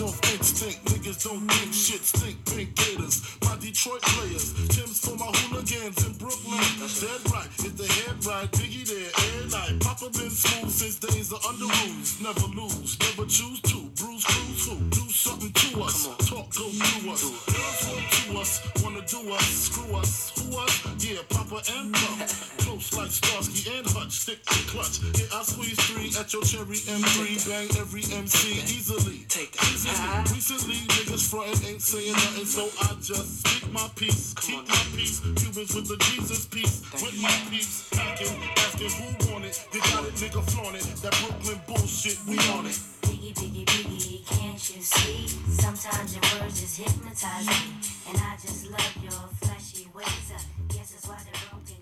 Off 0.00 0.20
instinct, 0.32 0.84
niggas 0.84 1.24
don't 1.24 1.40
think 1.50 1.74
shit 1.74 2.00
stink. 2.04 2.36
Pink 2.44 2.72
gators, 2.76 3.20
my 3.42 3.56
Detroit 3.58 4.00
players. 4.02 4.54
Timbs 4.68 5.00
for 5.00 5.16
my 5.16 5.26
hooligans 5.26 6.06
in 6.06 6.12
Brooklyn. 6.12 6.62
Dead 7.02 7.32
right, 7.32 7.48
if 7.58 7.76
the 7.76 7.86
head 7.86 8.24
right, 8.24 8.48
Biggie 8.52 8.86
there, 8.86 9.10
air 9.26 9.48
night. 9.50 9.80
Papa 9.80 10.08
been 10.10 10.30
smooth 10.30 10.70
since 10.70 11.00
days 11.00 11.32
of 11.32 11.40
Underoos. 11.42 12.22
Never 12.22 12.46
lose, 12.54 12.96
never 13.00 13.26
choose 13.28 13.60
to. 13.62 13.90
Bruise, 13.98 14.24
cruise, 14.24 14.66
who? 14.68 14.76
Do 14.90 15.10
something 15.10 15.52
to 15.52 15.82
us. 15.82 16.06
Talk, 16.28 16.54
go 16.54 16.68
through 16.68 17.10
us. 17.10 17.22
Girls 17.46 18.17
us, 18.38 18.62
wanna 18.82 19.02
do 19.02 19.18
us, 19.32 19.46
screw 19.46 19.96
us. 19.96 20.32
Who 20.38 20.56
us? 20.58 20.74
Yeah, 21.02 21.22
Papa 21.28 21.62
and 21.74 21.92
Puff. 21.92 22.56
Close 22.58 22.92
like 22.94 23.10
Starsky 23.10 23.70
and 23.76 23.86
Hutch, 23.86 24.12
stick 24.12 24.44
to 24.44 24.58
clutch. 24.70 25.00
Yeah, 25.18 25.26
I 25.34 25.42
squeeze 25.42 25.80
three 25.90 26.10
at 26.18 26.32
your 26.32 26.42
cherry 26.42 26.78
M3. 26.86 27.48
Bang 27.48 27.68
every 27.78 28.04
MC 28.14 28.62
easily. 28.62 29.26
Take 29.28 29.52
that. 29.52 29.70
Easily. 29.70 29.94
Recently, 30.34 30.78
niggas 30.94 31.28
frontin' 31.30 31.66
ain't 31.66 31.82
saying 31.82 32.12
nothing, 32.12 32.46
so 32.46 32.70
I 32.82 32.94
just 33.02 33.46
speak 33.46 33.72
my 33.72 33.88
peace. 33.96 34.34
Keep 34.40 34.68
my 34.68 34.82
peace. 34.94 35.20
Cubans 35.20 35.74
with 35.74 35.88
the 35.88 35.96
Jesus 35.98 36.46
piece. 36.46 36.82
With 37.02 37.20
my 37.20 37.34
peace. 37.50 37.88
Packing, 37.90 38.38
asking 38.58 38.90
who 38.98 39.32
want 39.32 39.44
it. 39.44 39.66
You 39.72 39.80
got 39.80 40.04
it, 40.06 40.14
nigga, 40.14 40.42
flaunt 40.50 40.76
it. 40.76 40.86
That 41.02 41.14
Brooklyn 41.20 41.60
bullshit, 41.66 42.18
we 42.26 42.38
on 42.54 42.66
it. 42.66 42.78
Biggie, 43.02 43.34
biggie, 43.34 43.64
biggie, 43.64 43.87
can't 44.30 44.76
you 44.76 44.82
see? 44.82 45.26
Sometimes 45.50 46.14
your 46.14 46.40
words 46.40 46.60
just 46.60 46.78
hypnotize 46.78 47.46
me. 47.46 47.72
And 48.08 48.18
I 48.18 48.36
just 48.36 48.70
love 48.70 48.96
your 49.02 49.12
flashy 49.12 49.88
ways. 49.94 50.32
Uh, 50.34 50.38
guess 50.68 50.92
that's 50.92 51.08
why 51.08 51.18
they're 51.24 51.50
broken. 51.50 51.76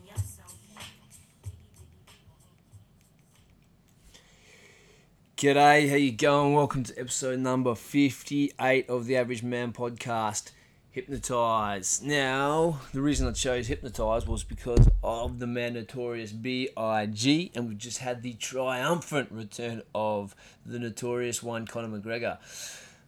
G'day, 5.37 5.91
how 5.91 5.97
you 5.97 6.13
going? 6.13 6.55
Welcome 6.55 6.85
to 6.85 6.99
episode 6.99 7.41
number 7.41 7.75
58 7.75 8.89
of 8.89 9.05
the 9.05 9.19
Average 9.19 9.43
Man 9.43 9.71
podcast, 9.71 10.53
Hypnotize. 10.97 12.01
Now, 12.03 12.81
the 12.95 13.03
reason 13.03 13.29
I 13.29 13.33
chose 13.33 13.67
Hypnotize 13.67 14.27
was 14.27 14.45
because 14.45 14.89
of 15.05 15.39
the 15.41 15.47
notorious 15.47 16.33
B.I.G. 16.33 17.53
and 17.55 17.69
we 17.69 17.75
just 17.75 17.99
had 17.99 18.23
the 18.23 18.33
triumphant 18.33 19.31
return 19.31 19.83
of 19.95 20.35
the 20.65 20.79
notorious 20.79 21.43
one, 21.43 21.67
Conor 21.67 21.99
McGregor. 21.99 22.39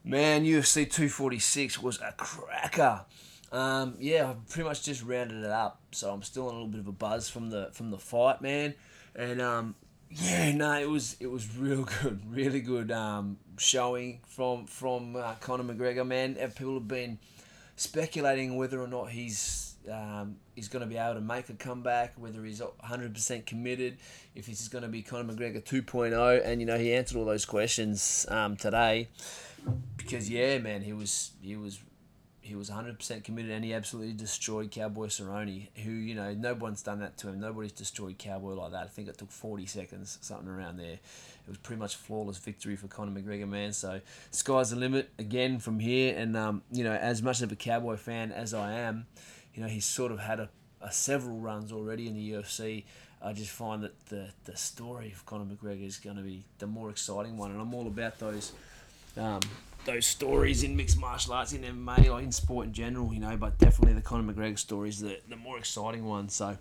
Man, 0.05 0.45
UFC 0.45 0.83
246 0.85 1.83
was 1.83 1.99
a 2.03 2.13
cracker. 2.19 3.07
Um, 3.53 3.95
yeah, 3.99 4.29
I've 4.29 4.47
pretty 4.51 4.69
much 4.69 4.83
just 4.83 5.03
rounded 5.03 5.43
it 5.43 5.51
up, 5.51 5.81
so 5.93 6.13
I'm 6.13 6.23
still 6.23 6.49
on 6.49 6.51
a 6.51 6.59
little 6.59 6.69
bit 6.69 6.81
of 6.81 6.89
a 6.89 6.93
buzz 6.93 7.31
from 7.31 7.49
the 7.49 7.71
from 7.73 7.91
the 7.91 7.97
fight, 7.97 8.43
man. 8.43 8.75
And 9.17 9.41
um, 9.41 9.77
yeah, 10.11 10.53
no, 10.53 10.79
it 10.79 10.91
was 10.91 11.17
it 11.21 11.31
was 11.31 11.57
real 11.57 11.85
good, 12.03 12.21
really 12.31 12.61
good 12.61 12.93
um, 12.93 13.39
showing 13.57 14.21
from 14.27 14.67
from 14.67 15.17
uh, 15.17 15.37
Conor 15.41 15.65
McGregor. 15.65 16.07
Man, 16.07 16.35
people 16.35 16.75
have 16.75 16.87
been 16.87 17.19
speculating 17.79 18.57
whether 18.57 18.81
or 18.81 18.89
not 18.89 19.11
he's 19.11 19.75
um, 19.91 20.37
he's 20.55 20.69
going 20.69 20.83
to 20.83 20.87
be 20.87 20.99
able 20.99 21.15
to 21.15 21.21
make 21.21 21.49
a 21.49 21.55
comeback, 21.55 22.13
whether 22.17 22.45
he's 22.45 22.61
100% 22.61 23.47
committed, 23.47 23.97
if 24.35 24.47
this 24.47 24.61
is 24.61 24.69
going 24.69 24.83
to 24.83 24.89
be 24.89 25.01
Conor 25.01 25.33
McGregor 25.33 25.65
2.0, 25.65 26.43
and 26.45 26.61
you 26.61 26.67
know 26.67 26.77
he 26.77 26.93
answered 26.93 27.17
all 27.17 27.25
those 27.25 27.47
questions 27.47 28.27
um, 28.29 28.57
today 28.57 29.09
because 29.97 30.29
yeah, 30.29 30.59
man, 30.59 30.83
he 30.83 30.93
was 30.93 31.33
he 31.41 31.57
was 31.57 31.81
he 32.41 32.55
was 32.55 32.71
100% 32.71 33.25
committed 33.25 33.51
and 33.51 33.63
he 33.63 33.75
absolutely 33.75 34.15
destroyed 34.15 34.71
Cowboy 34.71 35.09
Cerrone, 35.09 35.69
who, 35.85 35.91
you 35.91 36.15
know, 36.15 36.33
no 36.33 36.55
one's 36.55 36.83
done 36.83 37.01
that 37.01 37.19
to 37.19 37.29
him. 37.29 37.39
Nobody's 37.39 37.73
destroyed 37.73 38.17
Cowboy 38.17 38.55
like 38.55 38.73
that. 38.73 38.85
I 38.85 38.87
think 38.87 39.09
it 39.09 39.19
took 39.19 39.31
40 39.31 39.67
seconds, 39.67 40.17
something 40.23 40.49
around 40.49 40.79
there. 40.79 40.99
It 41.49 41.53
was 41.53 41.59
pretty 41.59 41.81
much 41.81 41.97
flawless 41.97 42.37
victory 42.37 42.77
for 42.77 42.89
Conor 42.89 43.19
McGregor, 43.19 43.49
man. 43.49 43.73
So, 43.73 44.03
sky's 44.31 44.69
the 44.69 44.77
limit 44.77 45.09
again 45.19 45.61
from 45.61 45.81
here. 45.81 46.15
And, 46.15 46.37
um, 46.37 46.61
you 46.71 46.85
know, 46.85 46.93
as 46.93 47.23
much 47.23 47.41
of 47.41 47.51
a 47.51 47.57
Cowboy 47.57 47.97
fan 47.97 48.33
as 48.33 48.53
I 48.53 48.75
am, 48.75 49.07
you 49.55 49.63
know, 49.63 49.69
he's 49.69 49.87
sort 49.87 50.13
of 50.13 50.19
had 50.19 50.41
a, 50.41 50.51
a 50.83 50.93
several 50.93 51.39
runs 51.39 51.73
already 51.73 52.07
in 52.07 52.15
the 52.15 52.33
UFC. 52.33 52.85
I 53.23 53.33
just 53.33 53.51
find 53.51 53.83
that 53.83 53.99
the, 54.11 54.29
the 54.45 54.59
story 54.59 55.11
of 55.11 55.25
Conor 55.25 55.47
McGregor 55.47 55.87
is 55.87 55.97
going 55.97 56.17
to 56.17 56.23
be 56.23 56.45
the 56.59 56.67
more 56.67 56.91
exciting 56.91 57.39
one. 57.39 57.51
And 57.51 57.61
I'm 57.63 57.73
all 57.73 57.87
about 57.87 58.19
those 58.19 58.53
um, 59.17 59.41
those 59.87 60.07
stories 60.07 60.65
in 60.65 60.77
mixed 60.77 60.99
martial 60.99 61.33
arts, 61.33 61.55
in 61.55 61.63
MMA, 61.63 62.11
like 62.11 62.25
in 62.25 62.31
sport 62.31 62.67
in 62.67 62.73
general, 62.75 63.13
you 63.15 63.21
know, 63.21 63.37
but 63.39 63.57
definitely 63.57 63.95
the 63.95 64.03
Conor 64.03 64.33
McGregor 64.33 64.59
story 64.59 64.91
is 64.91 65.01
the, 65.01 65.19
the 65.29 65.37
more 65.37 65.59
exciting 65.59 66.05
one. 66.05 66.29
So, 66.29 66.59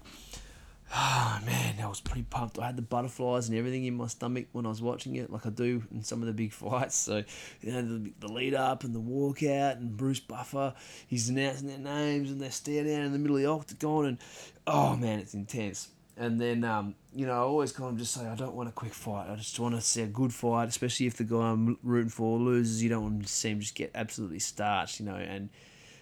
oh, 0.94 1.40
man, 1.46 1.76
I 1.82 1.88
was 1.88 2.00
pretty 2.00 2.24
pumped. 2.24 2.60
I 2.60 2.68
had 2.68 2.78
the 2.78 2.82
butterflies 2.82 3.50
and 3.50 3.58
everything 3.58 3.86
in 3.86 3.96
my 3.96 4.08
stomach 4.08 4.48
when 4.52 4.66
I 4.66 4.70
was 4.70 4.82
watching 4.82 5.16
it, 5.16 5.32
like 5.32 5.46
I 5.46 5.50
do 5.50 5.84
in 5.92 6.04
some 6.04 6.22
of 6.22 6.28
the 6.28 6.34
big 6.34 6.54
fights. 6.54 6.96
So, 6.96 7.24
you 7.62 7.72
know, 7.72 7.82
the, 7.82 8.14
the 8.20 8.28
lead 8.28 8.54
up 8.54 8.84
and 8.84 8.94
the 8.94 9.00
walkout 9.00 9.78
and 9.78 9.96
Bruce 9.96 10.20
Buffer, 10.20 10.74
he's 11.08 11.30
announcing 11.30 11.68
their 11.68 11.78
names 11.78 12.32
and 12.32 12.42
they 12.42 12.50
stare 12.50 12.84
down 12.84 13.02
in 13.02 13.12
the 13.12 13.20
middle 13.20 13.38
of 13.38 13.44
the 13.44 13.50
octagon 13.50 14.06
and, 14.06 14.18
oh, 14.66 14.96
man, 14.96 15.20
it's 15.20 15.34
intense. 15.34 15.90
And 16.20 16.42
then, 16.42 16.64
um, 16.64 16.96
you 17.14 17.28
know, 17.28 17.34
I 17.34 17.38
always 17.38 17.72
kind 17.72 17.92
of 17.92 17.98
just 17.98 18.14
say, 18.14 18.26
I 18.26 18.34
don't 18.34 18.56
want 18.56 18.70
a 18.70 18.72
quick 18.72 18.94
fight. 18.94 19.30
I 19.30 19.36
just 19.36 19.60
want 19.60 19.76
to 19.76 19.82
see 19.82 20.02
a 20.02 20.08
good 20.08 20.34
fight, 20.34 20.68
especially 20.68 21.06
if 21.06 21.16
the 21.16 21.24
guy 21.24 21.52
I'm 21.52 21.78
rooting 21.84 22.10
for 22.10 22.40
loses. 22.40 22.82
You 22.82 22.90
don't 22.90 23.04
want 23.04 23.22
to 23.22 23.32
see 23.32 23.52
him 23.52 23.60
just 23.60 23.76
get 23.76 23.92
absolutely 23.94 24.40
starched, 24.40 25.00
you 25.00 25.06
know. 25.06 25.16
And 25.16 25.50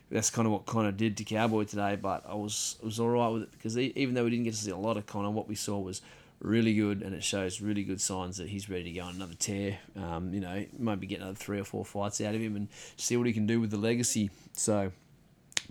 that's 0.09 0.29
kind 0.29 0.45
of 0.45 0.51
what 0.51 0.65
Conor 0.65 0.91
did 0.91 1.17
to 1.17 1.23
Cowboy 1.23 1.63
today. 1.63 1.95
But 1.95 2.23
I 2.27 2.35
was 2.35 2.77
I 2.81 2.85
was 2.85 2.99
all 2.99 3.09
right 3.09 3.29
with 3.29 3.43
it 3.43 3.51
because 3.51 3.77
even 3.77 4.15
though 4.15 4.23
we 4.23 4.29
didn't 4.29 4.45
get 4.45 4.53
to 4.53 4.59
see 4.59 4.71
a 4.71 4.77
lot 4.77 4.97
of 4.97 5.05
Conor, 5.05 5.31
what 5.31 5.47
we 5.47 5.55
saw 5.55 5.79
was 5.79 6.01
really 6.39 6.73
good, 6.75 7.01
and 7.01 7.15
it 7.15 7.23
shows 7.23 7.61
really 7.61 7.83
good 7.83 8.01
signs 8.01 8.37
that 8.37 8.49
he's 8.49 8.69
ready 8.69 8.83
to 8.83 8.91
go 8.91 9.03
on 9.05 9.15
another 9.15 9.33
tear. 9.33 9.79
Um, 9.95 10.33
you 10.33 10.39
know, 10.39 10.65
maybe 10.77 11.07
get 11.07 11.19
another 11.19 11.35
three 11.35 11.59
or 11.59 11.65
four 11.65 11.85
fights 11.85 12.21
out 12.21 12.35
of 12.35 12.41
him 12.41 12.55
and 12.55 12.67
see 12.97 13.17
what 13.17 13.27
he 13.27 13.33
can 13.33 13.45
do 13.45 13.59
with 13.59 13.71
the 13.71 13.77
legacy. 13.77 14.29
So, 14.53 14.91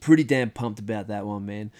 pretty 0.01 0.25
damn 0.25 0.51
pumped 0.51 0.81
about 0.81 1.09
that 1.09 1.27
one, 1.27 1.47
man. 1.47 1.71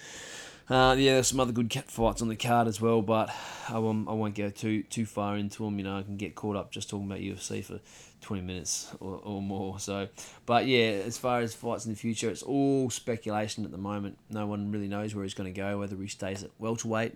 Uh, 0.67 0.95
yeah, 0.97 1.13
there's 1.13 1.27
some 1.27 1.39
other 1.39 1.51
good 1.51 1.69
cat 1.69 1.91
fights 1.91 2.23
on 2.23 2.27
the 2.27 2.35
card 2.35 2.67
as 2.67 2.81
well, 2.81 3.03
but 3.03 3.29
I 3.69 3.77
won't, 3.77 4.09
I 4.09 4.13
won't 4.13 4.33
go 4.33 4.49
too 4.49 4.81
too 4.83 5.05
far 5.05 5.37
into 5.37 5.63
them. 5.63 5.77
You 5.77 5.83
know, 5.83 5.99
I 5.99 6.01
can 6.01 6.17
get 6.17 6.33
caught 6.33 6.55
up 6.55 6.71
just 6.71 6.89
talking 6.89 7.05
about 7.05 7.19
UFC 7.19 7.63
for 7.63 7.79
20 8.25 8.41
minutes 8.41 8.91
or, 8.99 9.19
or 9.23 9.41
more. 9.41 9.79
So, 9.79 10.07
but 10.45 10.65
yeah, 10.65 11.01
as 11.05 11.17
far 11.17 11.41
as 11.41 11.53
fights 11.53 11.85
in 11.85 11.91
the 11.91 11.97
future, 11.97 12.29
it's 12.29 12.41
all 12.41 12.89
speculation 12.89 13.63
at 13.65 13.71
the 13.71 13.77
moment. 13.77 14.17
No 14.31 14.47
one 14.47 14.71
really 14.71 14.87
knows 14.87 15.13
where 15.13 15.23
he's 15.23 15.35
going 15.35 15.53
to 15.53 15.57
go, 15.57 15.77
whether 15.77 15.95
he 15.95 16.07
stays 16.07 16.43
at 16.43 16.49
welterweight 16.57 17.13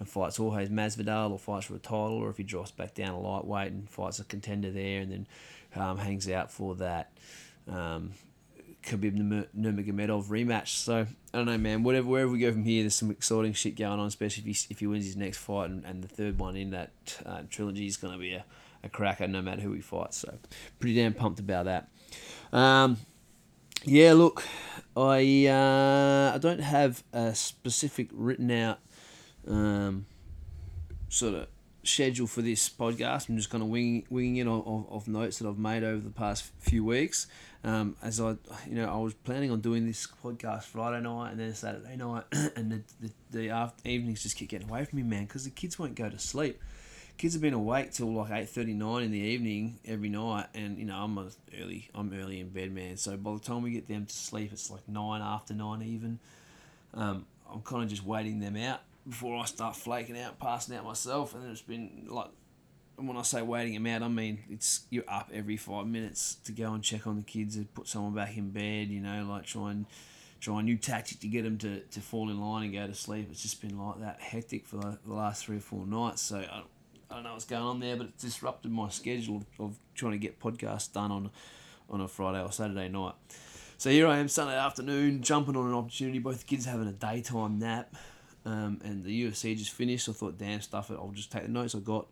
and 0.00 0.08
fights 0.08 0.36
Jorge 0.36 0.66
Masvidal 0.66 1.30
or 1.30 1.38
fights 1.38 1.66
for 1.66 1.76
a 1.76 1.78
title, 1.78 2.18
or 2.18 2.28
if 2.28 2.36
he 2.36 2.42
drops 2.42 2.72
back 2.72 2.94
down 2.94 3.12
to 3.12 3.18
lightweight 3.18 3.70
and 3.70 3.88
fights 3.88 4.18
a 4.18 4.24
contender 4.24 4.72
there 4.72 5.00
and 5.00 5.12
then 5.12 5.26
um, 5.76 5.98
hangs 5.98 6.28
out 6.28 6.50
for 6.50 6.74
that. 6.76 7.12
Um, 7.68 8.12
Khabib 8.82 9.16
Nurmagomedov 9.56 10.26
rematch. 10.26 10.68
So 10.68 11.06
I 11.32 11.36
don't 11.36 11.46
know, 11.46 11.58
man. 11.58 11.84
Whatever, 11.84 12.08
wherever 12.08 12.32
we 12.32 12.38
go 12.40 12.50
from 12.50 12.64
here, 12.64 12.82
there's 12.82 12.94
some 12.94 13.10
exciting 13.10 13.52
shit 13.52 13.76
going 13.76 14.00
on. 14.00 14.06
Especially 14.06 14.50
if 14.50 14.56
he 14.56 14.66
if 14.70 14.80
he 14.80 14.86
wins 14.86 15.04
his 15.04 15.16
next 15.16 15.38
fight, 15.38 15.70
and, 15.70 15.84
and 15.84 16.02
the 16.02 16.08
third 16.08 16.38
one 16.38 16.56
in 16.56 16.70
that 16.70 16.90
uh, 17.26 17.42
trilogy 17.50 17.86
is 17.86 17.96
going 17.96 18.12
to 18.12 18.18
be 18.18 18.34
a, 18.34 18.44
a 18.88 18.90
cracker, 18.90 19.28
no 19.28 19.42
matter 19.42 19.62
who 19.62 19.72
he 19.72 19.80
fights. 19.80 20.18
So 20.18 20.38
pretty 20.78 20.96
damn 20.96 21.14
pumped 21.14 21.40
about 21.40 21.66
that. 21.66 21.88
Um, 22.52 22.98
yeah, 23.84 24.12
look, 24.14 24.42
I 24.96 25.46
uh, 25.46 26.32
I 26.34 26.38
don't 26.38 26.60
have 26.60 27.04
a 27.12 27.34
specific 27.34 28.08
written 28.12 28.50
out 28.50 28.78
um, 29.46 30.06
sort 31.08 31.34
of 31.34 31.48
schedule 31.84 32.26
for 32.26 32.42
this 32.42 32.68
podcast. 32.68 33.28
I'm 33.28 33.36
just 33.36 33.50
kind 33.50 33.62
of 33.62 33.68
winging, 33.68 34.04
winging 34.10 34.36
it 34.36 34.46
of, 34.46 34.86
of 34.90 35.08
notes 35.08 35.38
that 35.38 35.48
I've 35.48 35.58
made 35.58 35.84
over 35.84 36.02
the 36.02 36.10
past 36.10 36.50
few 36.58 36.84
weeks. 36.84 37.26
Um, 37.64 37.96
as 38.02 38.20
I, 38.20 38.36
you 38.66 38.74
know, 38.74 38.92
I 38.92 38.96
was 38.98 39.14
planning 39.14 39.50
on 39.50 39.60
doing 39.60 39.86
this 39.86 40.06
podcast 40.22 40.64
Friday 40.64 41.00
night 41.02 41.32
and 41.32 41.40
then 41.40 41.54
Saturday 41.54 41.96
night, 41.96 42.24
and 42.56 42.70
the, 42.70 42.82
the, 43.00 43.10
the 43.30 43.72
evenings 43.84 44.22
just 44.22 44.36
keep 44.36 44.48
getting 44.48 44.68
away 44.68 44.84
from 44.84 44.98
me, 44.98 45.02
man, 45.02 45.24
because 45.24 45.44
the 45.44 45.50
kids 45.50 45.78
won't 45.78 45.94
go 45.94 46.08
to 46.08 46.18
sleep. 46.18 46.60
Kids 47.18 47.34
have 47.34 47.42
been 47.42 47.52
awake 47.52 47.92
till 47.92 48.12
like 48.14 48.30
eight 48.30 48.48
thirty 48.48 48.72
nine 48.72 49.02
in 49.02 49.10
the 49.10 49.18
evening 49.18 49.80
every 49.84 50.08
night, 50.08 50.46
and 50.54 50.78
you 50.78 50.84
know 50.84 50.96
I'm 50.96 51.18
early. 51.60 51.90
I'm 51.92 52.14
early 52.14 52.38
in 52.38 52.48
bed, 52.50 52.72
man. 52.72 52.96
So 52.96 53.16
by 53.16 53.32
the 53.34 53.40
time 53.40 53.62
we 53.62 53.72
get 53.72 53.88
them 53.88 54.06
to 54.06 54.14
sleep, 54.14 54.52
it's 54.52 54.70
like 54.70 54.88
nine 54.88 55.20
after 55.20 55.52
nine 55.52 55.82
even. 55.82 56.20
Um, 56.94 57.26
I'm 57.52 57.62
kind 57.62 57.82
of 57.82 57.88
just 57.88 58.04
waiting 58.04 58.38
them 58.38 58.56
out 58.56 58.82
before 59.08 59.36
I 59.36 59.46
start 59.46 59.74
flaking 59.74 60.16
out, 60.16 60.38
passing 60.38 60.76
out 60.76 60.84
myself, 60.84 61.34
and 61.34 61.50
it's 61.50 61.60
been 61.60 62.06
like 62.08 62.28
when 62.94 63.16
I 63.16 63.22
say 63.22 63.42
waiting 63.42 63.74
them 63.74 63.86
out, 63.86 64.02
I 64.02 64.08
mean 64.08 64.38
it's 64.48 64.82
you're 64.88 65.02
up 65.08 65.30
every 65.34 65.56
five 65.56 65.88
minutes 65.88 66.36
to 66.44 66.52
go 66.52 66.72
and 66.72 66.84
check 66.84 67.06
on 67.08 67.16
the 67.16 67.22
kids 67.22 67.56
and 67.56 67.72
put 67.74 67.88
someone 67.88 68.14
back 68.14 68.36
in 68.36 68.50
bed. 68.50 68.90
You 68.90 69.00
know, 69.00 69.26
like 69.28 69.44
try 69.44 69.72
and 69.72 69.86
try 70.40 70.60
a 70.60 70.62
new 70.62 70.76
tactic 70.76 71.18
to 71.18 71.26
get 71.26 71.42
them 71.42 71.58
to, 71.58 71.80
to 71.80 72.00
fall 72.00 72.30
in 72.30 72.40
line 72.40 72.62
and 72.62 72.72
go 72.72 72.86
to 72.86 72.94
sleep. 72.94 73.26
It's 73.32 73.42
just 73.42 73.60
been 73.60 73.76
like 73.76 73.98
that 74.00 74.20
hectic 74.20 74.66
for 74.66 74.76
the 75.04 75.12
last 75.12 75.44
three 75.46 75.56
or 75.56 75.60
four 75.60 75.84
nights. 75.84 76.22
So 76.22 76.38
I, 76.38 76.62
I 77.10 77.14
don't 77.14 77.24
know 77.24 77.32
what's 77.32 77.44
going 77.44 77.62
on 77.62 77.80
there, 77.80 77.96
but 77.96 78.06
it's 78.06 78.22
disrupted 78.22 78.70
my 78.70 78.88
schedule 78.90 79.42
of 79.58 79.78
trying 79.94 80.12
to 80.12 80.18
get 80.18 80.40
podcasts 80.40 80.92
done 80.92 81.10
on 81.10 81.30
on 81.90 82.00
a 82.02 82.08
Friday 82.08 82.42
or 82.42 82.52
Saturday 82.52 82.88
night. 82.88 83.14
So 83.78 83.90
here 83.90 84.06
I 84.06 84.18
am 84.18 84.28
Sunday 84.28 84.56
afternoon, 84.56 85.22
jumping 85.22 85.56
on 85.56 85.66
an 85.68 85.74
opportunity. 85.74 86.18
Both 86.18 86.46
kids 86.46 86.66
having 86.66 86.88
a 86.88 86.92
daytime 86.92 87.58
nap, 87.58 87.94
um, 88.44 88.80
and 88.84 89.04
the 89.04 89.24
UFC 89.24 89.56
just 89.56 89.70
finished. 89.70 90.06
So 90.06 90.12
I 90.12 90.14
thought, 90.14 90.38
damn 90.38 90.60
stuff 90.60 90.90
it, 90.90 90.94
I'll 90.94 91.12
just 91.12 91.32
take 91.32 91.44
the 91.44 91.48
notes 91.48 91.74
I 91.74 91.78
got 91.78 92.08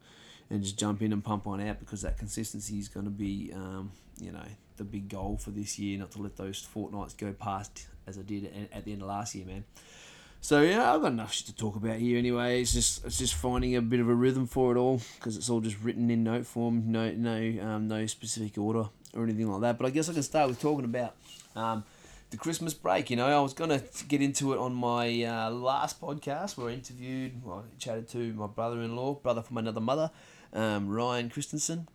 and 0.48 0.62
just 0.62 0.78
jump 0.78 1.02
in 1.02 1.12
and 1.12 1.22
pump 1.22 1.46
on 1.46 1.60
out 1.60 1.81
because 1.81 2.02
that 2.02 2.19
consistency 2.19 2.78
is 2.78 2.88
going 2.88 3.04
to 3.04 3.10
be, 3.10 3.52
um, 3.54 3.90
you 4.19 4.32
know, 4.32 4.44
the 4.76 4.84
big 4.84 5.08
goal 5.08 5.37
for 5.37 5.50
this 5.50 5.78
year. 5.78 5.98
Not 5.98 6.12
to 6.12 6.22
let 6.22 6.37
those 6.37 6.62
fortnights 6.62 7.14
go 7.14 7.32
past 7.32 7.87
as 8.06 8.16
I 8.16 8.22
did 8.22 8.44
at, 8.44 8.78
at 8.78 8.84
the 8.84 8.93
end 8.93 9.02
of 9.02 9.08
last 9.08 9.34
year, 9.34 9.44
man. 9.44 9.64
So 10.46 10.60
yeah, 10.60 10.94
I've 10.94 11.02
got 11.02 11.10
enough 11.10 11.32
shit 11.32 11.46
to 11.46 11.56
talk 11.56 11.75
about 11.75 11.96
here 11.96 12.16
anyway. 12.16 12.60
It's 12.60 12.72
just 12.72 13.04
it's 13.04 13.19
just 13.19 13.34
finding 13.34 13.75
a 13.75 13.82
bit 13.82 13.98
of 13.98 14.08
a 14.08 14.14
rhythm 14.14 14.46
for 14.46 14.70
it 14.70 14.78
all 14.78 15.00
because 15.19 15.37
it's 15.37 15.50
all 15.50 15.60
just 15.60 15.82
written 15.82 16.08
in 16.08 16.22
note 16.22 16.46
form, 16.46 16.84
no 16.93 17.10
no 17.10 17.64
um, 17.64 17.88
no 17.88 18.06
specific 18.06 18.56
order 18.56 18.88
or 19.12 19.25
anything 19.25 19.50
like 19.50 19.62
that. 19.62 19.76
But 19.76 19.87
I 19.87 19.90
guess 19.90 20.08
I 20.08 20.12
can 20.12 20.22
start 20.22 20.48
with 20.48 20.60
talking 20.60 20.84
about 20.84 21.16
um, 21.56 21.82
the 22.31 22.37
Christmas 22.37 22.75
break. 22.75 23.10
You 23.10 23.16
know, 23.16 23.26
I 23.26 23.40
was 23.40 23.54
gonna 23.54 23.82
get 24.06 24.22
into 24.22 24.52
it 24.52 24.58
on 24.58 24.72
my 24.72 25.25
uh, 25.25 25.50
last 25.50 26.00
podcast 26.00 26.56
where 26.56 26.69
I 26.69 26.75
interviewed, 26.75 27.44
well, 27.44 27.64
I 27.66 27.78
chatted 27.81 28.08
to 28.10 28.32
my 28.34 28.46
brother-in-law, 28.46 29.14
brother 29.14 29.43
from 29.43 29.58
another 29.58 29.81
mother, 29.81 30.12
um, 30.52 30.88
Ryan 30.88 31.28
Christensen. 31.28 31.88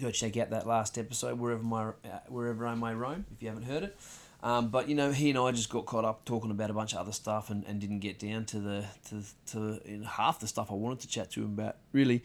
Go 0.00 0.10
check 0.10 0.38
out 0.38 0.48
that 0.48 0.66
last 0.66 0.96
episode 0.96 1.38
wherever 1.38 1.62
my 1.62 1.88
uh, 1.88 2.20
wherever 2.28 2.66
I 2.66 2.76
may 2.76 2.94
roam 2.94 3.26
if 3.30 3.42
you 3.42 3.50
haven't 3.50 3.64
heard 3.64 3.82
it. 3.82 3.98
Um, 4.44 4.68
but 4.68 4.90
you 4.90 4.94
know, 4.94 5.10
he 5.10 5.30
and 5.30 5.38
I 5.38 5.52
just 5.52 5.70
got 5.70 5.86
caught 5.86 6.04
up 6.04 6.26
talking 6.26 6.50
about 6.50 6.68
a 6.68 6.74
bunch 6.74 6.92
of 6.92 6.98
other 6.98 7.12
stuff 7.12 7.48
and, 7.48 7.64
and 7.64 7.80
didn't 7.80 8.00
get 8.00 8.18
down 8.18 8.44
to 8.44 8.60
the 8.60 8.84
to, 9.08 9.22
to 9.52 9.80
in 9.86 10.02
half 10.02 10.38
the 10.38 10.46
stuff 10.46 10.70
I 10.70 10.74
wanted 10.74 11.00
to 11.00 11.08
chat 11.08 11.30
to 11.32 11.40
him 11.40 11.54
about 11.54 11.76
really. 11.92 12.22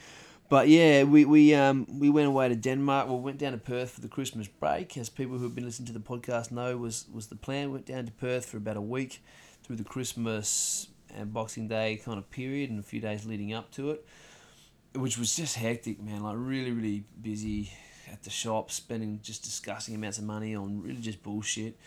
But 0.50 0.68
yeah, 0.68 1.04
we 1.04 1.24
we 1.24 1.56
um 1.56 1.88
we 1.98 2.10
went 2.10 2.28
away 2.28 2.50
to 2.50 2.58
Denmark. 2.58 3.08
We 3.08 3.16
went 3.16 3.38
down 3.38 3.54
to 3.54 3.58
Perth 3.58 3.92
for 3.92 4.02
the 4.02 4.10
Christmas 4.10 4.50
break, 4.50 4.98
as 4.98 5.08
people 5.08 5.38
who've 5.38 5.56
been 5.56 5.64
listening 5.64 5.88
to 5.88 5.94
the 5.94 6.02
podcast 6.02 6.52
know 6.52 6.76
was 6.76 7.06
was 7.14 7.28
the 7.28 7.38
plan. 7.38 7.72
Went 7.72 7.86
down 7.86 8.06
to 8.06 8.12
Perth 8.12 8.48
for 8.48 8.58
about 8.58 8.76
a 8.76 8.82
week 8.82 9.24
through 9.64 9.78
the 9.78 9.86
Christmas 9.86 10.88
and 11.16 11.32
Boxing 11.32 11.70
Day 11.70 12.02
kind 12.04 12.18
of 12.18 12.30
period 12.30 12.70
and 12.70 12.82
a 12.82 12.84
few 12.84 13.00
days 13.00 13.26
leading 13.26 13.54
up 13.54 13.72
to 13.72 13.92
it, 13.92 14.06
which 14.94 15.18
was 15.18 15.38
just 15.38 15.56
hectic, 15.56 16.02
man. 16.02 16.24
Like 16.24 16.36
really 16.38 16.74
really 16.74 17.06
busy 17.22 17.72
at 18.12 18.24
the 18.24 18.30
shop, 18.30 18.72
spending 18.72 19.22
just 19.24 19.44
disgusting 19.44 19.96
amounts 19.96 20.18
of 20.18 20.26
money 20.26 20.54
on 20.54 20.82
really 20.82 21.00
just 21.00 21.24
bullshit. 21.24 21.78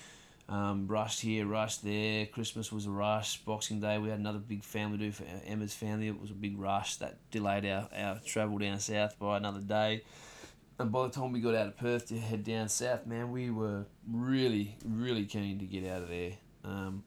Um, 0.53 0.87
rushed 0.87 1.23
here, 1.23 1.47
rushed 1.47 1.83
there. 1.83 2.27
Christmas 2.27 2.71
was 2.71 2.85
a 2.85 2.91
rush. 2.91 3.39
Boxing 3.39 3.81
Day, 3.81 3.97
we 3.97 4.11
had 4.11 4.19
another 4.19 4.39
big 4.39 4.63
family 4.63 4.99
do 4.99 5.11
for 5.11 5.25
Emma's 5.47 5.73
family. 5.73 6.09
It 6.09 6.21
was 6.21 6.31
a 6.31 6.35
big 6.35 6.59
rush 6.59 6.97
that 6.97 7.17
delayed 7.31 7.65
our, 7.65 7.89
our 7.97 8.21
travel 8.27 8.59
down 8.59 8.79
south 8.79 9.19
by 9.19 9.39
another 9.39 9.61
day. 9.61 10.03
And 10.79 10.93
by 10.93 11.05
the 11.05 11.09
time 11.09 11.33
we 11.33 11.41
got 11.41 11.55
out 11.55 11.69
of 11.69 11.79
Perth 11.79 12.09
to 12.09 12.19
head 12.19 12.45
down 12.45 12.69
south, 12.69 13.07
man, 13.07 13.33
we 13.33 13.49
were 13.49 13.87
really, 14.07 14.77
really 14.85 15.25
keen 15.25 15.59
to 15.59 15.65
get 15.65 15.91
out 15.91 16.03
of 16.03 16.11
there. 16.11 16.33
Um, 16.65 17.03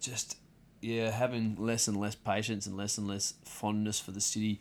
just, 0.00 0.36
yeah, 0.80 1.12
having 1.12 1.54
less 1.60 1.86
and 1.86 1.96
less 1.96 2.16
patience 2.16 2.66
and 2.66 2.76
less 2.76 2.98
and 2.98 3.06
less 3.06 3.34
fondness 3.44 4.00
for 4.00 4.10
the 4.10 4.20
city 4.20 4.60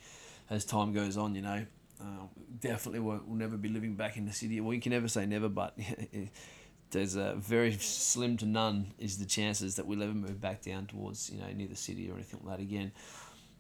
as 0.51 0.63
time 0.63 0.93
goes 0.93 1.17
on, 1.17 1.33
you 1.33 1.41
know. 1.41 1.65
Uh, 1.99 2.27
definitely 2.59 2.99
will, 2.99 3.19
will 3.25 3.35
never 3.35 3.57
be 3.57 3.69
living 3.69 3.95
back 3.95 4.15
in 4.15 4.27
the 4.27 4.33
city. 4.33 4.61
Well, 4.61 4.75
you 4.75 4.81
can 4.81 4.91
never 4.91 5.07
say 5.07 5.25
never, 5.25 5.49
but 5.49 5.75
there's 6.95 7.15
a 7.15 7.35
very 7.35 7.73
slim 7.73 8.37
to 8.37 8.45
none 8.45 8.93
is 8.97 9.17
the 9.17 9.25
chances 9.25 9.75
that 9.75 9.85
we'll 9.85 10.01
ever 10.01 10.13
move 10.13 10.39
back 10.39 10.61
down 10.61 10.85
towards 10.85 11.29
you 11.29 11.39
know 11.39 11.47
near 11.53 11.67
the 11.67 11.75
city 11.75 12.09
or 12.09 12.13
anything 12.13 12.39
like 12.43 12.57
that 12.57 12.63
again. 12.63 12.91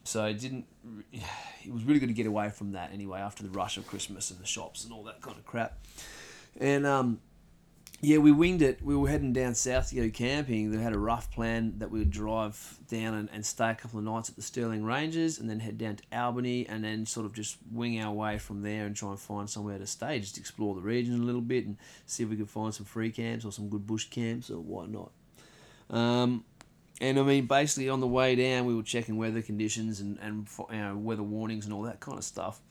So 0.05 0.23
it 0.25 0.39
didn't. 0.39 0.65
It 1.65 1.73
was 1.73 1.83
really 1.83 1.99
good 1.99 2.09
to 2.09 2.13
get 2.13 2.27
away 2.27 2.51
from 2.51 2.73
that 2.73 2.93
anyway 2.93 3.21
after 3.21 3.41
the 3.41 3.49
rush 3.49 3.77
of 3.77 3.87
Christmas 3.87 4.29
and 4.29 4.39
the 4.39 4.45
shops 4.45 4.83
and 4.83 4.93
all 4.93 5.03
that 5.05 5.19
kind 5.19 5.35
of 5.35 5.47
crap. 5.47 5.79
And 6.59 6.85
um, 6.85 7.19
yeah, 8.05 8.19
we 8.19 8.31
winged 8.31 8.61
it. 8.61 8.83
We 8.83 8.95
were 8.95 9.09
heading 9.09 9.33
down 9.33 9.55
south 9.55 9.89
to 9.89 9.95
go 9.95 10.09
camping. 10.09 10.69
They 10.69 10.77
had 10.77 10.93
a 10.93 10.99
rough 10.99 11.31
plan 11.31 11.73
that 11.79 11.89
we 11.89 11.97
would 11.97 12.11
drive 12.11 12.77
down 12.87 13.15
and, 13.15 13.29
and 13.33 13.43
stay 13.43 13.71
a 13.71 13.75
couple 13.75 13.97
of 13.97 14.05
nights 14.05 14.29
at 14.29 14.35
the 14.35 14.43
Stirling 14.43 14.85
Ranges 14.85 15.39
and 15.39 15.49
then 15.49 15.59
head 15.59 15.79
down 15.79 15.95
to 15.95 16.03
Albany 16.11 16.67
and 16.69 16.83
then 16.83 17.07
sort 17.07 17.25
of 17.25 17.33
just 17.33 17.57
wing 17.71 17.99
our 17.99 18.13
way 18.13 18.37
from 18.37 18.61
there 18.61 18.85
and 18.85 18.95
try 18.95 19.09
and 19.09 19.19
find 19.19 19.49
somewhere 19.49 19.79
to 19.79 19.87
stay, 19.87 20.19
just 20.19 20.37
explore 20.37 20.75
the 20.75 20.81
region 20.81 21.19
a 21.19 21.23
little 21.23 21.41
bit 21.41 21.65
and 21.65 21.77
see 22.05 22.21
if 22.21 22.29
we 22.29 22.35
could 22.35 22.49
find 22.49 22.75
some 22.75 22.85
free 22.85 23.09
camps 23.09 23.43
or 23.43 23.51
some 23.51 23.69
good 23.69 23.87
bush 23.87 24.05
camps 24.05 24.51
or 24.51 24.59
whatnot. 24.59 25.11
Um, 25.89 26.45
and 27.01 27.17
I 27.17 27.23
mean, 27.23 27.47
basically 27.47 27.89
on 27.89 28.01
the 28.01 28.07
way 28.07 28.35
down, 28.35 28.65
we 28.65 28.75
were 28.75 28.83
checking 28.83 29.17
weather 29.17 29.41
conditions 29.41 29.99
and, 29.99 30.19
and 30.21 30.47
you 30.71 30.77
know, 30.77 30.95
weather 30.95 31.23
warnings 31.23 31.65
and 31.65 31.73
all 31.73 31.81
that 31.83 32.01
kind 32.01 32.19
of 32.19 32.23
stuff. 32.23 32.61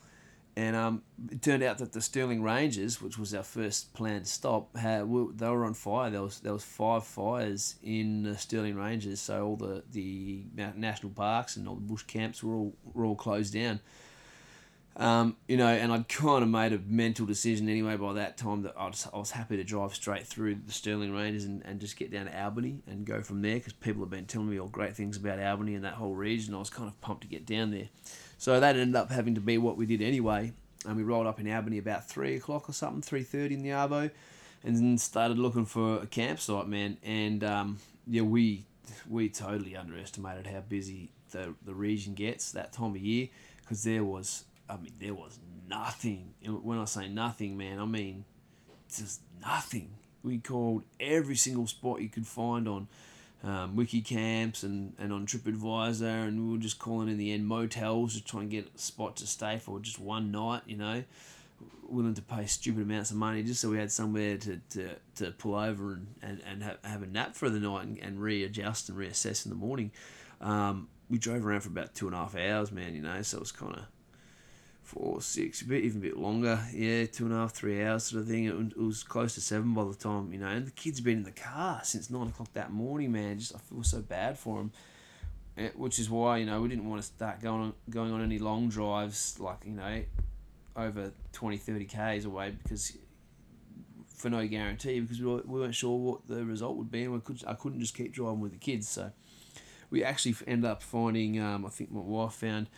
And 0.56 0.76
um, 0.76 1.02
it 1.32 1.42
turned 1.42 1.64
out 1.64 1.78
that 1.78 1.92
the 1.92 2.00
Stirling 2.00 2.40
Ranges, 2.40 3.02
which 3.02 3.18
was 3.18 3.34
our 3.34 3.42
first 3.42 3.92
planned 3.92 4.28
stop, 4.28 4.76
had, 4.76 5.00
they 5.00 5.48
were 5.48 5.64
on 5.64 5.74
fire. 5.74 6.10
There 6.10 6.22
was 6.22 6.38
there 6.40 6.52
was 6.52 6.62
five 6.62 7.04
fires 7.04 7.74
in 7.82 8.22
the 8.22 8.38
Stirling 8.38 8.76
Ranges, 8.76 9.20
so 9.20 9.44
all 9.44 9.56
the, 9.56 9.82
the 9.90 10.44
national 10.76 11.10
parks 11.10 11.56
and 11.56 11.66
all 11.66 11.74
the 11.74 11.80
bush 11.80 12.04
camps 12.04 12.42
were 12.42 12.54
all 12.54 12.76
were 12.92 13.04
all 13.04 13.16
closed 13.16 13.52
down. 13.52 13.80
Um, 14.96 15.36
you 15.48 15.56
know, 15.56 15.66
and 15.66 15.92
I'd 15.92 16.08
kind 16.08 16.44
of 16.44 16.48
made 16.48 16.72
a 16.72 16.78
mental 16.78 17.26
decision 17.26 17.68
anyway 17.68 17.96
by 17.96 18.12
that 18.12 18.36
time 18.36 18.62
that 18.62 18.74
I 18.78 18.86
was, 18.86 19.08
I 19.12 19.18
was 19.18 19.32
happy 19.32 19.56
to 19.56 19.64
drive 19.64 19.92
straight 19.92 20.24
through 20.24 20.58
the 20.66 20.72
Stirling 20.72 21.12
Ranges 21.12 21.46
and, 21.46 21.62
and 21.64 21.80
just 21.80 21.96
get 21.96 22.12
down 22.12 22.26
to 22.26 22.40
Albany 22.40 22.78
and 22.86 23.04
go 23.04 23.20
from 23.20 23.42
there 23.42 23.56
because 23.56 23.72
people 23.72 24.02
have 24.02 24.10
been 24.10 24.26
telling 24.26 24.50
me 24.50 24.60
all 24.60 24.68
great 24.68 24.94
things 24.94 25.16
about 25.16 25.40
Albany 25.40 25.74
and 25.74 25.84
that 25.84 25.94
whole 25.94 26.14
region. 26.14 26.54
I 26.54 26.58
was 26.58 26.70
kind 26.70 26.88
of 26.88 27.00
pumped 27.00 27.22
to 27.22 27.28
get 27.28 27.44
down 27.44 27.72
there. 27.72 27.88
So 28.38 28.60
that 28.60 28.76
ended 28.76 28.96
up 28.96 29.10
having 29.10 29.34
to 29.34 29.40
be 29.40 29.58
what 29.58 29.76
we 29.76 29.86
did 29.86 30.02
anyway. 30.02 30.52
And 30.86 30.96
we 30.96 31.02
rolled 31.02 31.26
up 31.26 31.40
in 31.40 31.50
Albany 31.50 31.78
about 31.78 32.08
three 32.08 32.36
o'clock 32.36 32.68
or 32.68 32.72
something, 32.72 33.00
three 33.02 33.22
thirty 33.22 33.54
in 33.54 33.62
the 33.62 33.70
arvo, 33.70 34.10
and 34.62 35.00
started 35.00 35.38
looking 35.38 35.64
for 35.64 36.00
a 36.02 36.06
campsite, 36.06 36.68
man. 36.68 36.98
And 37.02 37.42
um, 37.42 37.78
yeah, 38.06 38.22
we 38.22 38.66
we 39.08 39.28
totally 39.28 39.76
underestimated 39.76 40.46
how 40.46 40.60
busy 40.60 41.10
the 41.30 41.54
the 41.64 41.74
region 41.74 42.14
gets 42.14 42.52
that 42.52 42.72
time 42.72 42.90
of 42.90 42.98
year 42.98 43.28
because 43.60 43.82
there 43.82 44.04
was, 44.04 44.44
I 44.68 44.76
mean, 44.76 44.92
there 45.00 45.14
was 45.14 45.38
nothing. 45.68 46.34
When 46.44 46.78
I 46.78 46.84
say 46.84 47.08
nothing, 47.08 47.56
man, 47.56 47.78
I 47.78 47.86
mean 47.86 48.24
just 48.94 49.20
nothing. 49.40 49.90
We 50.22 50.38
called 50.38 50.84
every 51.00 51.36
single 51.36 51.66
spot 51.66 52.00
you 52.00 52.08
could 52.08 52.26
find 52.26 52.68
on 52.68 52.88
um, 53.44 53.76
wiki 53.76 54.00
camps 54.00 54.62
and, 54.62 54.94
and 54.98 55.12
on 55.12 55.26
TripAdvisor, 55.26 56.28
and 56.28 56.46
we 56.46 56.52
were 56.52 56.62
just 56.62 56.78
calling 56.78 57.08
in 57.08 57.18
the 57.18 57.32
end 57.32 57.46
motels, 57.46 58.14
just 58.14 58.26
trying 58.26 58.48
to 58.48 58.56
get 58.56 58.70
a 58.74 58.78
spot 58.78 59.16
to 59.16 59.26
stay 59.26 59.58
for 59.58 59.78
just 59.80 59.98
one 60.00 60.32
night, 60.32 60.62
you 60.66 60.76
know, 60.76 61.04
willing 61.86 62.14
to 62.14 62.22
pay 62.22 62.46
stupid 62.46 62.82
amounts 62.82 63.10
of 63.10 63.16
money 63.18 63.42
just 63.42 63.60
so 63.60 63.68
we 63.68 63.76
had 63.76 63.92
somewhere 63.92 64.38
to, 64.38 64.60
to, 64.70 64.90
to 65.16 65.30
pull 65.32 65.54
over 65.54 65.92
and, 65.92 66.06
and, 66.22 66.40
and 66.50 66.62
have, 66.62 66.78
have 66.82 67.02
a 67.02 67.06
nap 67.06 67.34
for 67.34 67.50
the 67.50 67.60
night 67.60 67.84
and, 67.84 67.98
and 67.98 68.20
readjust 68.20 68.88
and 68.88 68.98
reassess 68.98 69.44
in 69.44 69.50
the 69.50 69.56
morning. 69.56 69.90
Um, 70.40 70.88
we 71.10 71.18
drove 71.18 71.44
around 71.44 71.60
for 71.60 71.68
about 71.68 71.94
two 71.94 72.06
and 72.06 72.14
a 72.14 72.18
half 72.18 72.34
hours, 72.34 72.72
man, 72.72 72.94
you 72.94 73.02
know, 73.02 73.20
so 73.20 73.36
it 73.36 73.40
was 73.40 73.52
kind 73.52 73.74
of 73.74 73.84
four, 74.84 75.20
six, 75.20 75.62
a 75.62 75.64
bit 75.64 75.84
even 75.84 75.98
a 75.98 76.04
bit 76.04 76.16
longer. 76.16 76.60
Yeah, 76.72 77.06
two 77.06 77.24
and 77.24 77.34
a 77.34 77.38
half, 77.38 77.52
three 77.52 77.82
hours 77.82 78.04
sort 78.04 78.22
of 78.22 78.28
thing. 78.28 78.44
It, 78.44 78.54
it 78.54 78.78
was 78.78 79.02
close 79.02 79.34
to 79.34 79.40
seven 79.40 79.74
by 79.74 79.84
the 79.84 79.94
time 79.94 80.32
you 80.32 80.38
know. 80.38 80.46
And 80.46 80.66
the 80.66 80.70
kids 80.70 81.00
been 81.00 81.18
in 81.18 81.22
the 81.24 81.32
car 81.32 81.80
since 81.82 82.10
nine 82.10 82.28
o'clock 82.28 82.52
that 82.52 82.72
morning. 82.72 83.12
Man, 83.12 83.38
just 83.38 83.54
I 83.54 83.58
feel 83.58 83.82
so 83.82 84.00
bad 84.00 84.38
for 84.38 84.58
them. 84.58 84.72
Eh, 85.56 85.68
which 85.76 86.00
is 86.00 86.10
why 86.10 86.38
you 86.38 86.46
know 86.46 86.60
we 86.60 86.68
didn't 86.68 86.88
want 86.88 87.00
to 87.00 87.06
start 87.06 87.40
going 87.40 87.60
on 87.60 87.72
going 87.88 88.12
on 88.12 88.20
any 88.20 88.40
long 88.40 88.68
drives 88.68 89.38
like 89.38 89.58
you 89.64 89.70
know 89.70 90.02
over 90.74 91.12
20 91.32 91.56
30 91.56 91.84
k's 91.84 92.24
away 92.24 92.50
because 92.50 92.96
for 94.08 94.30
no 94.30 94.44
guarantee 94.48 94.98
because 94.98 95.20
we 95.20 95.60
weren't 95.60 95.74
sure 95.74 95.96
what 95.96 96.26
the 96.26 96.44
result 96.44 96.76
would 96.76 96.90
be 96.90 97.04
and 97.04 97.12
we 97.12 97.20
could 97.20 97.40
I 97.46 97.54
couldn't 97.54 97.78
just 97.78 97.96
keep 97.96 98.12
driving 98.12 98.40
with 98.40 98.50
the 98.50 98.58
kids 98.58 98.88
so 98.88 99.12
we 99.90 100.02
actually 100.02 100.34
ended 100.48 100.68
up 100.68 100.82
finding 100.82 101.40
um, 101.40 101.64
I 101.64 101.68
think 101.68 101.92
my 101.92 102.00
wife 102.00 102.32
found 102.32 102.68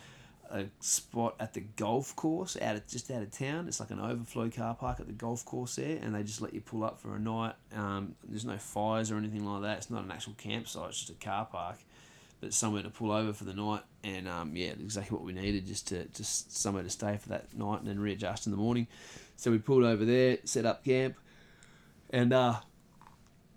a 0.50 0.66
spot 0.80 1.34
at 1.40 1.54
the 1.54 1.60
golf 1.60 2.14
course 2.16 2.56
out 2.60 2.76
of 2.76 2.86
just 2.86 3.10
out 3.10 3.22
of 3.22 3.30
town. 3.30 3.68
It's 3.68 3.80
like 3.80 3.90
an 3.90 4.00
overflow 4.00 4.50
car 4.50 4.74
park 4.74 5.00
at 5.00 5.06
the 5.06 5.12
golf 5.12 5.44
course 5.44 5.76
there, 5.76 5.98
and 6.02 6.14
they 6.14 6.22
just 6.22 6.40
let 6.40 6.54
you 6.54 6.60
pull 6.60 6.84
up 6.84 7.00
for 7.00 7.14
a 7.16 7.18
night. 7.18 7.54
Um, 7.74 8.14
there's 8.26 8.44
no 8.44 8.58
fires 8.58 9.10
or 9.10 9.16
anything 9.16 9.44
like 9.44 9.62
that. 9.62 9.78
It's 9.78 9.90
not 9.90 10.04
an 10.04 10.10
actual 10.10 10.34
campsite. 10.38 10.88
It's 10.88 10.98
just 10.98 11.10
a 11.10 11.24
car 11.24 11.46
park, 11.46 11.78
but 12.40 12.52
somewhere 12.54 12.82
to 12.82 12.90
pull 12.90 13.12
over 13.12 13.32
for 13.32 13.44
the 13.44 13.54
night. 13.54 13.82
And 14.04 14.28
um, 14.28 14.56
yeah, 14.56 14.70
exactly 14.70 15.16
what 15.16 15.24
we 15.24 15.32
needed, 15.32 15.66
just 15.66 15.88
to 15.88 16.04
just 16.06 16.56
somewhere 16.56 16.82
to 16.82 16.90
stay 16.90 17.16
for 17.16 17.30
that 17.30 17.54
night 17.56 17.80
and 17.80 17.88
then 17.88 17.98
readjust 17.98 18.46
in 18.46 18.52
the 18.52 18.58
morning. 18.58 18.86
So 19.36 19.50
we 19.50 19.58
pulled 19.58 19.84
over 19.84 20.04
there, 20.04 20.38
set 20.44 20.64
up 20.64 20.84
camp, 20.84 21.16
and 22.10 22.32
uh, 22.32 22.56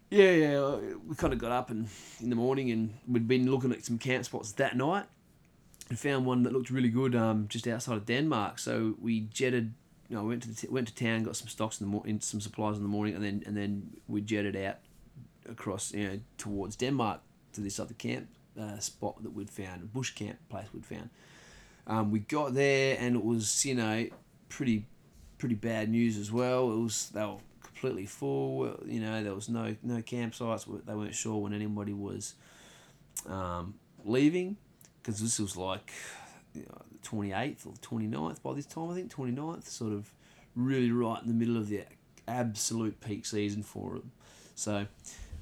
yeah, 0.10 0.32
yeah, 0.32 0.76
we 1.08 1.16
kind 1.16 1.34
of 1.34 1.40
got 1.40 1.52
up 1.52 1.70
and 1.70 1.88
in 2.20 2.30
the 2.30 2.36
morning, 2.36 2.72
and 2.72 2.94
we'd 3.08 3.28
been 3.28 3.50
looking 3.50 3.72
at 3.72 3.86
some 3.86 3.98
camp 3.98 4.26
spots 4.26 4.52
that 4.54 4.76
night 4.76 5.06
and 5.90 5.98
found 5.98 6.26
one 6.26 6.44
that 6.44 6.54
looked 6.54 6.70
really 6.70 6.90
good 6.90 7.16
um, 7.16 7.48
just 7.50 7.68
outside 7.68 7.98
of 7.98 8.06
Denmark. 8.06 8.60
So 8.60 8.96
we 9.02 9.22
jetted, 9.22 9.74
you 10.08 10.16
know, 10.16 10.24
went 10.24 10.44
to 10.44 10.56
t- 10.56 10.68
went 10.70 10.88
to 10.88 10.96
town, 10.96 11.24
got 11.24 11.36
some 11.36 11.48
stocks 11.48 11.82
in 11.82 11.88
the 11.88 11.92
morning, 11.92 12.20
some 12.20 12.40
supplies 12.40 12.78
in 12.78 12.84
the 12.84 12.90
morning, 12.90 13.16
and 13.16 13.24
then 13.24 13.44
and 13.46 13.58
then 13.58 13.90
we 14.08 14.22
jetted 14.22 14.56
out 14.56 14.78
across, 15.50 15.94
you 15.94 16.08
know, 16.08 16.20
towards 16.38 16.76
Denmark 16.76 17.22
to 17.54 17.62
this 17.62 17.80
other 17.80 17.96
camp 17.96 18.28
uh, 18.60 18.78
spot 18.78 19.22
that 19.24 19.34
we'd 19.34 19.50
found, 19.50 19.82
a 19.82 19.86
bush 19.86 20.12
camp 20.12 20.38
place 20.50 20.68
we'd 20.74 20.86
found. 20.86 21.10
Um, 21.88 22.12
we 22.12 22.20
got 22.20 22.54
there 22.54 22.98
and 23.00 23.16
it 23.16 23.24
was, 23.24 23.66
you 23.66 23.74
know, 23.74 24.08
pretty 24.48 24.86
pretty 25.40 25.56
bad 25.56 25.90
news 25.90 26.18
as 26.18 26.32
well. 26.32 26.72
It 26.72 26.78
was 26.78 27.10
they 27.10 27.26
were 27.26 27.38
completely 27.64 28.06
full. 28.06 28.78
You 28.86 29.00
know, 29.00 29.24
there 29.24 29.34
was 29.34 29.50
no 29.50 29.76
no 29.82 30.02
campsites. 30.02 30.68
They 30.86 30.94
weren't 30.94 31.16
sure 31.16 31.38
when 31.38 31.54
anybody 31.54 31.94
was 31.94 32.36
um, 33.28 33.74
leaving 34.06 34.58
because 35.10 35.22
this 35.22 35.40
was 35.40 35.58
like 35.58 35.92
you 36.54 36.62
know, 36.62 36.82
the 36.92 37.00
28th 37.00 37.66
or 37.66 37.74
29th 37.82 38.44
by 38.44 38.54
this 38.54 38.68
time, 38.68 38.92
I 38.92 38.94
think, 38.94 39.12
29th, 39.12 39.68
sort 39.68 39.92
of 39.92 40.12
really 40.56 40.92
right 40.92 41.20
in 41.20 41.28
the 41.28 41.34
middle 41.34 41.58
of 41.58 41.68
the 41.68 41.82
absolute 42.28 43.00
peak 43.02 43.26
season 43.26 43.64
for 43.64 43.94
them. 43.94 44.12
So, 44.54 44.86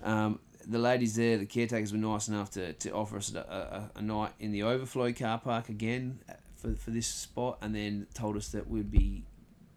um, 0.04 0.40
the 0.66 0.80
ladies 0.80 1.16
there, 1.18 1.38
the 1.38 1.46
caretakers 1.46 1.92
were 1.92 1.98
nice 1.98 2.30
enough 2.30 2.52
to, 2.52 2.74
to 2.74 2.92
offer 2.92 3.18
us 3.18 3.34
a, 3.34 3.40
a, 3.40 4.00
a 4.00 4.02
night 4.02 4.32
in 4.40 4.52
the 4.52 4.64
overflow 4.64 5.12
car 5.12 5.38
park 5.38 5.68
again 5.68 6.20
uh, 6.30 6.34
for, 6.56 6.74
for 6.76 6.92
this 6.92 7.08
spot, 7.08 7.58
and 7.62 7.76
then 7.76 8.08
told 8.14 8.38
us 8.38 8.50
that 8.50 8.70
we'd 8.70 8.90
be 8.90 9.24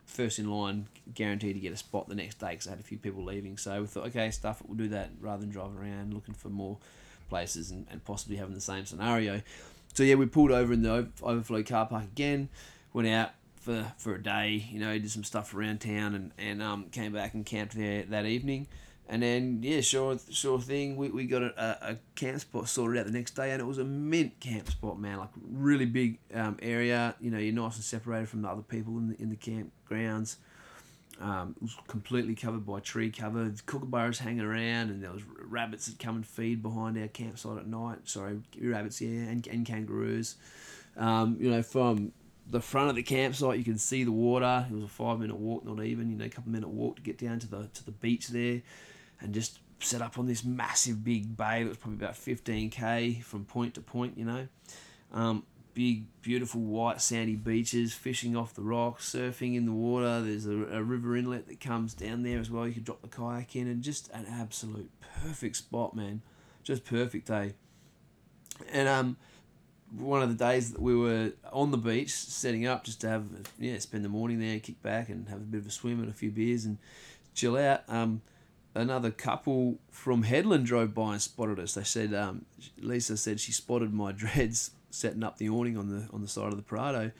first 0.04 0.38
in 0.38 0.48
line, 0.50 0.86
guaranteed 1.14 1.54
to 1.54 1.60
get 1.60 1.72
a 1.72 1.76
spot 1.76 2.08
the 2.08 2.14
next 2.14 2.38
day 2.38 2.50
because 2.50 2.68
I 2.68 2.70
had 2.70 2.80
a 2.80 2.84
few 2.84 2.98
people 2.98 3.24
leaving. 3.24 3.56
So 3.56 3.80
we 3.80 3.86
thought, 3.88 4.06
okay, 4.06 4.30
stuff 4.30 4.60
it, 4.60 4.68
we'll 4.68 4.78
do 4.78 4.88
that 4.88 5.10
rather 5.20 5.40
than 5.40 5.50
driving 5.50 5.78
around 5.78 6.14
looking 6.14 6.34
for 6.34 6.48
more 6.48 6.78
places 7.30 7.70
and, 7.70 7.86
and 7.90 8.04
possibly 8.04 8.36
having 8.36 8.54
the 8.54 8.60
same 8.60 8.84
scenario. 8.84 9.40
So 9.94 10.02
yeah, 10.02 10.14
we 10.14 10.26
pulled 10.26 10.52
over 10.52 10.72
in 10.72 10.82
the 10.82 11.08
overflow 11.22 11.62
car 11.62 11.86
park 11.86 12.04
again, 12.04 12.48
went 12.92 13.08
out 13.08 13.30
for, 13.56 13.92
for 13.98 14.14
a 14.14 14.22
day, 14.22 14.66
you 14.70 14.78
know, 14.78 14.92
did 14.92 15.10
some 15.10 15.24
stuff 15.24 15.54
around 15.54 15.80
town 15.80 16.14
and, 16.14 16.32
and 16.38 16.62
um, 16.62 16.86
came 16.90 17.12
back 17.12 17.34
and 17.34 17.44
camped 17.44 17.76
there 17.76 18.04
that 18.04 18.26
evening. 18.26 18.66
And 19.08 19.24
then, 19.24 19.58
yeah, 19.60 19.80
sure, 19.80 20.18
sure 20.30 20.60
thing. 20.60 20.96
We, 20.96 21.08
we 21.08 21.26
got 21.26 21.42
a, 21.42 21.90
a 21.90 21.98
camp 22.14 22.40
spot 22.40 22.68
sorted 22.68 23.00
out 23.00 23.06
the 23.06 23.12
next 23.12 23.32
day, 23.32 23.50
and 23.50 23.60
it 23.60 23.64
was 23.64 23.78
a 23.78 23.84
mint 23.84 24.38
camp 24.38 24.70
spot, 24.70 25.00
man. 25.00 25.18
Like 25.18 25.30
really 25.50 25.84
big 25.84 26.20
um, 26.32 26.56
area. 26.62 27.16
You 27.20 27.32
know, 27.32 27.38
you're 27.38 27.52
nice 27.52 27.74
and 27.74 27.82
separated 27.82 28.28
from 28.28 28.42
the 28.42 28.48
other 28.48 28.62
people 28.62 28.98
in 28.98 29.08
the 29.08 29.20
in 29.20 29.30
the 29.30 29.36
campgrounds. 29.36 30.36
Um, 31.20 31.54
completely 31.86 32.34
covered 32.34 32.64
by 32.64 32.80
tree 32.80 33.10
cover. 33.10 33.50
Kookaburras 33.66 34.18
hanging 34.18 34.40
around, 34.40 34.88
and 34.88 35.02
there 35.02 35.12
was 35.12 35.22
rabbits 35.38 35.86
that 35.86 35.98
come 35.98 36.16
and 36.16 36.26
feed 36.26 36.62
behind 36.62 36.96
our 36.96 37.08
campsite 37.08 37.58
at 37.58 37.66
night. 37.66 37.98
Sorry, 38.04 38.40
rabbits, 38.58 39.02
yeah, 39.02 39.28
and, 39.28 39.46
and 39.46 39.66
kangaroos. 39.66 40.36
Um, 40.96 41.36
you 41.38 41.50
know, 41.50 41.62
from 41.62 42.12
the 42.48 42.60
front 42.60 42.88
of 42.88 42.96
the 42.96 43.02
campsite, 43.02 43.58
you 43.58 43.64
can 43.64 43.76
see 43.76 44.02
the 44.02 44.12
water. 44.12 44.66
It 44.70 44.74
was 44.74 44.84
a 44.84 44.88
five 44.88 45.20
minute 45.20 45.36
walk, 45.36 45.66
not 45.66 45.84
even. 45.84 46.10
You 46.10 46.16
know, 46.16 46.24
a 46.24 46.30
couple 46.30 46.52
minute 46.52 46.70
walk 46.70 46.96
to 46.96 47.02
get 47.02 47.18
down 47.18 47.38
to 47.40 47.46
the 47.46 47.68
to 47.74 47.84
the 47.84 47.92
beach 47.92 48.28
there 48.28 48.62
and 49.20 49.34
just 49.34 49.58
set 49.80 50.02
up 50.02 50.18
on 50.18 50.26
this 50.26 50.44
massive 50.44 51.04
big 51.04 51.36
bay 51.36 51.62
that 51.62 51.68
was 51.68 51.78
probably 51.78 52.04
about 52.04 52.14
15k 52.14 53.22
from 53.22 53.44
point 53.44 53.74
to 53.74 53.80
point, 53.80 54.16
you 54.16 54.24
know. 54.24 54.48
Um, 55.12 55.44
big, 55.74 56.04
beautiful 56.22 56.60
white 56.60 57.00
sandy 57.00 57.36
beaches, 57.36 57.92
fishing 57.92 58.36
off 58.36 58.54
the 58.54 58.62
rocks, 58.62 59.12
surfing 59.12 59.56
in 59.56 59.66
the 59.66 59.72
water. 59.72 60.20
There's 60.20 60.46
a, 60.46 60.52
a 60.52 60.82
river 60.82 61.16
inlet 61.16 61.48
that 61.48 61.60
comes 61.60 61.94
down 61.94 62.22
there 62.22 62.38
as 62.38 62.50
well. 62.50 62.66
You 62.66 62.74
could 62.74 62.84
drop 62.84 63.02
the 63.02 63.08
kayak 63.08 63.56
in, 63.56 63.66
and 63.66 63.82
just 63.82 64.10
an 64.12 64.26
absolute 64.28 64.90
perfect 65.22 65.56
spot, 65.56 65.94
man. 65.94 66.22
Just 66.62 66.84
perfect 66.84 67.26
day. 67.26 67.54
And 68.72 68.88
um, 68.88 69.16
one 69.96 70.22
of 70.22 70.28
the 70.28 70.44
days 70.44 70.72
that 70.72 70.80
we 70.80 70.94
were 70.94 71.32
on 71.52 71.70
the 71.70 71.78
beach 71.78 72.12
setting 72.12 72.66
up 72.66 72.84
just 72.84 73.00
to 73.00 73.08
have 73.08 73.24
yeah 73.58 73.78
spend 73.78 74.04
the 74.04 74.08
morning 74.08 74.38
there, 74.38 74.58
kick 74.60 74.82
back 74.82 75.08
and 75.08 75.28
have 75.28 75.38
a 75.38 75.44
bit 75.44 75.60
of 75.60 75.66
a 75.66 75.70
swim 75.70 76.00
and 76.00 76.08
a 76.08 76.14
few 76.14 76.30
beers 76.30 76.64
and 76.64 76.78
chill 77.34 77.56
out. 77.56 77.82
Um, 77.88 78.22
another 78.74 79.10
couple 79.10 79.78
from 79.90 80.22
Headland 80.22 80.66
drove 80.66 80.94
by 80.94 81.12
and 81.12 81.22
spotted 81.22 81.58
us. 81.58 81.74
They 81.74 81.84
said 81.84 82.14
um, 82.14 82.44
Lisa 82.78 83.16
said 83.16 83.40
she 83.40 83.52
spotted 83.52 83.92
my 83.92 84.12
dreads 84.16 84.72
setting 84.90 85.22
up 85.22 85.38
the 85.38 85.48
awning 85.48 85.76
on 85.76 85.88
the 85.88 86.08
on 86.12 86.22
the 86.22 86.28
side 86.28 86.48
of 86.48 86.56
the 86.56 86.62
Prado, 86.62 87.12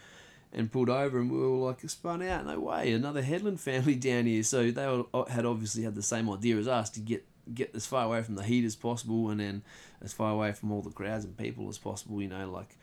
and 0.53 0.71
pulled 0.71 0.91
over, 0.91 1.19
and 1.19 1.31
we 1.31 1.39
were 1.39 1.47
like 1.47 1.89
spun 1.89 2.23
out. 2.23 2.47
No 2.47 2.61
way, 2.61 2.93
another 2.93 3.23
Headland 3.23 3.61
family 3.61 3.95
down 3.95 4.27
here. 4.27 4.43
So 4.43 4.71
they 4.71 4.85
all, 4.85 5.27
had 5.29 5.47
obviously 5.47 5.83
had 5.83 5.95
the 5.95 6.03
same 6.03 6.29
idea 6.31 6.57
as 6.57 6.69
us 6.69 6.91
to 6.91 7.01
get 7.01 7.25
get 7.53 7.75
as 7.75 7.87
far 7.87 8.05
away 8.05 8.23
from 8.23 8.37
the 8.37 8.45
heat 8.45 8.65
as 8.65 8.77
possible, 8.77 9.31
and 9.31 9.41
then 9.41 9.63
as 10.03 10.13
far 10.13 10.33
away 10.33 10.53
from 10.53 10.73
all 10.73 10.83
the 10.83 10.91
crowds 10.91 11.25
and 11.25 11.37
people 11.37 11.69
as 11.69 11.79
possible. 11.79 12.21
You 12.21 12.29
know, 12.29 12.51
like 12.51 12.77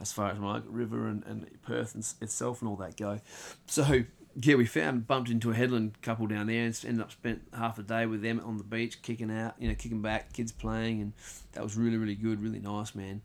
as 0.00 0.12
far 0.12 0.30
as 0.30 0.38
Margaret 0.38 0.72
River 0.72 1.06
and, 1.06 1.22
and 1.26 1.46
Perth 1.62 1.94
and 1.94 2.04
itself 2.20 2.60
and 2.60 2.68
all 2.68 2.76
that 2.76 2.96
go. 2.96 3.20
So 3.66 4.04
yeah, 4.40 4.54
we 4.54 4.66
found 4.66 5.06
bumped 5.06 5.30
into 5.30 5.50
a 5.50 5.54
Headland 5.54 6.00
couple 6.02 6.26
down 6.26 6.46
there 6.46 6.64
and 6.64 6.84
ended 6.86 7.02
up 7.02 7.12
spent 7.12 7.42
half 7.56 7.78
a 7.78 7.82
day 7.82 8.06
with 8.06 8.22
them 8.22 8.40
on 8.44 8.56
the 8.56 8.64
beach, 8.64 9.02
kicking 9.02 9.30
out, 9.30 9.54
you 9.58 9.68
know, 9.68 9.74
kicking 9.74 10.00
back, 10.02 10.32
kids 10.32 10.52
playing, 10.52 11.00
and 11.00 11.12
that 11.52 11.62
was 11.62 11.76
really 11.76 11.96
really 11.96 12.14
good, 12.14 12.42
really 12.42 12.58
nice, 12.58 12.94
man. 12.94 13.22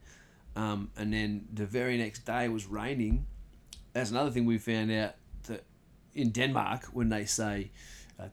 Um, 0.58 0.90
and 0.98 1.14
then 1.14 1.48
the 1.54 1.66
very 1.66 1.98
next 1.98 2.26
day 2.26 2.50
was 2.50 2.66
raining. 2.66 3.28
That's 3.94 4.12
another 4.12 4.32
thing 4.32 4.46
we 4.46 4.58
found 4.58 4.92
out 4.92 5.14
that 5.44 5.64
in 6.16 6.32
Denmark 6.32 6.86
when 6.94 7.10
they 7.10 7.26
say 7.26 7.72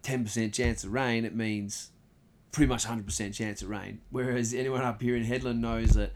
ten 0.02 0.24
percent 0.24 0.54
chance 0.54 0.84
of 0.84 0.92
rain, 0.92 1.24
it 1.24 1.34
means 1.34 1.90
pretty 2.50 2.68
much 2.68 2.84
hundred 2.84 3.04
percent 3.04 3.34
chance 3.34 3.60
of 3.60 3.68
rain. 3.68 4.00
Whereas 4.10 4.54
anyone 4.54 4.80
up 4.80 5.02
here 5.02 5.16
in 5.16 5.24
Headland 5.24 5.60
knows 5.60 5.90
that 5.90 6.12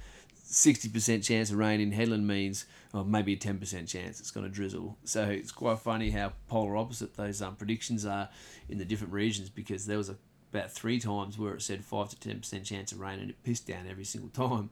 60% 0.51 1.23
chance 1.23 1.51
of 1.51 1.59
rain 1.59 1.79
in 1.79 1.93
Headland 1.93 2.27
means 2.27 2.65
maybe 3.05 3.35
a 3.35 3.37
10% 3.37 3.87
chance 3.87 4.19
it's 4.19 4.31
going 4.31 4.47
to 4.47 4.51
drizzle. 4.51 4.97
So 5.05 5.25
it's 5.25 5.53
quite 5.53 5.79
funny 5.79 6.11
how 6.11 6.33
polar 6.49 6.77
opposite 6.77 7.17
those 7.17 7.43
um, 7.43 7.55
predictions 7.57 8.07
are 8.07 8.31
in 8.69 8.79
the 8.79 8.87
different 8.87 9.13
regions 9.13 9.51
because 9.51 9.85
there 9.85 9.99
was 9.99 10.09
a, 10.09 10.17
about 10.51 10.73
three 10.73 10.99
times 10.99 11.39
where 11.39 11.53
it 11.53 11.61
said 11.61 11.85
5 11.85 12.19
to 12.19 12.29
10% 12.29 12.65
chance 12.65 12.93
of 12.93 13.01
rain 13.01 13.19
and 13.19 13.29
it 13.29 13.45
pissed 13.45 13.67
down 13.67 13.87
every 13.89 14.05
single 14.05 14.31
time. 14.49 14.71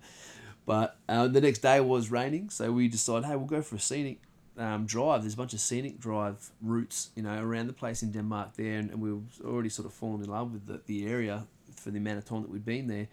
But 0.67 0.99
uh, 1.09 1.29
the 1.29 1.41
next 1.41 1.61
day 1.61 1.81
was 1.81 2.11
raining, 2.11 2.51
so 2.51 2.73
we 2.73 2.89
decided, 2.89 3.25
hey, 3.25 3.37
we'll 3.37 3.47
go 3.47 3.63
for 3.63 3.77
a 3.77 3.81
scenic 3.81 4.19
um, 4.59 4.85
drive. 4.85 5.23
There's 5.23 5.35
a 5.35 5.37
bunch 5.37 5.55
of 5.55 5.61
scenic 5.61 6.01
drive 6.01 6.51
routes, 6.61 7.11
you 7.15 7.23
know, 7.23 7.41
around 7.41 7.69
the 7.69 7.73
place 7.73 8.03
in 8.03 8.11
Denmark 8.11 8.57
there, 8.57 8.79
and, 8.79 8.91
and 8.91 9.01
we 9.01 9.13
were 9.13 9.21
already 9.45 9.69
sort 9.69 9.87
of 9.87 9.95
fallen 9.95 10.23
in 10.23 10.29
love 10.29 10.53
with 10.53 10.67
the, 10.67 10.81
the 10.87 11.07
area 11.07 11.47
for 11.77 11.91
the 11.91 11.99
amount 11.99 12.19
of 12.19 12.25
time 12.25 12.43
that 12.43 12.51
we'd 12.51 12.65
been 12.65 12.89
there. 12.89 13.07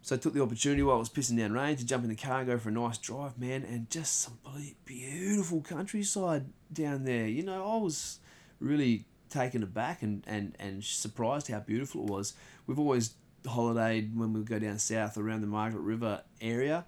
So 0.00 0.14
I 0.14 0.18
took 0.18 0.32
the 0.32 0.42
opportunity 0.42 0.82
while 0.82 0.96
it 0.96 1.00
was 1.00 1.10
pissing 1.10 1.36
down 1.36 1.52
rain 1.52 1.76
to 1.76 1.84
jump 1.84 2.04
in 2.04 2.10
the 2.10 2.16
car 2.16 2.38
and 2.38 2.48
go 2.48 2.56
for 2.56 2.70
a 2.70 2.72
nice 2.72 2.96
drive, 2.96 3.38
man, 3.38 3.64
and 3.64 3.90
just 3.90 4.22
some 4.22 4.38
beautiful 4.86 5.60
countryside 5.60 6.46
down 6.72 7.04
there. 7.04 7.26
You 7.26 7.42
know, 7.42 7.70
I 7.70 7.76
was 7.76 8.20
really 8.60 9.04
taken 9.28 9.62
aback 9.62 10.02
and, 10.02 10.24
and, 10.26 10.54
and 10.58 10.82
surprised 10.82 11.48
how 11.48 11.60
beautiful 11.60 12.04
it 12.04 12.10
was. 12.10 12.32
We've 12.66 12.78
always 12.78 13.14
holidayed 13.44 14.14
when 14.16 14.32
we 14.32 14.42
go 14.42 14.58
down 14.58 14.78
south 14.78 15.16
around 15.16 15.40
the 15.40 15.46
Margaret 15.46 15.82
River 15.82 16.22
area, 16.40 16.84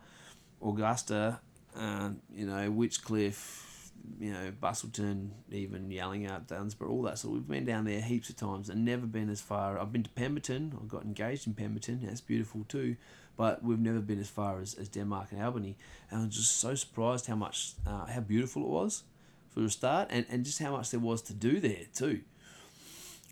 Augusta, 0.62 1.40
uh, 1.76 2.10
you 2.34 2.46
know, 2.46 2.70
Witchcliffe, 2.70 3.92
you 4.18 4.32
know, 4.32 4.52
Busselton, 4.62 5.30
even 5.50 5.88
Yallingup, 5.88 6.46
Dunsborough, 6.46 6.90
all 6.90 7.02
that. 7.02 7.18
So 7.18 7.28
we've 7.28 7.46
been 7.46 7.64
down 7.64 7.84
there 7.84 8.00
heaps 8.00 8.28
of 8.28 8.36
times 8.36 8.68
and 8.68 8.84
never 8.84 9.06
been 9.06 9.30
as 9.30 9.40
far. 9.40 9.78
I've 9.78 9.92
been 9.92 10.02
to 10.02 10.10
Pemberton. 10.10 10.76
I 10.80 10.86
got 10.86 11.04
engaged 11.04 11.46
in 11.46 11.54
Pemberton. 11.54 12.00
That's 12.02 12.20
beautiful 12.20 12.64
too. 12.68 12.96
But 13.36 13.62
we've 13.62 13.78
never 13.78 14.00
been 14.00 14.20
as 14.20 14.28
far 14.28 14.60
as, 14.60 14.74
as 14.74 14.88
Denmark 14.88 15.28
and 15.32 15.42
Albany. 15.42 15.76
And 16.10 16.22
I 16.22 16.26
was 16.26 16.36
just 16.36 16.58
so 16.58 16.74
surprised 16.74 17.26
how 17.26 17.36
much, 17.36 17.72
uh, 17.86 18.06
how 18.06 18.20
beautiful 18.20 18.62
it 18.62 18.68
was 18.68 19.04
for 19.50 19.64
a 19.64 19.70
start 19.70 20.08
and, 20.10 20.26
and 20.28 20.44
just 20.44 20.58
how 20.58 20.72
much 20.72 20.90
there 20.90 21.00
was 21.00 21.22
to 21.22 21.34
do 21.34 21.60
there 21.60 21.86
too. 21.94 22.20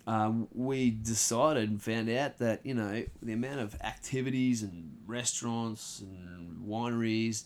Um, 0.07 0.47
we 0.53 0.89
decided 0.89 1.69
and 1.69 1.81
found 1.81 2.09
out 2.09 2.39
that, 2.39 2.65
you 2.65 2.73
know, 2.73 3.03
the 3.21 3.33
amount 3.33 3.59
of 3.59 3.75
activities 3.81 4.63
and 4.63 4.97
restaurants 5.05 6.01
and 6.01 6.65
wineries, 6.65 7.43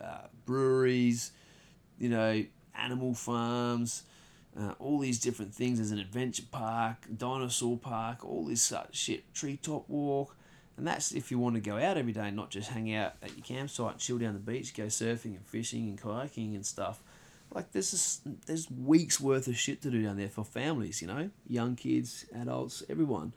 uh, 0.00 0.28
breweries, 0.46 1.32
you 1.98 2.08
know, 2.08 2.44
animal 2.74 3.14
farms, 3.14 4.04
uh, 4.58 4.72
all 4.78 4.98
these 4.98 5.20
different 5.20 5.54
things. 5.54 5.78
There's 5.78 5.90
an 5.90 5.98
adventure 5.98 6.44
park, 6.50 7.06
dinosaur 7.16 7.76
park, 7.76 8.24
all 8.24 8.46
this 8.46 8.62
such 8.62 8.96
shit, 8.96 9.32
treetop 9.34 9.88
walk. 9.88 10.36
And 10.76 10.86
that's 10.86 11.12
if 11.12 11.30
you 11.30 11.38
want 11.38 11.56
to 11.56 11.60
go 11.60 11.76
out 11.76 11.98
every 11.98 12.12
day, 12.12 12.30
not 12.30 12.48
just 12.48 12.70
hang 12.70 12.94
out 12.94 13.12
at 13.22 13.36
your 13.36 13.44
campsite, 13.44 13.98
chill 13.98 14.16
down 14.16 14.32
the 14.32 14.40
beach, 14.40 14.74
go 14.74 14.84
surfing 14.84 15.36
and 15.36 15.46
fishing 15.46 15.88
and 15.88 16.00
kayaking 16.00 16.54
and 16.54 16.64
stuff. 16.64 17.02
Like 17.52 17.72
there's 17.72 17.90
just, 17.90 18.46
there's 18.46 18.70
weeks 18.70 19.20
worth 19.20 19.48
of 19.48 19.56
shit 19.56 19.82
to 19.82 19.90
do 19.90 20.02
down 20.02 20.16
there 20.16 20.28
for 20.28 20.44
families, 20.44 21.02
you 21.02 21.08
know, 21.08 21.30
young 21.46 21.76
kids, 21.76 22.26
adults, 22.34 22.82
everyone. 22.88 23.32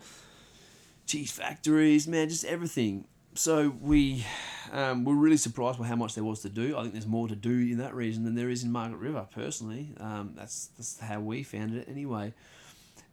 Cheese 1.05 1.31
factories, 1.31 2.07
man, 2.07 2.29
just 2.29 2.45
everything 2.45 3.05
so 3.35 3.73
we 3.81 4.25
um, 4.71 5.05
were 5.05 5.15
really 5.15 5.37
surprised 5.37 5.79
by 5.79 5.85
how 5.85 5.95
much 5.95 6.15
there 6.15 6.23
was 6.23 6.41
to 6.41 6.49
do. 6.49 6.77
I 6.77 6.81
think 6.81 6.93
there's 6.93 7.07
more 7.07 7.27
to 7.27 7.35
do 7.35 7.51
in 7.51 7.77
that 7.77 7.95
region 7.95 8.23
than 8.23 8.35
there 8.35 8.49
is 8.49 8.63
in 8.63 8.71
Margaret 8.71 8.97
River. 8.97 9.27
Personally, 9.33 9.93
um, 9.99 10.33
that's 10.35 10.67
that's 10.77 10.99
how 10.99 11.19
we 11.19 11.43
found 11.43 11.75
it 11.75 11.87
anyway. 11.89 12.33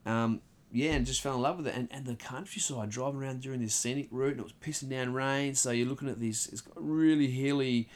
Um, 0.07 0.41
yeah, 0.73 0.93
and 0.93 1.07
just 1.07 1.21
fell 1.21 1.35
in 1.35 1.43
love 1.43 1.59
with 1.59 1.67
it. 1.67 1.75
And, 1.75 1.89
and 1.91 2.07
the 2.07 2.15
countryside, 2.15 2.91
driving 2.91 3.21
around 3.21 3.41
during 3.41 3.61
this 3.61 3.75
scenic 3.75 4.09
route, 4.11 4.33
and 4.33 4.41
it 4.41 4.45
was 4.45 4.53
pissing 4.53 4.91
down 4.91 5.13
rain. 5.13 5.55
So 5.55 5.71
you're 5.71 5.89
looking 5.89 6.09
at 6.09 6.21
this, 6.21 6.47
it's 6.47 6.61
got 6.61 6.77
really 6.77 7.29
hilly 7.29 7.89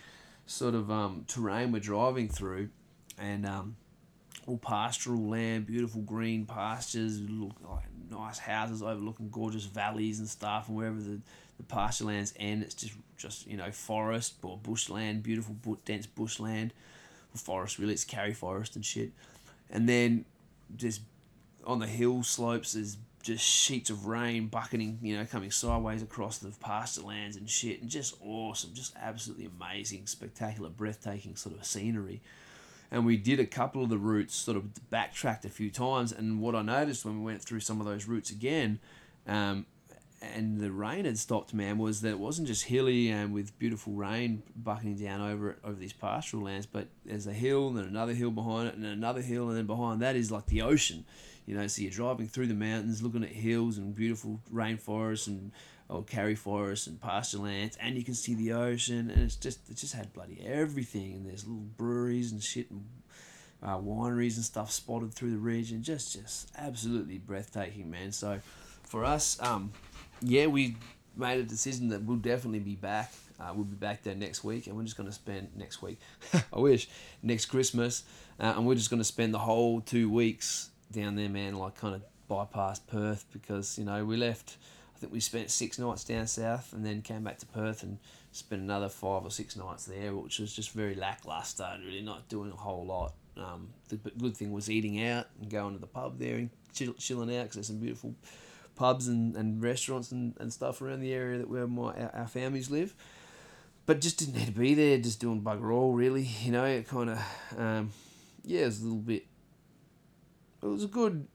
sort 0.47 0.75
of 0.75 0.91
um, 0.91 1.25
terrain 1.29 1.73
we're 1.73 1.79
driving 1.79 2.29
through, 2.29 2.71
and 3.19 3.47
um, 3.47 3.77
all 4.47 4.59
pastoral 4.59 5.29
land, 5.29 5.67
beautiful 5.67 6.03
green 6.03 6.47
pastures, 6.47 7.21
look 7.21 7.53
like 7.69 7.85
nice 8.11 8.39
houses 8.39 8.83
overlooking 8.83 9.31
gorgeous 9.31 9.65
valleys 9.65 10.19
and 10.19 10.29
stuff, 10.29 10.69
and 10.69 10.77
wherever 10.77 11.01
the 11.01 11.21
the 11.57 11.63
pasture 11.63 12.05
lands 12.05 12.35
end. 12.37 12.63
It's 12.63 12.75
just 12.75 12.95
just 13.17 13.47
you 13.47 13.57
know 13.57 13.71
forest 13.71 14.35
or 14.43 14.59
bushland, 14.59 15.23
beautiful 15.23 15.57
dense 15.85 16.07
bushland, 16.07 16.73
forest 17.35 17.79
really. 17.79 17.93
It's 17.93 18.05
Karri 18.05 18.35
forest 18.35 18.77
and 18.77 18.85
shit, 18.85 19.13
and 19.71 19.89
then 19.89 20.25
just 20.77 21.03
on 21.65 21.79
the 21.79 21.87
hill 21.87 22.23
slopes 22.23 22.75
there's 22.75 22.99
just 23.23 23.43
sheets 23.43 23.89
of 23.89 24.07
rain 24.07 24.49
bucketing, 24.49 24.99
you 25.01 25.17
know, 25.17 25.25
coming 25.25 25.51
sideways 25.51 26.03
across 26.03 26.39
the 26.39 26.51
pasture 26.61 27.01
lands 27.01 27.37
and 27.37 27.49
shit, 27.49 27.81
and 27.81 27.91
just 27.91 28.15
awesome, 28.23 28.75
just 28.75 28.95
absolutely 29.01 29.47
amazing, 29.47 30.07
spectacular, 30.07 30.69
breathtaking 30.69 31.35
sort 31.35 31.57
of 31.57 31.65
scenery. 31.65 32.21
And 32.95 33.05
we 33.05 33.17
did 33.17 33.41
a 33.41 33.45
couple 33.45 33.83
of 33.83 33.91
the 33.91 33.99
routes, 33.99 34.37
sort 34.37 34.57
of 34.57 34.89
backtracked 34.89 35.45
a 35.45 35.49
few 35.49 35.69
times. 35.69 36.13
And 36.13 36.41
what 36.41 36.55
I 36.55 36.63
noticed 36.63 37.05
when 37.05 37.19
we 37.19 37.25
went 37.25 37.43
through 37.43 37.59
some 37.59 37.81
of 37.81 37.87
those 37.89 38.07
routes 38.07 38.31
again, 38.31 38.79
um, 39.27 39.67
and 40.23 40.61
the 40.61 40.71
rain 40.71 41.05
had 41.05 41.19
stopped, 41.19 41.53
man, 41.53 41.77
was 41.77 42.03
that 42.03 42.11
it 42.11 42.21
wasn't 42.21 42.47
just 42.47 42.67
hilly 42.67 43.09
and 43.11 43.35
with 43.35 43.59
beautiful 43.59 43.95
rain 43.95 44.45
bucketing 44.55 44.95
down 44.95 45.21
over 45.21 45.59
over 45.65 45.75
these 45.75 45.93
pastoral 45.93 46.45
lands, 46.45 46.67
but 46.67 46.87
there's 47.05 47.27
a 47.27 47.33
hill 47.33 47.67
and 47.67 47.79
then 47.79 47.85
another 47.85 48.15
hill 48.15 48.31
behind 48.31 48.69
it 48.69 48.77
and 48.77 48.87
another 48.87 49.23
hill 49.23 49.49
and 49.49 49.59
then 49.59 49.67
behind 49.67 50.01
that 50.01 50.15
is 50.15 50.31
like 50.31 50.47
the 50.47 50.63
ocean. 50.63 51.05
You 51.47 51.57
know, 51.57 51.67
so 51.67 51.83
you're 51.83 51.91
driving 51.91 52.29
through 52.29 52.47
the 52.47 52.55
mountains, 52.55 53.03
looking 53.03 53.25
at 53.25 53.31
hills 53.31 53.77
and 53.77 53.93
beautiful 53.93 54.39
rainforests 54.55 55.27
and 55.27 55.51
or 55.89 56.03
Karri 56.03 56.37
forests 56.37 56.87
and 56.87 57.01
pasture 57.01 57.39
lands, 57.39 57.77
and 57.81 57.97
you 57.97 58.05
can 58.05 58.15
see 58.15 58.35
the 58.35 58.53
ocean, 58.53 59.11
and 59.11 59.23
it's 59.23 59.37
just 59.37 59.69
it 59.71 59.77
just 59.77 59.95
had 59.95 60.13
bloody 60.13 60.43
everything, 60.45 61.15
and 61.15 61.27
there's 61.27 61.47
little 61.47 61.65
breweries 61.77 62.33
and 62.33 62.43
shit 62.43 62.71
and 62.71 62.85
uh, 63.63 63.79
wineries 63.79 64.37
and 64.37 64.45
stuff 64.45 64.71
spotted 64.71 65.13
through 65.15 65.31
the 65.31 65.39
region, 65.39 65.83
just 65.83 66.13
just 66.13 66.51
absolutely 66.59 67.19
breathtaking, 67.19 67.91
man. 67.91 68.13
So 68.13 68.41
for 68.83 69.05
us, 69.05 69.39
um, 69.41 69.73
yeah, 70.21 70.47
we 70.47 70.77
made 71.17 71.41
a 71.41 71.45
decision 71.45 71.89
that 71.89 72.03
we'll 72.03 72.17
definitely 72.17 72.61
be 72.61 72.77
back. 72.77 73.13
Uh, 73.41 73.53
we'll 73.55 73.65
be 73.65 73.75
back 73.75 74.03
there 74.03 74.15
next 74.15 74.45
week, 74.45 74.67
and 74.67 74.77
we're 74.77 74.85
just 74.85 74.97
going 74.97 75.09
to 75.09 75.15
spend 75.15 75.49
next 75.57 75.83
week. 75.83 75.99
I 76.53 76.59
wish 76.59 76.89
next 77.23 77.47
Christmas, 77.47 78.05
uh, 78.39 78.55
and 78.57 78.67
we're 78.67 78.77
just 78.77 78.91
going 78.91 79.01
to 79.01 79.05
spend 79.05 79.35
the 79.35 79.39
whole 79.39 79.81
two 79.81 80.11
weeks 80.11 80.71
down 80.93 81.17
there, 81.17 81.29
man. 81.29 81.57
Like 81.57 81.77
kind 81.77 81.95
of 81.95 82.03
bypass 82.29 82.79
Perth 82.79 83.25
because 83.33 83.79
you 83.79 83.85
know 83.85 84.05
we 84.05 84.17
left. 84.17 84.57
Think 85.05 85.13
we 85.13 85.21
spent 85.21 85.51
six 85.51 85.79
nights 85.79 86.03
down 86.03 86.27
south, 86.27 86.73
and 86.73 86.83
then 86.83 87.03
came 87.03 87.25
back 87.25 87.37
to 87.41 87.47
Perth 87.47 87.83
and 87.83 87.99
spent 88.33 88.63
another 88.63 88.89
five 88.89 89.23
or 89.23 89.31
six 89.31 89.55
nights 89.55 89.85
there, 89.85 90.15
which 90.15 90.39
was 90.39 90.51
just 90.51 90.71
very 90.71 90.95
lackluster. 90.95 91.69
And 91.75 91.85
really 91.85 92.01
not 92.01 92.27
doing 92.31 92.51
a 92.51 92.57
whole 92.57 92.87
lot. 92.87 93.13
Um, 93.37 93.69
the 93.91 93.97
good 93.97 94.35
thing 94.35 94.51
was 94.51 94.71
eating 94.71 95.05
out 95.05 95.27
and 95.39 95.51
going 95.51 95.75
to 95.75 95.79
the 95.79 95.87
pub 95.87 96.19
there 96.19 96.37
and 96.37 96.49
chill, 96.73 96.95
chilling 96.95 97.37
out 97.37 97.43
because 97.43 97.57
there's 97.57 97.67
some 97.67 97.81
beautiful 97.81 98.15
pubs 98.77 99.07
and, 99.07 99.37
and 99.37 99.63
restaurants 99.63 100.11
and, 100.11 100.33
and 100.41 100.51
stuff 100.51 100.81
around 100.81 101.01
the 101.01 101.13
area 101.13 101.37
that 101.37 101.51
where 101.51 101.67
my 101.67 101.93
our, 101.93 102.11
our 102.15 102.27
families 102.27 102.71
live. 102.71 102.95
But 103.85 104.01
just 104.01 104.19
didn't 104.19 104.37
need 104.37 104.47
to 104.47 104.53
be 104.53 104.73
there, 104.73 104.97
just 104.97 105.21
doing 105.21 105.43
bugger 105.43 105.71
all 105.71 105.93
really. 105.93 106.23
You 106.23 106.53
know, 106.53 106.65
it 106.65 106.89
kind 106.89 107.11
of, 107.11 107.19
um, 107.59 107.93
yeah, 108.43 108.63
it 108.63 108.67
was 108.67 108.81
a 108.81 108.85
little 108.85 109.01
bit. 109.01 109.27
It 110.63 110.67
was 110.67 110.85
a 110.85 110.89
good. 110.89 111.29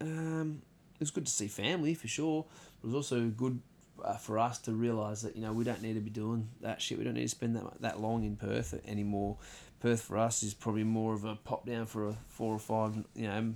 Um, 0.00 0.62
was 1.02 1.10
good 1.10 1.26
to 1.26 1.32
see 1.32 1.48
family 1.48 1.94
for 1.94 2.08
sure. 2.08 2.44
It 2.82 2.86
was 2.86 2.94
also 2.94 3.28
good 3.28 3.60
uh, 4.02 4.16
for 4.16 4.38
us 4.38 4.58
to 4.58 4.72
realise 4.72 5.22
that 5.22 5.36
you 5.36 5.42
know 5.42 5.52
we 5.52 5.64
don't 5.64 5.82
need 5.82 5.94
to 5.94 6.00
be 6.00 6.10
doing 6.10 6.48
that 6.60 6.80
shit. 6.80 6.98
We 6.98 7.04
don't 7.04 7.14
need 7.14 7.22
to 7.22 7.28
spend 7.28 7.56
that 7.56 7.80
that 7.80 8.00
long 8.00 8.24
in 8.24 8.36
Perth 8.36 8.80
anymore. 8.86 9.36
Perth 9.80 10.02
for 10.02 10.16
us 10.16 10.42
is 10.42 10.54
probably 10.54 10.84
more 10.84 11.12
of 11.12 11.24
a 11.24 11.34
pop 11.34 11.66
down 11.66 11.86
for 11.86 12.08
a 12.08 12.16
four 12.28 12.54
or 12.54 12.58
five, 12.60 12.96
you 13.16 13.26
know, 13.26 13.52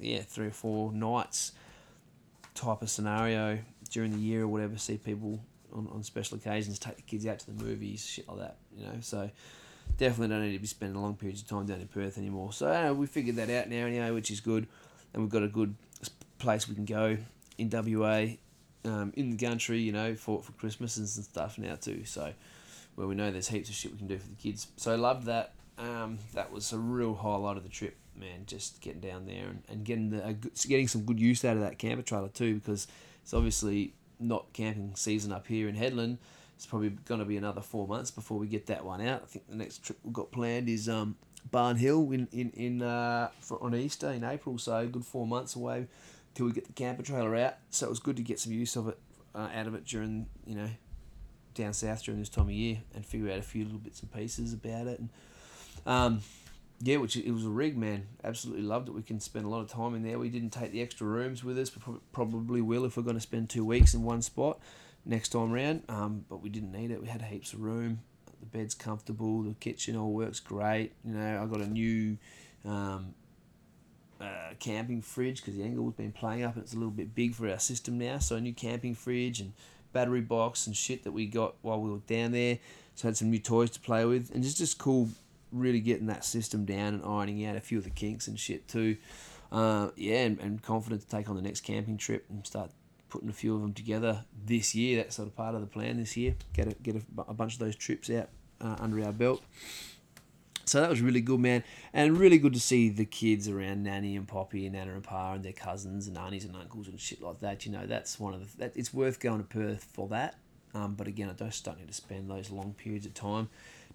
yeah, 0.00 0.20
three 0.20 0.46
or 0.46 0.52
four 0.52 0.92
nights 0.92 1.52
type 2.54 2.82
of 2.82 2.88
scenario 2.88 3.58
during 3.90 4.12
the 4.12 4.18
year 4.18 4.44
or 4.44 4.48
whatever. 4.48 4.78
See 4.78 4.96
people 4.96 5.40
on, 5.72 5.88
on 5.92 6.04
special 6.04 6.36
occasions, 6.36 6.78
take 6.78 6.96
the 6.96 7.02
kids 7.02 7.26
out 7.26 7.40
to 7.40 7.50
the 7.50 7.64
movies, 7.64 8.06
shit 8.06 8.28
like 8.28 8.38
that, 8.38 8.56
you 8.76 8.84
know. 8.84 8.94
So 9.00 9.28
definitely 9.98 10.28
don't 10.28 10.44
need 10.44 10.54
to 10.54 10.60
be 10.60 10.66
spending 10.66 11.00
long 11.00 11.16
periods 11.16 11.42
of 11.42 11.48
time 11.48 11.66
down 11.66 11.80
in 11.80 11.88
Perth 11.88 12.16
anymore. 12.16 12.52
So 12.52 12.68
uh, 12.68 12.92
we 12.92 13.06
figured 13.06 13.36
that 13.36 13.50
out 13.50 13.68
now, 13.68 13.86
anyway, 13.86 14.10
which 14.12 14.30
is 14.30 14.40
good, 14.40 14.68
and 15.12 15.22
we've 15.22 15.32
got 15.32 15.42
a 15.42 15.48
good 15.48 15.74
place 16.38 16.68
we 16.68 16.74
can 16.74 16.84
go 16.84 17.16
in 17.58 17.70
WA, 17.70 18.26
um, 18.84 19.12
in 19.16 19.36
the 19.36 19.46
country, 19.46 19.80
you 19.80 19.92
know, 19.92 20.14
for 20.14 20.42
for 20.42 20.52
Christmas 20.52 20.96
and 20.96 21.08
stuff 21.08 21.58
now 21.58 21.74
too. 21.74 22.04
So 22.04 22.32
where 22.94 23.06
we 23.06 23.14
know 23.14 23.30
there's 23.30 23.48
heaps 23.48 23.68
of 23.68 23.74
shit 23.74 23.92
we 23.92 23.98
can 23.98 24.06
do 24.06 24.18
for 24.18 24.28
the 24.28 24.34
kids. 24.34 24.68
So 24.76 24.92
I 24.92 24.96
loved 24.96 25.26
that. 25.26 25.52
Um, 25.78 26.18
that 26.32 26.50
was 26.50 26.72
a 26.72 26.78
real 26.78 27.14
highlight 27.14 27.58
of 27.58 27.62
the 27.62 27.68
trip 27.68 27.96
man, 28.16 28.44
just 28.46 28.80
getting 28.80 29.00
down 29.00 29.26
there 29.26 29.46
and, 29.48 29.62
and 29.68 29.84
getting 29.84 30.10
the 30.10 30.36
getting 30.66 30.88
some 30.88 31.02
good 31.02 31.20
use 31.20 31.44
out 31.44 31.56
of 31.56 31.62
that 31.62 31.78
camper 31.78 32.02
trailer 32.02 32.28
too, 32.28 32.56
because 32.56 32.86
it's 33.22 33.34
obviously 33.34 33.92
not 34.18 34.52
camping 34.52 34.92
season 34.96 35.32
up 35.32 35.46
here 35.46 35.68
in 35.68 35.74
Headland. 35.74 36.18
It's 36.54 36.64
probably 36.64 36.88
going 36.88 37.20
to 37.20 37.26
be 37.26 37.36
another 37.36 37.60
four 37.60 37.86
months 37.86 38.10
before 38.10 38.38
we 38.38 38.46
get 38.46 38.66
that 38.68 38.82
one 38.82 39.02
out. 39.02 39.22
I 39.24 39.26
think 39.26 39.46
the 39.48 39.56
next 39.56 39.84
trip 39.84 39.98
we've 40.02 40.14
got 40.14 40.32
planned 40.32 40.70
is 40.70 40.88
um, 40.88 41.16
Barn 41.50 41.76
Hill 41.76 42.10
in 42.12 42.28
in 42.32 42.50
in 42.52 42.82
uh, 42.82 43.28
for, 43.40 43.62
on 43.62 43.74
Easter 43.74 44.10
in 44.10 44.24
April, 44.24 44.56
so 44.56 44.86
good 44.86 45.04
four 45.04 45.26
months 45.26 45.54
away 45.54 45.86
till 46.36 46.46
we 46.46 46.52
get 46.52 46.66
the 46.66 46.72
camper 46.72 47.02
trailer 47.02 47.34
out. 47.34 47.54
So 47.70 47.86
it 47.86 47.90
was 47.90 47.98
good 47.98 48.16
to 48.18 48.22
get 48.22 48.38
some 48.38 48.52
use 48.52 48.76
of 48.76 48.88
it 48.88 48.98
uh, 49.34 49.48
out 49.52 49.66
of 49.66 49.74
it 49.74 49.84
during 49.84 50.26
you 50.46 50.54
know 50.54 50.68
down 51.54 51.72
south 51.72 52.04
during 52.04 52.20
this 52.20 52.28
time 52.28 52.44
of 52.44 52.52
year 52.52 52.78
and 52.94 53.04
figure 53.04 53.32
out 53.32 53.38
a 53.38 53.42
few 53.42 53.64
little 53.64 53.78
bits 53.78 54.00
and 54.00 54.12
pieces 54.12 54.52
about 54.52 54.86
it 54.86 55.00
and. 55.00 55.08
Um, 55.84 56.20
yeah, 56.80 56.98
which 56.98 57.16
it 57.16 57.32
was 57.32 57.46
a 57.46 57.48
rig, 57.48 57.76
man. 57.76 58.06
Absolutely 58.22 58.62
loved 58.62 58.88
it. 58.88 58.92
We 58.92 59.02
can 59.02 59.18
spend 59.18 59.46
a 59.46 59.48
lot 59.48 59.60
of 59.60 59.68
time 59.68 59.94
in 59.94 60.02
there. 60.02 60.18
We 60.18 60.28
didn't 60.28 60.50
take 60.50 60.72
the 60.72 60.82
extra 60.82 61.06
rooms 61.06 61.42
with 61.42 61.58
us, 61.58 61.70
but 61.70 62.00
probably 62.12 62.60
will 62.60 62.84
if 62.84 62.98
we're 62.98 63.02
going 63.02 63.16
to 63.16 63.20
spend 63.20 63.48
two 63.48 63.64
weeks 63.64 63.94
in 63.94 64.02
one 64.02 64.20
spot 64.20 64.58
next 65.06 65.30
time 65.30 65.52
round. 65.52 65.84
Um, 65.88 66.26
but 66.28 66.42
we 66.42 66.50
didn't 66.50 66.72
need 66.72 66.90
it. 66.90 67.00
We 67.00 67.08
had 67.08 67.22
heaps 67.22 67.54
of 67.54 67.60
room. 67.60 68.00
The 68.40 68.46
bed's 68.46 68.74
comfortable. 68.74 69.42
The 69.42 69.54
kitchen 69.54 69.96
all 69.96 70.12
works 70.12 70.38
great. 70.38 70.92
You 71.02 71.14
know, 71.14 71.42
I 71.42 71.46
got 71.46 71.62
a 71.62 71.66
new 71.66 72.18
um, 72.66 73.14
uh, 74.20 74.54
camping 74.58 75.02
fridge 75.02 75.40
because 75.40 75.56
the 75.56 75.62
Englewood's 75.62 75.96
been 75.96 76.12
playing 76.12 76.42
up 76.42 76.54
and 76.54 76.64
it's 76.64 76.72
a 76.72 76.76
little 76.76 76.90
bit 76.90 77.14
big 77.14 77.34
for 77.34 77.48
our 77.48 77.58
system 77.58 77.98
now. 77.98 78.18
So 78.18 78.36
a 78.36 78.40
new 78.40 78.52
camping 78.52 78.94
fridge 78.94 79.40
and 79.40 79.52
battery 79.92 80.20
box 80.20 80.66
and 80.66 80.76
shit 80.76 81.04
that 81.04 81.12
we 81.12 81.26
got 81.26 81.54
while 81.62 81.80
we 81.80 81.90
were 81.90 81.98
down 81.98 82.32
there. 82.32 82.58
So 82.94 83.08
had 83.08 83.16
some 83.16 83.30
new 83.30 83.38
toys 83.38 83.70
to 83.70 83.80
play 83.80 84.04
with 84.04 84.34
and 84.34 84.42
just 84.42 84.58
just 84.58 84.78
cool 84.78 85.08
really 85.52 85.80
getting 85.80 86.06
that 86.06 86.24
system 86.24 86.64
down 86.64 86.94
and 86.94 87.04
ironing 87.04 87.44
out 87.44 87.56
a 87.56 87.60
few 87.60 87.78
of 87.78 87.84
the 87.84 87.90
kinks 87.90 88.28
and 88.28 88.38
shit 88.38 88.66
too. 88.68 88.96
Uh, 89.52 89.90
yeah, 89.96 90.24
and, 90.24 90.40
and 90.40 90.62
confident 90.62 91.02
to 91.02 91.08
take 91.08 91.28
on 91.28 91.36
the 91.36 91.42
next 91.42 91.60
camping 91.60 91.96
trip 91.96 92.24
and 92.28 92.46
start 92.46 92.70
putting 93.08 93.28
a 93.28 93.32
few 93.32 93.54
of 93.54 93.60
them 93.60 93.72
together 93.72 94.24
this 94.44 94.74
year. 94.74 94.96
That's 94.96 95.16
sort 95.16 95.28
of 95.28 95.36
part 95.36 95.54
of 95.54 95.60
the 95.60 95.66
plan 95.66 95.98
this 95.98 96.16
year. 96.16 96.34
Get 96.52 96.66
a, 96.66 96.74
get 96.74 96.96
a, 96.96 97.02
a 97.28 97.34
bunch 97.34 97.54
of 97.54 97.60
those 97.60 97.76
trips 97.76 98.10
out 98.10 98.28
uh, 98.60 98.76
under 98.80 99.02
our 99.04 99.12
belt. 99.12 99.42
So 100.66 100.80
that 100.80 100.90
was 100.90 101.00
really 101.00 101.20
good, 101.20 101.38
man, 101.38 101.62
and 101.92 102.18
really 102.18 102.38
good 102.38 102.52
to 102.54 102.60
see 102.60 102.88
the 102.88 103.04
kids 103.04 103.48
around 103.48 103.84
Nanny 103.84 104.16
and 104.16 104.26
Poppy 104.26 104.66
and 104.66 104.74
Nana 104.74 104.94
and 104.94 105.04
Pa 105.04 105.34
and 105.34 105.44
their 105.44 105.52
cousins 105.52 106.08
and 106.08 106.18
aunties 106.18 106.44
and 106.44 106.56
uncles 106.56 106.88
and 106.88 106.98
shit 107.00 107.22
like 107.22 107.38
that. 107.38 107.64
You 107.64 107.70
know, 107.70 107.86
that's 107.86 108.18
one 108.18 108.34
of 108.34 108.40
the 108.40 108.58
that 108.58 108.72
it's 108.74 108.92
worth 108.92 109.20
going 109.20 109.38
to 109.38 109.44
Perth 109.44 109.86
for 109.92 110.08
that. 110.08 110.34
Um, 110.74 110.94
but 110.94 111.06
again, 111.06 111.30
I 111.30 111.34
just 111.34 111.64
don't 111.64 111.78
need 111.78 111.86
to 111.86 111.94
spend 111.94 112.28
those 112.28 112.50
long 112.50 112.74
periods 112.76 113.06
of 113.06 113.14
time 113.14 113.48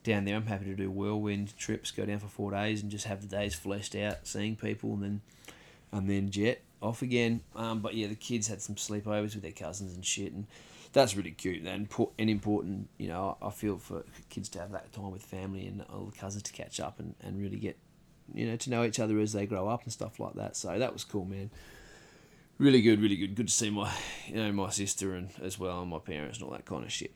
down 0.06 0.24
there. 0.24 0.36
I'm 0.36 0.46
happy 0.46 0.66
to 0.66 0.74
do 0.74 0.90
whirlwind 0.90 1.58
trips, 1.58 1.92
go 1.92 2.06
down 2.06 2.20
for 2.20 2.28
four 2.28 2.52
days, 2.52 2.82
and 2.82 2.90
just 2.90 3.06
have 3.06 3.22
the 3.22 3.28
days 3.28 3.54
fleshed 3.54 3.94
out, 3.94 4.26
seeing 4.26 4.56
people, 4.56 4.94
and 4.94 5.04
then 5.04 5.22
and 5.92 6.10
then 6.10 6.30
jet 6.30 6.62
off 6.82 7.02
again. 7.02 7.42
Um, 7.54 7.82
but 7.82 7.96
yeah, 7.96 8.08
the 8.08 8.16
kids 8.16 8.48
had 8.48 8.62
some 8.62 8.76
sleepovers 8.76 9.34
with 9.34 9.42
their 9.42 9.52
cousins 9.52 9.94
and 9.94 10.06
shit, 10.06 10.32
and 10.32 10.48
that's 10.94 11.16
really 11.16 11.32
cute 11.32 11.64
and 11.66 11.88
and 12.18 12.30
important. 12.30 12.90
You 12.98 13.08
know, 13.10 13.38
I 13.42 13.50
feel 13.50 13.78
for 13.78 14.04
kids 14.30 14.50
to 14.50 14.60
have 14.60 14.72
that 14.72 14.92
time 14.92 15.12
with 15.12 15.24
family 15.24 15.68
and 15.68 15.84
all 15.90 16.06
the 16.06 16.18
cousins 16.18 16.44
to 16.44 16.54
catch 16.54 16.80
up 16.80 17.00
and, 17.00 17.16
and 17.22 17.40
really 17.40 17.58
get 17.58 17.78
you 18.34 18.48
know 18.48 18.56
to 18.58 18.70
know 18.70 18.84
each 18.84 19.00
other 19.00 19.20
as 19.20 19.34
they 19.34 19.46
grow 19.46 19.68
up 19.68 19.84
and 19.84 19.94
stuff 19.94 20.20
like 20.20 20.34
that. 20.36 20.56
So 20.56 20.78
that 20.78 20.94
was 20.94 21.04
cool, 21.04 21.26
man. 21.26 21.50
Really 22.58 22.82
good, 22.82 23.02
really 23.02 23.16
good. 23.16 23.36
Good 23.36 23.48
to 23.48 23.54
see 23.54 23.70
my 23.70 23.92
you 24.28 24.36
know 24.36 24.52
my 24.52 24.70
sister 24.70 25.16
and 25.16 25.32
as 25.42 25.58
well 25.58 25.82
and 25.82 25.90
my 25.90 26.00
parents 26.00 26.38
and 26.38 26.46
all 26.46 26.54
that 26.54 26.66
kind 26.66 26.84
of 26.84 26.92
shit 26.92 27.14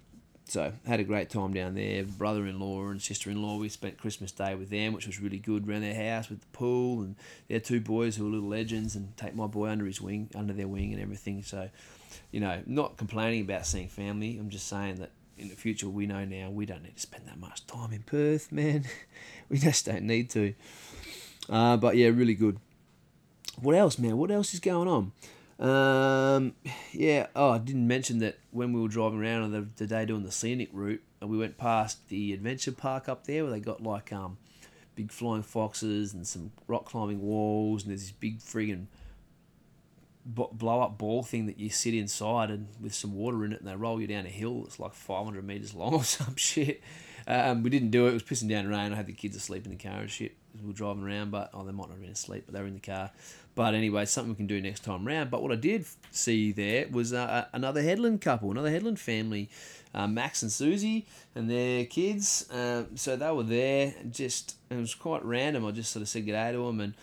so 0.48 0.72
had 0.86 1.00
a 1.00 1.04
great 1.04 1.30
time 1.30 1.54
down 1.54 1.74
there. 1.74 2.04
Brother-in-law 2.04 2.90
and 2.90 3.02
sister-in-law, 3.02 3.58
we 3.58 3.70
spent 3.70 3.98
Christmas 3.98 4.32
Day 4.32 4.54
with 4.54 4.70
them, 4.70 4.94
which 4.94 5.08
was 5.08 5.20
really 5.20 5.40
good. 5.40 5.68
Around 5.68 5.82
their 5.82 6.12
house 6.12 6.30
with 6.30 6.42
the 6.42 6.48
pool, 6.48 7.02
and 7.02 7.16
their 7.48 7.60
two 7.60 7.82
boys 7.82 8.16
who 8.16 8.28
are 8.28 8.30
little 8.30 8.50
legends, 8.50 8.96
and 8.96 9.16
take 9.18 9.36
my 9.36 9.48
boy 9.48 9.70
under 9.70 9.86
his 9.86 10.00
wing, 10.00 10.30
under 10.36 10.54
their 10.54 10.68
wing, 10.68 10.94
and 10.94 11.02
everything. 11.02 11.42
So, 11.42 11.70
you 12.32 12.40
know, 12.40 12.62
not 12.66 12.98
complaining 12.98 13.42
about 13.42 13.66
seeing 13.66 13.88
family. 13.88 14.38
I'm 14.38 14.50
just 14.50 14.68
saying 14.68 14.96
that 14.96 15.12
in 15.38 15.50
the 15.50 15.56
future, 15.56 15.90
we 15.90 16.06
know 16.06 16.26
now 16.26 16.50
we 16.50 16.66
don't 16.66 16.84
need 16.84 16.96
to 16.96 17.02
spend 17.02 17.28
that 17.28 17.40
much 17.40 17.66
time 17.68 17.92
in 17.92 18.04
Perth, 18.04 18.52
man. 18.52 18.86
we 19.50 19.58
just 19.58 19.86
don't 19.86 20.04
need 20.04 20.30
to. 20.32 20.54
Uh, 21.50 21.78
but 21.78 21.96
yeah, 21.96 22.08
really 22.08 22.34
good. 22.34 22.60
What 23.62 23.76
else, 23.76 23.98
man? 24.00 24.18
What 24.18 24.32
else 24.32 24.54
is 24.54 24.60
going 24.60 24.88
on? 24.88 25.12
Um, 25.60 26.54
yeah. 26.92 27.28
Oh, 27.36 27.52
I 27.52 27.58
didn't 27.58 27.88
mention 27.88 28.20
that 28.20 28.38
when 28.52 28.74
we 28.74 28.82
were 28.82 28.88
driving 28.88 29.22
around 29.22 29.44
on 29.44 29.52
the, 29.52 29.68
the 29.78 29.88
day 29.88 30.06
doing 30.06 30.24
the 30.24 30.32
scenic 30.32 30.70
route, 30.74 31.02
and 31.22 31.30
we 31.30 31.38
went 31.38 31.58
past 31.58 32.10
the 32.10 32.34
adventure 32.34 32.72
park 32.72 33.08
up 33.08 33.26
there 33.26 33.44
where 33.44 33.52
they 33.52 33.60
got 33.60 33.82
like 33.82 34.12
um, 34.12 34.38
big 34.96 35.12
flying 35.12 35.44
foxes 35.44 36.14
and 36.14 36.28
some 36.28 36.52
rock 36.68 36.86
climbing 36.86 37.22
walls, 37.22 37.84
and 37.84 37.92
there's 37.92 38.02
this 38.02 38.12
big 38.12 38.40
friggin' 38.40 38.88
blow 40.26 40.82
up 40.82 40.98
ball 40.98 41.22
thing 41.22 41.46
that 41.46 41.60
you 41.60 41.70
sit 41.70 41.94
inside 41.94 42.50
and 42.50 42.68
with 42.82 42.94
some 42.96 43.14
water 43.14 43.46
in 43.46 43.54
it, 43.54 43.60
and 43.60 43.70
they 43.70 43.76
roll 43.76 44.02
you 44.02 44.08
down 44.08 44.26
a 44.26 44.30
hill 44.30 44.64
that's 44.64 44.80
like 44.80 44.94
500 44.94 45.46
meters 45.46 45.74
long 45.74 45.94
or 45.94 46.04
some 46.04 46.36
shit. 46.36 46.82
um, 47.28 47.64
we 47.64 47.70
didn't 47.70 47.92
do 47.92 48.08
it. 48.08 48.10
It 48.10 48.14
was 48.14 48.24
pissing 48.24 48.50
down 48.50 48.68
rain. 48.68 48.92
I 48.92 48.96
had 48.96 49.06
the 49.06 49.14
kids 49.14 49.36
asleep 49.36 49.66
in 49.66 49.72
the 49.72 49.84
car 49.84 50.02
and 50.02 50.10
shit. 50.10 50.36
We 50.60 50.68
were 50.68 50.74
driving 50.74 51.04
around, 51.04 51.32
but 51.32 51.52
oh, 51.54 51.64
they 51.64 51.72
might 51.72 51.88
not 51.88 51.92
have 51.92 52.02
been 52.02 52.12
asleep, 52.12 52.44
but 52.46 52.56
they 52.56 52.62
were 52.62 52.68
in 52.68 52.74
the 52.74 52.80
car. 52.80 53.12
But 53.56 53.74
anyway, 53.74 54.06
something 54.06 54.32
we 54.32 54.36
can 54.36 54.48
do 54.48 54.62
next 54.62 54.84
time 54.84 55.06
round. 55.06 55.32
But 55.32 55.42
what 55.42 55.52
I 55.52 55.56
did 55.56 55.86
see 56.12 56.52
there 56.52 56.88
was 56.90 57.14
uh, 57.14 57.46
another 57.54 57.82
Headland 57.82 58.22
couple, 58.22 58.52
another 58.52 58.70
Headland 58.70 59.00
family, 59.00 59.50
uh, 59.94 60.08
Max 60.08 60.42
and 60.42 60.52
Susie 60.52 61.06
and 61.36 61.50
their 61.50 61.86
kids. 61.86 62.50
Uh, 62.50 62.86
so 62.96 63.16
they 63.16 63.32
were 63.32 63.44
there. 63.44 63.94
Just 64.12 64.56
it 64.70 64.76
was 64.76 64.94
quite 64.96 65.24
random. 65.24 65.66
I 65.66 65.72
just 65.72 65.92
sort 65.92 66.02
of 66.02 66.10
said 66.10 66.26
good 66.26 66.34
day 66.34 66.52
to 66.52 66.66
them, 66.66 66.82
and 66.82 66.94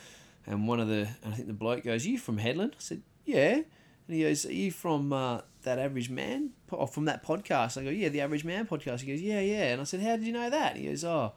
and 0.47 0.69
one 0.69 0.81
of 0.81 0.89
the 0.89 1.09
I 1.25 1.31
think 1.31 1.47
the 1.47 1.55
bloke 1.55 1.85
goes, 1.85 2.07
"You 2.07 2.19
from 2.19 2.39
Headland?" 2.39 2.73
I 2.75 2.81
said, 2.81 3.03
"Yeah." 3.25 3.63
And 4.09 4.17
he 4.17 4.23
goes, 4.23 4.47
"Are 4.47 4.53
you 4.53 4.71
from 4.71 5.13
uh, 5.13 5.41
that 5.63 5.79
Average 5.79 6.11
Man? 6.11 6.51
Or 6.71 6.87
from 6.87 7.05
that 7.07 7.25
podcast?" 7.25 7.81
I 7.81 7.85
go, 7.85 7.91
"Yeah, 7.91 8.09
the 8.09 8.21
Average 8.21 8.45
Man 8.45 8.67
podcast." 8.67 9.01
He 9.01 9.13
goes, 9.13 9.21
"Yeah, 9.21 9.41
yeah." 9.41 9.73
And 9.73 9.81
I 9.81 9.85
said, 9.85 10.01
"How 10.01 10.17
did 10.17 10.27
you 10.27 10.33
know 10.33 10.51
that?" 10.51 10.77
He 10.77 10.87
goes, 10.87 11.05
"Oh." 11.05 11.33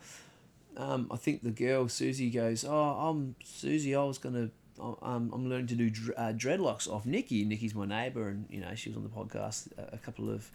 Um, 0.78 1.08
I 1.10 1.16
think 1.16 1.42
the 1.42 1.52
girl 1.52 1.88
Susie 1.88 2.30
goes, 2.30 2.66
"Oh, 2.66 2.74
I'm 2.74 3.36
Susie. 3.44 3.96
I 3.96 4.04
was 4.04 4.18
gonna 4.18 4.50
I'm, 4.80 5.32
I'm 5.32 5.50
learning 5.50 5.68
to 5.68 5.76
do 5.76 5.92
uh, 6.18 6.34
dreadlocks 6.34 6.90
off 6.90 7.06
Nikki. 7.06 7.46
Nikki's 7.46 7.74
my 7.74 7.86
neighbour, 7.86 8.30
and 8.30 8.46
you 8.50 8.60
know 8.60 8.76
she 8.76 8.90
was 8.90 8.98
on 8.98 9.04
the 9.04 9.10
podcast 9.10 9.70
a, 9.78 9.98
couple 9.98 10.30
of 10.30 10.50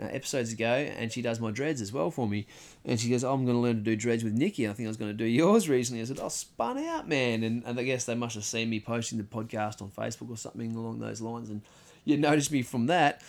uh, 0.00 0.06
episodes 0.06 0.52
ago, 0.52 0.66
and 0.66 1.12
she 1.12 1.22
does 1.22 1.40
my 1.40 1.50
dreads 1.50 1.80
as 1.80 1.92
well 1.92 2.10
for 2.10 2.28
me. 2.28 2.46
And 2.84 2.98
she 2.98 3.08
goes, 3.10 3.24
oh, 3.24 3.32
"I'm 3.32 3.44
going 3.44 3.56
to 3.56 3.60
learn 3.60 3.76
to 3.76 3.82
do 3.82 3.96
dreads 3.96 4.24
with 4.24 4.34
Nikki. 4.34 4.68
I 4.68 4.72
think 4.72 4.86
I 4.86 4.88
was 4.88 4.96
going 4.96 5.10
to 5.10 5.16
do 5.16 5.24
yours 5.24 5.68
recently." 5.68 6.02
I 6.02 6.04
said, 6.04 6.20
"I 6.20 6.24
oh, 6.24 6.28
spun 6.28 6.78
out, 6.78 7.08
man!" 7.08 7.42
And, 7.42 7.62
and 7.64 7.78
I 7.78 7.82
guess 7.82 8.04
they 8.04 8.14
must 8.14 8.34
have 8.34 8.44
seen 8.44 8.70
me 8.70 8.80
posting 8.80 9.18
the 9.18 9.24
podcast 9.24 9.82
on 9.82 9.90
Facebook 9.90 10.30
or 10.30 10.36
something 10.36 10.74
along 10.74 11.00
those 11.00 11.20
lines, 11.20 11.50
and 11.50 11.62
you 12.04 12.16
noticed 12.16 12.52
me 12.52 12.62
from 12.62 12.86
that 12.86 13.22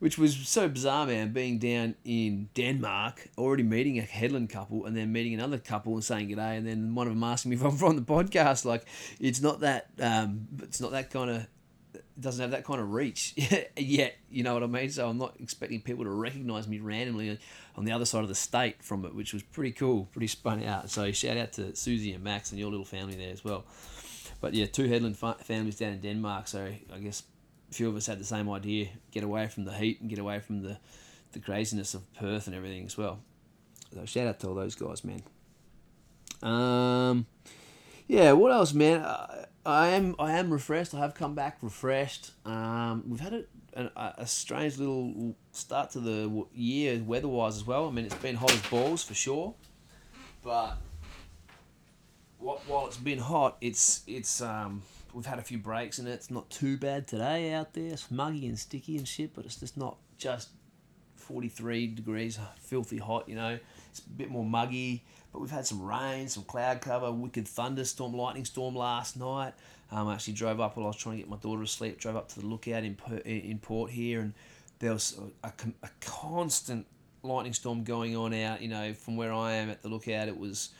which 0.00 0.16
was 0.16 0.34
so 0.48 0.66
bizarre, 0.66 1.06
man, 1.06 1.32
being 1.32 1.58
down 1.58 1.94
in 2.04 2.48
Denmark, 2.54 3.28
already 3.36 3.62
meeting 3.62 3.98
a 3.98 4.02
Headland 4.02 4.48
couple, 4.48 4.86
and 4.86 4.96
then 4.96 5.12
meeting 5.12 5.34
another 5.34 5.58
couple 5.58 5.94
and 5.94 6.02
saying 6.02 6.30
g'day, 6.30 6.56
and 6.56 6.66
then 6.66 6.94
one 6.94 7.06
of 7.06 7.12
them 7.12 7.22
asking 7.22 7.50
me 7.50 7.56
if 7.56 7.62
I'm 7.62 7.70
from 7.76 7.96
the 7.96 8.02
podcast. 8.02 8.64
Like, 8.64 8.86
it's 9.20 9.42
not 9.42 9.60
that, 9.60 9.90
um, 10.00 10.48
it's 10.62 10.80
not 10.80 10.90
that 10.92 11.10
kind 11.10 11.30
of, 11.30 11.46
doesn't 12.20 12.40
have 12.40 12.50
that 12.52 12.64
kind 12.64 12.80
of 12.80 12.92
reach 12.92 13.34
yet. 13.76 14.16
You 14.30 14.42
know 14.42 14.54
what 14.54 14.62
I 14.62 14.66
mean? 14.66 14.90
So 14.90 15.08
I'm 15.08 15.18
not 15.18 15.34
expecting 15.40 15.80
people 15.80 16.04
to 16.04 16.10
recognise 16.10 16.68
me 16.68 16.78
randomly 16.78 17.38
on 17.76 17.84
the 17.84 17.92
other 17.92 18.04
side 18.04 18.22
of 18.22 18.28
the 18.28 18.34
state 18.34 18.82
from 18.82 19.04
it, 19.04 19.14
which 19.14 19.32
was 19.32 19.42
pretty 19.42 19.72
cool, 19.72 20.08
pretty 20.12 20.26
spun 20.26 20.62
out. 20.64 20.90
So 20.90 21.10
shout 21.12 21.36
out 21.36 21.52
to 21.54 21.74
Susie 21.74 22.12
and 22.12 22.22
Max 22.22 22.50
and 22.50 22.58
your 22.58 22.70
little 22.70 22.84
family 22.84 23.16
there 23.16 23.32
as 23.32 23.44
well. 23.44 23.64
But 24.40 24.54
yeah, 24.54 24.66
two 24.66 24.88
Headland 24.88 25.16
fa- 25.16 25.36
families 25.42 25.78
down 25.78 25.92
in 25.92 26.00
Denmark. 26.00 26.48
So 26.48 26.72
I 26.92 26.98
guess 26.98 27.22
a 27.70 27.74
few 27.74 27.88
of 27.88 27.96
us 27.96 28.06
had 28.06 28.18
the 28.18 28.24
same 28.24 28.50
idea 28.50 28.88
get 29.10 29.24
away 29.24 29.46
from 29.48 29.64
the 29.64 29.72
heat 29.72 30.00
and 30.00 30.08
get 30.08 30.18
away 30.18 30.40
from 30.40 30.62
the, 30.62 30.78
the 31.32 31.38
craziness 31.38 31.94
of 31.94 32.12
Perth 32.14 32.46
and 32.46 32.56
everything 32.56 32.86
as 32.86 32.96
well. 32.96 33.20
So 33.94 34.04
shout 34.04 34.26
out 34.26 34.40
to 34.40 34.48
all 34.48 34.54
those 34.54 34.74
guys, 34.74 35.04
man. 35.04 35.22
Um, 36.42 37.26
yeah, 38.10 38.32
what 38.32 38.50
else, 38.50 38.72
man? 38.72 39.02
I, 39.02 39.44
I 39.64 39.88
am 39.90 40.16
I 40.18 40.32
am 40.32 40.52
refreshed. 40.52 40.94
I 40.94 40.98
have 40.98 41.14
come 41.14 41.36
back 41.36 41.58
refreshed. 41.62 42.32
Um, 42.44 43.04
we've 43.06 43.20
had 43.20 43.34
a, 43.34 43.44
a, 43.80 44.14
a 44.18 44.26
strange 44.26 44.78
little 44.78 45.36
start 45.52 45.90
to 45.92 46.00
the 46.00 46.44
year 46.52 47.00
weather 47.04 47.28
wise 47.28 47.56
as 47.56 47.64
well. 47.64 47.86
I 47.86 47.92
mean, 47.92 48.04
it's 48.04 48.16
been 48.16 48.34
hot 48.34 48.52
as 48.52 48.62
balls 48.62 49.04
for 49.04 49.14
sure, 49.14 49.54
but 50.42 50.78
while 52.40 52.88
it's 52.88 52.96
been 52.96 53.20
hot, 53.20 53.58
it's 53.60 54.02
it's 54.08 54.42
um 54.42 54.82
we've 55.14 55.26
had 55.26 55.38
a 55.38 55.42
few 55.42 55.58
breaks 55.58 56.00
it. 56.00 56.08
It's 56.08 56.32
not 56.32 56.50
too 56.50 56.76
bad 56.76 57.06
today 57.06 57.52
out 57.52 57.74
there. 57.74 57.92
It's 57.92 58.10
muggy 58.10 58.48
and 58.48 58.58
sticky 58.58 58.96
and 58.96 59.06
shit, 59.06 59.34
but 59.34 59.44
it's 59.44 59.56
just 59.56 59.76
not 59.76 59.98
just 60.18 60.48
43 61.14 61.86
degrees, 61.86 62.40
filthy 62.58 62.98
hot, 62.98 63.28
you 63.28 63.36
know. 63.36 63.56
It's 63.90 64.00
a 64.00 64.08
bit 64.08 64.30
more 64.30 64.44
muggy, 64.44 65.04
but 65.32 65.40
we've 65.40 65.50
had 65.50 65.66
some 65.66 65.82
rain, 65.82 66.28
some 66.28 66.44
cloud 66.44 66.80
cover, 66.80 67.10
wicked 67.10 67.46
thunderstorm, 67.46 68.12
lightning 68.14 68.44
storm 68.44 68.74
last 68.74 69.16
night. 69.16 69.54
Um, 69.92 70.08
I 70.08 70.14
actually 70.14 70.34
drove 70.34 70.60
up 70.60 70.76
while 70.76 70.86
I 70.86 70.88
was 70.88 70.96
trying 70.96 71.16
to 71.16 71.22
get 71.22 71.28
my 71.28 71.36
daughter 71.36 71.62
to 71.62 71.68
sleep, 71.68 71.98
drove 71.98 72.16
up 72.16 72.28
to 72.30 72.40
the 72.40 72.46
lookout 72.46 72.84
in, 72.84 72.96
in 73.24 73.58
port 73.58 73.90
here, 73.90 74.20
and 74.20 74.34
there 74.78 74.92
was 74.92 75.18
a, 75.44 75.48
a, 75.82 75.90
constant 76.00 76.86
lightning 77.22 77.52
storm 77.52 77.84
going 77.84 78.16
on 78.16 78.32
out, 78.32 78.62
you 78.62 78.68
know, 78.68 78.94
from 78.94 79.16
where 79.16 79.32
I 79.32 79.52
am 79.52 79.68
at 79.68 79.82
the 79.82 79.88
lookout. 79.88 80.28
It 80.28 80.38
was 80.38 80.70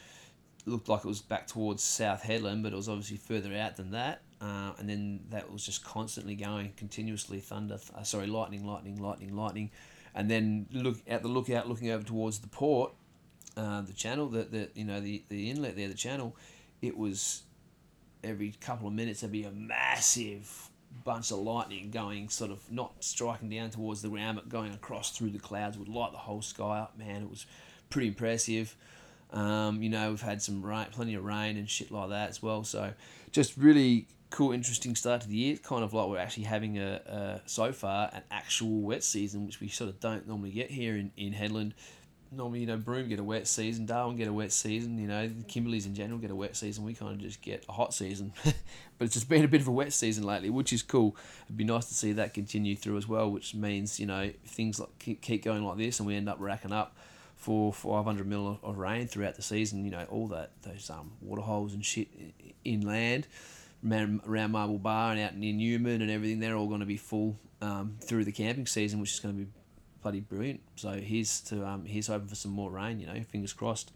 looked 0.66 0.88
like 0.88 1.00
it 1.00 1.08
was 1.08 1.20
back 1.20 1.46
towards 1.46 1.82
South 1.82 2.22
Headland, 2.22 2.62
but 2.62 2.72
it 2.72 2.76
was 2.76 2.88
obviously 2.88 3.16
further 3.16 3.54
out 3.56 3.76
than 3.76 3.90
that. 3.92 4.22
Uh, 4.40 4.72
and 4.78 4.88
then 4.88 5.20
that 5.30 5.52
was 5.52 5.64
just 5.64 5.84
constantly 5.84 6.34
going, 6.34 6.72
continuously 6.76 7.40
thunder, 7.40 7.78
uh, 7.94 8.02
sorry, 8.02 8.26
lightning, 8.26 8.66
lightning, 8.66 9.02
lightning, 9.02 9.36
lightning. 9.36 9.70
And 10.14 10.30
then 10.30 10.66
look 10.72 10.98
at 11.06 11.22
the 11.22 11.28
lookout, 11.28 11.68
looking 11.68 11.90
over 11.90 12.02
towards 12.02 12.38
the 12.38 12.48
port, 12.48 12.92
uh, 13.56 13.82
the 13.82 13.92
channel, 13.92 14.28
the, 14.28 14.42
the 14.44 14.68
you 14.74 14.84
know 14.84 15.00
the, 15.00 15.22
the 15.28 15.50
inlet 15.50 15.76
there, 15.76 15.88
the 15.88 15.94
channel. 15.94 16.36
It 16.82 16.96
was 16.96 17.42
every 18.22 18.54
couple 18.60 18.88
of 18.88 18.94
minutes 18.94 19.20
there'd 19.20 19.32
be 19.32 19.44
a 19.44 19.50
massive 19.50 20.70
bunch 21.04 21.30
of 21.30 21.38
lightning 21.38 21.90
going, 21.90 22.28
sort 22.28 22.50
of 22.50 22.60
not 22.70 22.92
striking 23.02 23.48
down 23.48 23.70
towards 23.70 24.02
the 24.02 24.08
ground, 24.08 24.36
but 24.36 24.48
going 24.48 24.72
across 24.72 25.16
through 25.16 25.30
the 25.30 25.38
clouds 25.38 25.78
would 25.78 25.88
light 25.88 26.12
the 26.12 26.18
whole 26.18 26.42
sky 26.42 26.80
up. 26.80 26.98
Man, 26.98 27.22
it 27.22 27.30
was 27.30 27.46
pretty 27.88 28.08
impressive. 28.08 28.74
Um, 29.32 29.82
you 29.82 29.88
know, 29.88 30.10
we've 30.10 30.20
had 30.20 30.42
some 30.42 30.64
rain, 30.64 30.86
plenty 30.90 31.14
of 31.14 31.24
rain 31.24 31.56
and 31.56 31.68
shit 31.68 31.90
like 31.90 32.10
that 32.10 32.30
as 32.30 32.42
well. 32.42 32.64
So 32.64 32.92
just 33.30 33.56
really 33.56 34.08
cool, 34.30 34.52
interesting 34.52 34.96
start 34.96 35.20
to 35.22 35.28
the 35.28 35.36
year. 35.36 35.56
Kind 35.56 35.84
of 35.84 35.92
like 35.92 36.08
we're 36.08 36.18
actually 36.18 36.44
having 36.44 36.78
a, 36.78 37.40
a 37.44 37.48
so 37.48 37.72
far 37.72 38.10
an 38.12 38.22
actual 38.30 38.80
wet 38.80 39.04
season, 39.04 39.46
which 39.46 39.60
we 39.60 39.68
sort 39.68 39.90
of 39.90 40.00
don't 40.00 40.26
normally 40.26 40.50
get 40.50 40.70
here 40.70 40.96
in, 40.96 41.12
in 41.16 41.32
Headland. 41.32 41.74
Normally, 42.32 42.60
you 42.60 42.66
know, 42.66 42.76
Broome 42.76 43.08
get 43.08 43.18
a 43.18 43.24
wet 43.24 43.48
season, 43.48 43.86
Darwin 43.86 44.16
get 44.16 44.28
a 44.28 44.32
wet 44.32 44.52
season, 44.52 44.98
you 44.98 45.08
know, 45.08 45.26
the 45.26 45.42
Kimberleys 45.42 45.86
in 45.86 45.94
general 45.94 46.18
get 46.18 46.30
a 46.30 46.34
wet 46.34 46.54
season. 46.54 46.84
We 46.84 46.94
kind 46.94 47.12
of 47.12 47.18
just 47.18 47.42
get 47.42 47.64
a 47.68 47.72
hot 47.72 47.92
season. 47.92 48.32
but 48.44 48.54
it's 49.04 49.14
just 49.14 49.28
been 49.28 49.44
a 49.44 49.48
bit 49.48 49.60
of 49.60 49.66
a 49.66 49.72
wet 49.72 49.92
season 49.92 50.22
lately, 50.22 50.48
which 50.48 50.72
is 50.72 50.82
cool. 50.82 51.16
It'd 51.46 51.56
be 51.56 51.64
nice 51.64 51.86
to 51.86 51.94
see 51.94 52.12
that 52.12 52.32
continue 52.32 52.76
through 52.76 52.98
as 52.98 53.08
well, 53.08 53.28
which 53.30 53.54
means, 53.54 53.98
you 53.98 54.06
know, 54.06 54.30
things 54.46 54.78
like 54.78 54.96
keep 54.98 55.42
going 55.42 55.64
like 55.64 55.76
this 55.76 55.98
and 55.98 56.06
we 56.06 56.14
end 56.14 56.28
up 56.28 56.36
racking 56.38 56.72
up 56.72 56.96
for 57.34 57.72
500 57.72 58.26
mil 58.26 58.60
of 58.62 58.76
rain 58.76 59.08
throughout 59.08 59.34
the 59.34 59.42
season. 59.42 59.84
You 59.84 59.90
know, 59.90 60.06
all 60.08 60.28
that 60.28 60.50
those 60.62 60.88
um, 60.88 61.12
water 61.20 61.42
holes 61.42 61.74
and 61.74 61.84
shit 61.84 62.08
inland 62.64 63.26
around 63.84 64.52
Marble 64.52 64.78
Bar 64.78 65.12
and 65.12 65.20
out 65.20 65.36
near 65.36 65.54
Newman 65.54 66.02
and 66.02 66.10
everything. 66.10 66.38
They're 66.38 66.56
all 66.56 66.68
going 66.68 66.80
to 66.80 66.86
be 66.86 66.96
full 66.96 67.38
um, 67.62 67.96
through 68.00 68.24
the 68.24 68.32
camping 68.32 68.66
season, 68.66 69.00
which 69.00 69.12
is 69.12 69.20
going 69.20 69.34
to 69.34 69.44
be 69.44 69.50
bloody 70.02 70.20
brilliant. 70.20 70.60
So 70.76 70.92
here's 70.92 71.40
to 71.42 71.66
um, 71.66 71.84
here's 71.84 72.08
hoping 72.08 72.28
for 72.28 72.34
some 72.34 72.52
more 72.52 72.70
rain. 72.70 73.00
You 73.00 73.06
know, 73.06 73.22
fingers 73.22 73.52
crossed. 73.52 73.92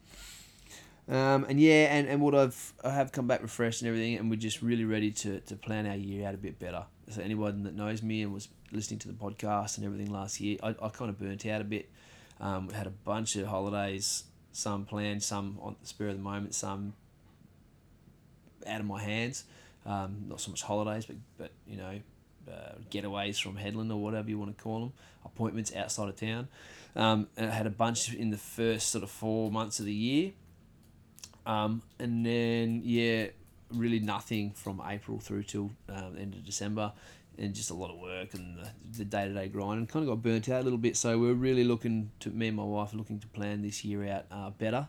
Um, 1.06 1.44
and 1.50 1.60
yeah, 1.60 1.94
and, 1.94 2.08
and 2.08 2.22
what 2.22 2.34
I've 2.34 2.72
I 2.82 2.90
have 2.90 3.12
come 3.12 3.26
back 3.26 3.42
refreshed 3.42 3.82
and 3.82 3.88
everything, 3.88 4.16
and 4.16 4.30
we're 4.30 4.36
just 4.36 4.62
really 4.62 4.84
ready 4.84 5.10
to, 5.10 5.40
to 5.40 5.56
plan 5.56 5.86
our 5.86 5.96
year 5.96 6.26
out 6.26 6.34
a 6.34 6.38
bit 6.38 6.58
better. 6.58 6.84
So 7.10 7.20
anyone 7.20 7.64
that 7.64 7.74
knows 7.74 8.02
me 8.02 8.22
and 8.22 8.32
was 8.32 8.48
listening 8.72 9.00
to 9.00 9.08
the 9.08 9.14
podcast 9.14 9.76
and 9.76 9.84
everything 9.84 10.10
last 10.10 10.40
year, 10.40 10.56
I, 10.62 10.74
I 10.80 10.88
kind 10.88 11.10
of 11.10 11.18
burnt 11.18 11.44
out 11.44 11.60
a 11.60 11.64
bit 11.64 11.90
um, 12.40 12.66
we 12.66 12.74
had 12.74 12.86
a 12.86 12.90
bunch 12.90 13.36
of 13.36 13.46
holidays, 13.46 14.24
some 14.52 14.84
planned, 14.84 15.22
some 15.22 15.58
on 15.62 15.76
the 15.80 15.86
spur 15.86 16.08
of 16.08 16.16
the 16.16 16.22
moment, 16.22 16.54
some 16.54 16.94
out 18.66 18.80
of 18.80 18.86
my 18.86 19.02
hands. 19.02 19.44
Um, 19.86 20.24
not 20.28 20.40
so 20.40 20.50
much 20.50 20.62
holidays, 20.62 21.06
but 21.06 21.16
but 21.38 21.50
you 21.66 21.76
know, 21.76 22.00
uh, 22.50 22.72
getaways 22.90 23.40
from 23.40 23.56
Headland 23.56 23.92
or 23.92 24.00
whatever 24.00 24.28
you 24.28 24.38
want 24.38 24.56
to 24.56 24.62
call 24.62 24.80
them, 24.80 24.92
appointments 25.34 25.74
outside 25.74 26.08
of 26.08 26.16
town. 26.16 26.48
Um, 26.96 27.28
and 27.36 27.50
I 27.50 27.54
had 27.54 27.66
a 27.66 27.70
bunch 27.70 28.12
in 28.14 28.30
the 28.30 28.36
first 28.36 28.90
sort 28.90 29.02
of 29.04 29.10
four 29.10 29.50
months 29.50 29.80
of 29.80 29.86
the 29.86 29.92
year. 29.92 30.32
Um, 31.46 31.82
and 31.98 32.24
then 32.24 32.82
yeah, 32.84 33.28
really 33.70 34.00
nothing 34.00 34.52
from 34.52 34.82
April 34.86 35.18
through 35.18 35.42
till 35.44 35.70
um, 35.88 36.16
end 36.18 36.34
of 36.34 36.44
December 36.44 36.92
and 37.36 37.52
just 37.52 37.70
a 37.70 37.74
lot 37.74 37.90
of 37.90 37.98
work 37.98 38.34
and 38.34 38.58
the 38.96 39.04
day 39.04 39.26
to 39.26 39.34
day 39.34 39.48
grind 39.48 39.78
and 39.78 39.88
kind 39.88 40.04
of 40.04 40.08
got 40.08 40.22
burnt 40.22 40.48
out 40.48 40.60
a 40.60 40.64
little 40.64 40.78
bit. 40.78 40.96
So 40.96 41.18
we're 41.18 41.34
really 41.34 41.64
looking 41.64 42.10
to 42.20 42.30
me 42.30 42.48
and 42.48 42.56
my 42.56 42.62
wife 42.62 42.94
are 42.94 42.96
looking 42.96 43.18
to 43.18 43.26
plan 43.28 43.62
this 43.62 43.84
year 43.84 44.08
out 44.08 44.26
uh, 44.30 44.50
better. 44.50 44.88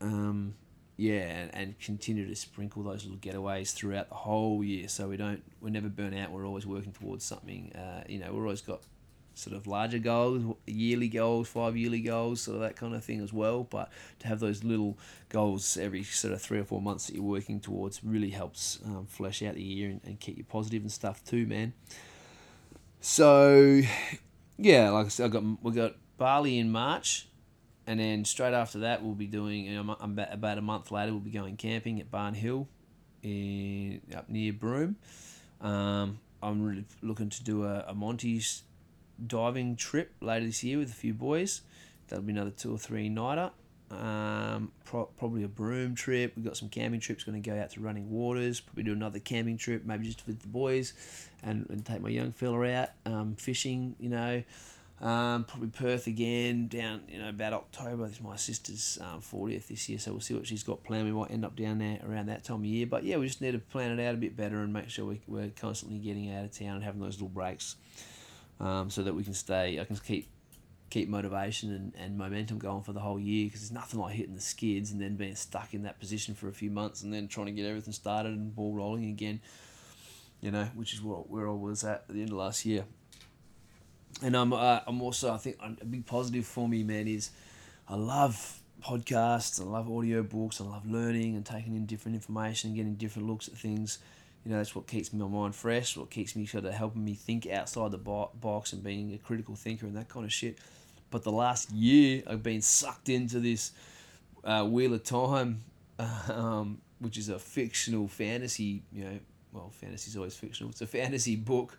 Um, 0.00 0.54
yeah, 0.96 1.48
and, 1.52 1.78
continue 1.80 2.28
to 2.28 2.36
sprinkle 2.36 2.82
those 2.82 3.04
little 3.04 3.18
getaways 3.18 3.72
throughout 3.72 4.08
the 4.08 4.14
whole 4.14 4.62
year, 4.62 4.88
so 4.88 5.08
we 5.08 5.16
don't 5.16 5.42
we're 5.60 5.70
never 5.70 5.88
burnt 5.88 6.14
out. 6.14 6.30
We're 6.30 6.46
always 6.46 6.66
working 6.66 6.92
towards 6.92 7.24
something. 7.24 7.72
Uh, 7.72 8.04
you 8.08 8.18
know, 8.18 8.32
we're 8.32 8.42
always 8.42 8.60
got 8.60 8.82
sort 9.34 9.56
of 9.56 9.66
larger 9.66 9.98
goals, 9.98 10.56
yearly 10.66 11.08
goals, 11.08 11.48
five 11.48 11.76
yearly 11.76 12.00
goals, 12.00 12.42
sort 12.42 12.56
of 12.56 12.62
that 12.62 12.76
kind 12.76 12.94
of 12.94 13.04
thing 13.04 13.20
as 13.20 13.32
well. 13.32 13.64
But 13.64 13.90
to 14.20 14.28
have 14.28 14.40
those 14.40 14.64
little 14.64 14.98
goals 15.28 15.76
every 15.76 16.04
sort 16.04 16.34
of 16.34 16.42
three 16.42 16.58
or 16.58 16.64
four 16.64 16.80
months 16.80 17.06
that 17.06 17.14
you're 17.14 17.24
working 17.24 17.60
towards 17.60 18.04
really 18.04 18.30
helps 18.30 18.78
um, 18.84 19.06
flesh 19.06 19.42
out 19.42 19.54
the 19.54 19.62
year 19.62 19.90
and, 19.90 20.00
and 20.04 20.20
keep 20.20 20.36
you 20.36 20.44
positive 20.44 20.82
and 20.82 20.92
stuff 20.92 21.24
too, 21.24 21.46
man. 21.46 21.72
So, 23.00 23.80
yeah, 24.58 24.90
like 24.90 25.06
I 25.06 25.08
said, 25.08 25.26
I 25.26 25.28
got 25.28 25.42
we 25.62 25.72
got 25.72 25.94
Bali 26.18 26.58
in 26.58 26.70
March, 26.70 27.26
and 27.86 27.98
then 27.98 28.24
straight 28.24 28.54
after 28.54 28.80
that 28.80 29.02
we'll 29.02 29.14
be 29.14 29.26
doing. 29.26 29.64
You 29.64 29.82
know, 29.82 29.96
about 30.00 30.58
a 30.58 30.62
month 30.62 30.90
later 30.90 31.12
we'll 31.12 31.20
be 31.20 31.30
going 31.30 31.56
camping 31.56 32.00
at 32.00 32.10
Barn 32.10 32.34
Hill, 32.34 32.68
in 33.22 34.00
up 34.14 34.28
near 34.28 34.52
Broome. 34.52 34.96
Um, 35.60 36.18
I'm 36.42 36.62
really 36.62 36.84
looking 37.02 37.30
to 37.30 37.44
do 37.44 37.64
a, 37.64 37.84
a 37.88 37.94
Monty's 37.94 38.62
diving 39.24 39.76
trip 39.76 40.12
later 40.20 40.46
this 40.46 40.62
year 40.64 40.78
with 40.78 40.90
a 40.90 40.94
few 40.94 41.14
boys. 41.14 41.62
that'll 42.08 42.24
be 42.24 42.32
another 42.32 42.50
two 42.50 42.74
or 42.74 42.78
three 42.78 43.08
nighter. 43.08 43.50
Um, 43.92 44.72
pro- 44.84 45.04
probably 45.04 45.42
a 45.42 45.48
Broome 45.48 45.94
trip. 45.94 46.32
We've 46.34 46.44
got 46.44 46.56
some 46.56 46.68
camping 46.70 47.00
trips. 47.00 47.24
Going 47.24 47.40
to 47.40 47.50
go 47.50 47.58
out 47.58 47.70
to 47.70 47.80
Running 47.80 48.10
Waters. 48.10 48.60
Probably 48.60 48.84
do 48.84 48.92
another 48.92 49.18
camping 49.18 49.58
trip, 49.58 49.84
maybe 49.84 50.06
just 50.06 50.26
with 50.26 50.40
the 50.40 50.48
boys, 50.48 50.94
and, 51.42 51.66
and 51.68 51.84
take 51.84 52.00
my 52.00 52.08
young 52.08 52.32
fella 52.32 52.70
out 52.70 52.88
um, 53.04 53.36
fishing. 53.36 53.94
You 54.00 54.08
know, 54.08 54.42
um, 55.02 55.44
probably 55.44 55.68
Perth 55.68 56.06
again 56.06 56.68
down. 56.68 57.02
You 57.08 57.18
know, 57.18 57.28
about 57.28 57.52
October. 57.52 58.06
It's 58.06 58.20
my 58.20 58.36
sister's 58.36 58.98
um, 59.02 59.20
40th 59.20 59.66
this 59.66 59.88
year, 59.88 59.98
so 59.98 60.12
we'll 60.12 60.20
see 60.20 60.34
what 60.34 60.46
she's 60.46 60.62
got 60.62 60.82
planned. 60.84 61.04
We 61.04 61.12
might 61.12 61.30
end 61.30 61.44
up 61.44 61.54
down 61.54 61.78
there 61.78 61.98
around 62.08 62.26
that 62.26 62.44
time 62.44 62.60
of 62.60 62.64
year. 62.64 62.86
But 62.86 63.04
yeah, 63.04 63.18
we 63.18 63.26
just 63.26 63.42
need 63.42 63.52
to 63.52 63.58
plan 63.58 63.98
it 63.98 64.02
out 64.02 64.14
a 64.14 64.18
bit 64.18 64.36
better 64.36 64.60
and 64.60 64.72
make 64.72 64.88
sure 64.88 65.04
we, 65.04 65.20
we're 65.26 65.50
constantly 65.50 65.98
getting 65.98 66.34
out 66.34 66.44
of 66.44 66.58
town 66.58 66.76
and 66.76 66.84
having 66.84 67.00
those 67.02 67.16
little 67.16 67.28
breaks, 67.28 67.76
um, 68.60 68.90
so 68.90 69.02
that 69.02 69.14
we 69.14 69.24
can 69.24 69.34
stay. 69.34 69.80
I 69.80 69.84
can 69.84 69.96
keep 69.96 70.28
keep 70.90 71.08
motivation 71.08 71.72
and, 71.72 71.94
and 71.96 72.18
momentum 72.18 72.58
going 72.58 72.82
for 72.82 72.92
the 72.92 73.00
whole 73.00 73.18
year 73.18 73.46
because 73.46 73.62
there's 73.62 73.72
nothing 73.72 73.98
like 73.98 74.14
hitting 74.14 74.34
the 74.34 74.40
skids 74.40 74.90
and 74.92 75.00
then 75.00 75.16
being 75.16 75.34
stuck 75.34 75.72
in 75.72 75.84
that 75.84 75.98
position 75.98 76.34
for 76.34 76.48
a 76.48 76.52
few 76.52 76.70
months 76.70 77.02
and 77.02 77.10
then 77.14 77.26
trying 77.26 77.46
to 77.46 77.52
get 77.52 77.64
everything 77.64 77.94
started 77.94 78.32
and 78.32 78.54
ball 78.54 78.74
rolling 78.74 79.06
again. 79.06 79.40
You 80.42 80.50
know, 80.50 80.64
which 80.74 80.92
is 80.92 81.00
what 81.00 81.30
where 81.30 81.48
I 81.48 81.52
was 81.52 81.82
at 81.84 82.04
at 82.08 82.14
the 82.14 82.20
end 82.20 82.30
of 82.30 82.36
last 82.36 82.66
year. 82.66 82.84
And 84.22 84.36
I'm 84.36 84.52
uh, 84.52 84.80
I'm 84.86 85.00
also 85.00 85.32
I 85.32 85.38
think 85.38 85.56
a 85.62 85.84
big 85.84 86.04
positive 86.04 86.46
for 86.46 86.68
me, 86.68 86.82
man, 86.82 87.08
is 87.08 87.30
I 87.88 87.94
love 87.94 88.60
podcasts. 88.84 89.60
I 89.60 89.64
love 89.64 89.90
audio 89.90 90.22
books. 90.22 90.60
I 90.60 90.64
love 90.64 90.86
learning 90.86 91.36
and 91.36 91.46
taking 91.46 91.74
in 91.74 91.86
different 91.86 92.16
information 92.16 92.74
getting 92.74 92.94
different 92.94 93.28
looks 93.28 93.48
at 93.48 93.54
things. 93.54 93.98
You 94.44 94.50
know, 94.50 94.58
that's 94.58 94.74
what 94.74 94.86
keeps 94.86 95.12
my 95.12 95.26
mind 95.26 95.54
fresh. 95.54 95.96
What 95.96 96.10
keeps 96.10 96.34
me 96.34 96.46
sort 96.46 96.64
of 96.64 96.74
helping 96.74 97.04
me 97.04 97.14
think 97.14 97.46
outside 97.48 97.92
the 97.92 97.98
box 97.98 98.72
and 98.72 98.82
being 98.82 99.14
a 99.14 99.18
critical 99.18 99.54
thinker 99.54 99.86
and 99.86 99.96
that 99.96 100.08
kind 100.08 100.24
of 100.24 100.32
shit. 100.32 100.58
But 101.10 101.22
the 101.22 101.30
last 101.30 101.70
year, 101.70 102.22
I've 102.26 102.42
been 102.42 102.62
sucked 102.62 103.08
into 103.08 103.38
this 103.38 103.72
uh, 104.42 104.64
Wheel 104.64 104.94
of 104.94 105.04
Time, 105.04 105.62
um, 106.28 106.80
which 106.98 107.18
is 107.18 107.28
a 107.28 107.38
fictional 107.38 108.08
fantasy. 108.08 108.82
You 108.92 109.04
know, 109.04 109.18
well, 109.52 109.70
fantasy's 109.70 110.16
always 110.16 110.34
fictional. 110.34 110.70
It's 110.70 110.80
a 110.80 110.86
fantasy 110.86 111.36
book 111.36 111.78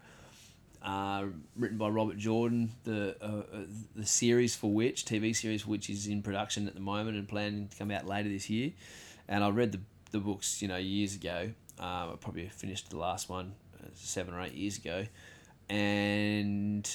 uh, 0.84 1.26
written 1.58 1.78
by 1.78 1.90
Robert 1.90 2.18
Jordan. 2.18 2.72
The 2.84 3.18
uh, 3.22 3.26
uh, 3.26 3.64
the 3.96 4.06
series 4.06 4.56
for 4.56 4.72
which 4.72 5.04
TV 5.04 5.36
series 5.36 5.66
which 5.66 5.90
is 5.90 6.08
in 6.08 6.22
production 6.22 6.68
at 6.68 6.76
the 6.76 6.82
moment 6.82 7.18
and 7.18 7.28
planning 7.28 7.68
to 7.68 7.78
come 7.78 7.92
out 7.92 8.06
later 8.08 8.30
this 8.30 8.50
year. 8.50 8.72
And 9.28 9.44
I 9.44 9.50
read 9.50 9.72
the 9.72 9.80
the 10.12 10.20
books, 10.20 10.62
you 10.62 10.68
know, 10.68 10.78
years 10.78 11.16
ago. 11.16 11.50
Um, 11.84 12.12
I 12.14 12.16
probably 12.18 12.48
finished 12.48 12.92
the 12.92 12.98
last 12.98 13.28
one 13.28 13.56
uh, 13.78 13.88
seven 13.94 14.34
or 14.34 14.42
eight 14.42 14.54
years 14.54 14.78
ago, 14.78 15.06
and 15.70 16.90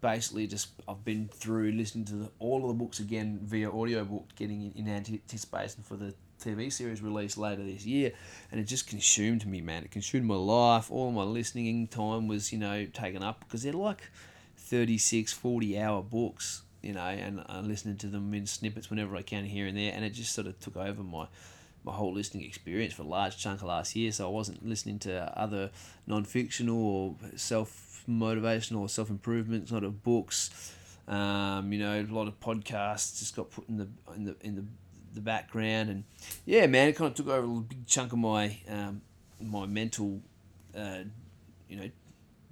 basically 0.00 0.46
just 0.46 0.70
I've 0.88 1.04
been 1.04 1.28
through 1.28 1.72
listening 1.72 2.06
to 2.06 2.14
the, 2.14 2.30
all 2.38 2.62
of 2.62 2.68
the 2.68 2.74
books 2.82 3.00
again 3.00 3.40
via 3.42 3.70
audiobook, 3.70 4.34
getting 4.36 4.72
in, 4.74 4.86
in 4.86 4.88
anticipation 4.88 5.82
for 5.82 5.96
the 5.96 6.14
TV 6.42 6.72
series 6.72 7.02
release 7.02 7.36
later 7.36 7.62
this 7.62 7.84
year, 7.84 8.12
and 8.50 8.58
it 8.58 8.64
just 8.64 8.88
consumed 8.88 9.44
me, 9.46 9.60
man. 9.60 9.84
It 9.84 9.90
consumed 9.90 10.24
my 10.24 10.36
life. 10.36 10.90
All 10.90 11.12
my 11.12 11.24
listening 11.24 11.86
time 11.86 12.26
was, 12.26 12.50
you 12.50 12.58
know, 12.58 12.86
taken 12.86 13.22
up 13.22 13.40
because 13.40 13.62
they're 13.62 13.74
like 13.74 14.10
36, 14.56 15.34
40 15.34 15.78
hour 15.78 16.02
books, 16.02 16.62
you 16.80 16.94
know, 16.94 17.04
and 17.04 17.44
I'm 17.46 17.68
listening 17.68 17.98
to 17.98 18.06
them 18.06 18.32
in 18.32 18.46
snippets 18.46 18.88
whenever 18.88 19.16
I 19.16 19.22
can 19.22 19.44
here 19.44 19.66
and 19.66 19.76
there, 19.76 19.92
and 19.94 20.02
it 20.02 20.14
just 20.14 20.32
sort 20.32 20.46
of 20.46 20.58
took 20.60 20.78
over 20.78 21.02
my 21.02 21.26
my 21.84 21.92
whole 21.92 22.12
listening 22.12 22.44
experience 22.44 22.92
for 22.92 23.02
a 23.02 23.06
large 23.06 23.38
chunk 23.38 23.60
of 23.62 23.68
last 23.68 23.96
year. 23.96 24.12
So 24.12 24.26
I 24.26 24.30
wasn't 24.30 24.66
listening 24.66 24.98
to 25.00 25.38
other 25.38 25.70
non 26.06 26.24
fictional 26.24 26.78
or 26.78 27.16
self 27.36 28.04
motivational 28.08 28.80
or 28.80 28.88
self 28.88 29.10
improvement 29.10 29.68
sort 29.68 29.84
of 29.84 30.02
books. 30.02 30.74
Um, 31.08 31.72
you 31.72 31.78
know, 31.78 32.00
a 32.00 32.14
lot 32.14 32.28
of 32.28 32.38
podcasts 32.40 33.18
just 33.18 33.34
got 33.34 33.50
put 33.50 33.68
in 33.68 33.78
the 33.78 33.88
in 34.14 34.24
the 34.24 34.36
in 34.42 34.54
the, 34.56 34.64
the 35.14 35.20
background, 35.20 35.90
and 35.90 36.04
yeah, 36.44 36.66
man, 36.66 36.88
it 36.88 36.96
kind 36.96 37.10
of 37.10 37.16
took 37.16 37.28
over 37.28 37.46
a 37.46 37.60
big 37.60 37.86
chunk 37.86 38.12
of 38.12 38.18
my 38.18 38.56
um, 38.68 39.02
my 39.40 39.66
mental, 39.66 40.20
uh, 40.76 41.00
you 41.68 41.76
know, 41.76 41.90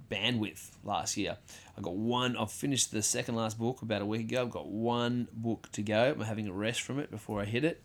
bandwidth 0.09 0.71
last 0.83 1.15
year. 1.17 1.37
I 1.77 1.81
got 1.81 1.95
one. 1.95 2.35
I've 2.35 2.51
finished 2.51 2.91
the 2.91 3.01
second 3.01 3.35
last 3.35 3.57
book 3.57 3.81
about 3.81 4.01
a 4.01 4.05
week 4.05 4.21
ago. 4.21 4.41
I've 4.41 4.49
got 4.49 4.67
one 4.67 5.27
book 5.31 5.69
to 5.73 5.81
go. 5.81 6.15
I'm 6.17 6.25
having 6.25 6.47
a 6.47 6.53
rest 6.53 6.81
from 6.81 6.99
it 6.99 7.11
before 7.11 7.41
I 7.41 7.45
hit 7.45 7.63
it. 7.63 7.81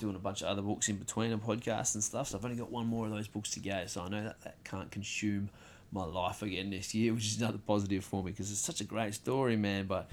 Doing 0.00 0.16
a 0.16 0.18
bunch 0.18 0.40
of 0.40 0.48
other 0.48 0.62
books 0.62 0.88
in 0.88 0.96
between 0.96 1.30
and 1.30 1.42
podcasts 1.42 1.94
and 1.94 2.02
stuff. 2.02 2.28
So 2.28 2.38
I've 2.38 2.44
only 2.44 2.56
got 2.56 2.72
one 2.72 2.86
more 2.86 3.06
of 3.06 3.12
those 3.12 3.28
books 3.28 3.50
to 3.52 3.60
go. 3.60 3.84
So 3.86 4.02
I 4.02 4.08
know 4.08 4.24
that 4.24 4.40
that 4.42 4.64
can't 4.64 4.90
consume 4.90 5.50
my 5.92 6.04
life 6.04 6.42
again 6.42 6.70
this 6.70 6.94
year, 6.94 7.12
which 7.14 7.26
is 7.26 7.40
another 7.40 7.58
positive 7.58 8.04
for 8.04 8.22
me 8.22 8.32
because 8.32 8.50
it's 8.50 8.60
such 8.60 8.80
a 8.80 8.84
great 8.84 9.14
story, 9.14 9.56
man. 9.56 9.86
But 9.86 10.10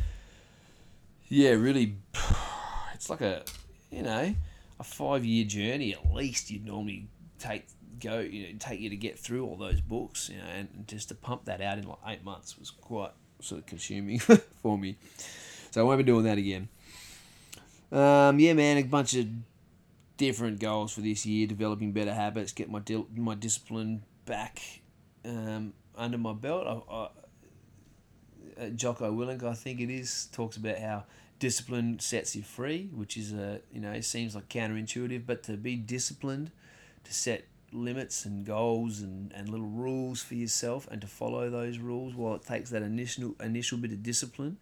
yeah, 1.30 1.52
really, 1.52 1.96
it's 2.94 3.10
like 3.10 3.22
a 3.22 3.44
you 3.90 4.04
know 4.04 4.36
a 4.80 4.84
five 4.84 5.26
year 5.26 5.46
journey 5.46 5.94
at 5.94 6.14
least. 6.14 6.52
You'd 6.52 6.66
normally 6.66 7.08
take 7.40 7.66
go 8.00 8.20
you 8.20 8.44
know 8.44 8.56
take 8.60 8.80
you 8.80 8.90
to 8.90 8.96
get 8.96 9.18
through 9.18 9.46
all 9.46 9.56
those 9.56 9.82
books, 9.82 10.30
you 10.30 10.38
know, 10.38 10.50
and 10.54 10.86
just 10.88 11.10
to 11.10 11.16
pump 11.16 11.46
that 11.46 11.62
out 11.62 11.78
in 11.78 11.88
like 11.88 12.00
eight 12.08 12.24
months 12.24 12.60
was 12.60 12.72
quite 12.72 13.12
sort 13.40 13.62
of 13.62 13.68
consuming 13.68 14.20
for 14.62 14.78
me. 14.78 14.98
So 15.72 15.82
I 15.82 15.84
won't 15.84 15.98
be 15.98 16.04
doing 16.04 16.24
that 16.26 16.38
again. 16.38 16.68
Um, 17.92 18.40
yeah, 18.40 18.54
man, 18.54 18.78
a 18.78 18.84
bunch 18.84 19.16
of 19.16 19.28
different 20.18 20.60
goals 20.60 20.94
for 20.94 21.02
this 21.02 21.26
year: 21.26 21.48
developing 21.48 21.92
better 21.92 22.14
habits, 22.14 22.52
get 22.52 22.70
my 22.70 22.80
di- 22.80 23.06
my 23.16 23.36
discipline 23.36 24.04
back 24.26 24.82
um, 25.26 25.74
under 25.96 26.18
my 26.18 26.34
belt. 26.34 26.68
I, 26.68 26.94
I, 26.94 27.10
uh, 28.60 28.70
Jocko 28.70 29.12
Willink, 29.12 29.44
I 29.44 29.54
think 29.54 29.80
it 29.80 29.90
is, 29.90 30.28
talks 30.32 30.58
about 30.58 30.80
how 30.80 31.04
discipline 31.40 32.00
sets 32.00 32.36
you 32.36 32.42
free, 32.42 32.90
which 32.94 33.18
is 33.18 33.34
a 33.34 33.62
you 33.72 33.80
know 33.80 33.92
it 33.92 34.06
seems 34.06 34.36
like 34.36 34.50
counterintuitive, 34.50 35.26
but 35.26 35.44
to 35.44 35.54
be 35.58 35.76
disciplined, 35.76 36.52
to 37.04 37.14
set 37.14 37.46
limits 37.72 38.26
and 38.26 38.46
goals 38.46 39.02
and, 39.02 39.32
and 39.34 39.50
little 39.50 39.68
rules 39.68 40.22
for 40.22 40.36
yourself 40.36 40.88
and 40.90 41.02
to 41.02 41.08
follow 41.08 41.50
those 41.50 41.78
rules 41.80 42.16
while 42.16 42.36
it 42.36 42.42
takes 42.42 42.70
that 42.70 42.82
initial 42.82 43.36
initial 43.42 43.78
bit 43.78 43.92
of 43.92 44.02
discipline 44.02 44.58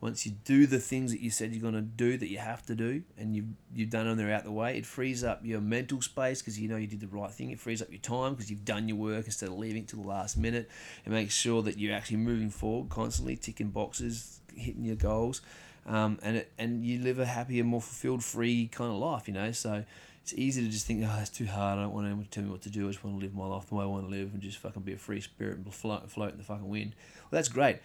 once 0.00 0.24
you 0.24 0.32
do 0.44 0.66
the 0.66 0.78
things 0.78 1.10
that 1.10 1.20
you 1.20 1.30
said 1.30 1.52
you're 1.52 1.62
going 1.62 1.74
to 1.74 1.80
do 1.80 2.16
that 2.16 2.28
you 2.28 2.38
have 2.38 2.64
to 2.64 2.74
do 2.74 3.02
and 3.16 3.34
you've, 3.34 3.46
you've 3.74 3.90
done 3.90 4.06
them 4.06 4.16
they're 4.16 4.32
out 4.32 4.44
the 4.44 4.52
way 4.52 4.76
it 4.76 4.86
frees 4.86 5.24
up 5.24 5.40
your 5.44 5.60
mental 5.60 6.00
space 6.00 6.40
because 6.40 6.58
you 6.58 6.68
know 6.68 6.76
you 6.76 6.86
did 6.86 7.00
the 7.00 7.06
right 7.08 7.32
thing 7.32 7.50
it 7.50 7.58
frees 7.58 7.82
up 7.82 7.90
your 7.90 8.00
time 8.00 8.34
because 8.34 8.50
you've 8.50 8.64
done 8.64 8.88
your 8.88 8.96
work 8.96 9.24
instead 9.26 9.48
of 9.48 9.56
leaving 9.56 9.82
it 9.82 9.88
to 9.88 9.96
the 9.96 10.02
last 10.02 10.36
minute 10.36 10.68
it 11.04 11.10
makes 11.10 11.34
sure 11.34 11.62
that 11.62 11.78
you're 11.78 11.94
actually 11.94 12.16
moving 12.16 12.50
forward 12.50 12.88
constantly 12.88 13.36
ticking 13.36 13.70
boxes 13.70 14.40
hitting 14.54 14.84
your 14.84 14.96
goals 14.96 15.40
um, 15.86 16.18
and 16.22 16.36
it, 16.36 16.52
and 16.58 16.84
you 16.84 17.00
live 17.00 17.18
a 17.18 17.24
happier 17.26 17.64
more 17.64 17.80
fulfilled 17.80 18.22
free 18.22 18.68
kind 18.68 18.90
of 18.90 18.98
life 18.98 19.26
you 19.26 19.34
know 19.34 19.52
so 19.52 19.84
it's 20.30 20.38
easy 20.38 20.62
to 20.62 20.68
just 20.68 20.84
think, 20.84 21.02
oh, 21.08 21.18
it's 21.22 21.30
too 21.30 21.46
hard. 21.46 21.78
I 21.78 21.82
don't 21.84 21.94
want 21.94 22.04
anyone 22.04 22.24
to 22.24 22.30
tell 22.30 22.44
me 22.44 22.50
what 22.50 22.60
to 22.60 22.68
do. 22.68 22.86
I 22.86 22.90
just 22.90 23.02
want 23.02 23.18
to 23.18 23.24
live 23.24 23.34
my 23.34 23.46
life 23.46 23.66
the 23.70 23.76
way 23.76 23.84
I 23.84 23.86
want 23.86 24.04
to 24.04 24.10
live 24.10 24.34
and 24.34 24.42
just 24.42 24.58
fucking 24.58 24.82
be 24.82 24.92
a 24.92 24.98
free 24.98 25.22
spirit 25.22 25.56
and 25.56 25.72
float, 25.72 26.10
float 26.10 26.32
in 26.32 26.36
the 26.36 26.44
fucking 26.44 26.68
wind. 26.68 26.94
Well, 27.30 27.38
that's 27.38 27.48
great 27.48 27.78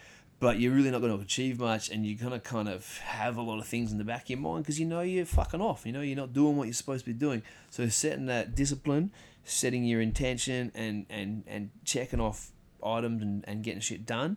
but 0.44 0.60
you're 0.60 0.74
really 0.74 0.92
not 0.92 1.00
going 1.00 1.16
to 1.16 1.24
achieve 1.24 1.58
much 1.58 1.90
and 1.90 2.06
you're 2.06 2.20
going 2.20 2.34
to 2.34 2.40
kind 2.40 2.68
of 2.68 2.98
have 2.98 3.38
a 3.38 3.42
lot 3.42 3.60
of 3.60 3.66
things 3.66 3.94
in 3.94 3.98
the 3.98 4.04
back 4.04 4.24
of 4.24 4.30
your 4.32 4.40
mind 4.40 4.66
because 4.66 4.78
you 4.78 4.86
know 4.86 5.00
you're 5.00 5.26
fucking 5.26 5.62
off. 5.62 5.86
You 5.86 5.94
know 5.94 6.02
you're 6.02 6.18
not 6.18 6.34
doing 6.34 6.58
what 6.58 6.66
you're 6.66 6.74
supposed 6.74 7.06
to 7.06 7.12
be 7.14 7.18
doing. 7.18 7.42
So 7.70 7.88
setting 7.88 8.26
that 8.26 8.54
discipline 8.54 9.12
setting 9.46 9.86
your 9.86 10.02
intention 10.02 10.70
and 10.76 11.06
and 11.10 11.44
and 11.48 11.70
checking 11.86 12.20
off 12.20 12.52
items 12.84 13.22
and, 13.22 13.46
and 13.48 13.64
getting 13.64 13.80
shit 13.80 14.06
done 14.06 14.36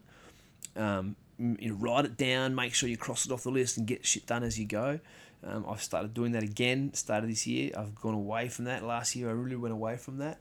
um, 0.76 1.16
you 1.38 1.70
know, 1.70 1.74
write 1.74 2.04
it 2.04 2.16
down 2.16 2.54
make 2.54 2.72
sure 2.72 2.88
you 2.88 2.96
cross 2.96 3.26
it 3.26 3.32
off 3.32 3.42
the 3.42 3.50
list 3.50 3.76
and 3.76 3.88
get 3.88 4.06
shit 4.06 4.26
done 4.26 4.44
as 4.44 4.60
you 4.60 4.66
go. 4.66 5.00
Um, 5.44 5.66
I've 5.68 5.82
started 5.82 6.14
doing 6.14 6.32
that 6.32 6.44
again 6.44 6.94
started 6.94 7.28
this 7.28 7.48
year. 7.48 7.72
I've 7.76 7.96
gone 7.96 8.14
away 8.14 8.48
from 8.48 8.66
that. 8.66 8.84
Last 8.84 9.16
year 9.16 9.28
I 9.28 9.32
really 9.32 9.56
went 9.56 9.72
away 9.72 9.96
from 9.96 10.18
that. 10.18 10.38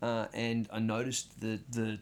Uh, 0.00 0.26
and 0.32 0.68
I 0.72 0.78
noticed 0.78 1.40
the 1.40 1.58
the 1.70 1.98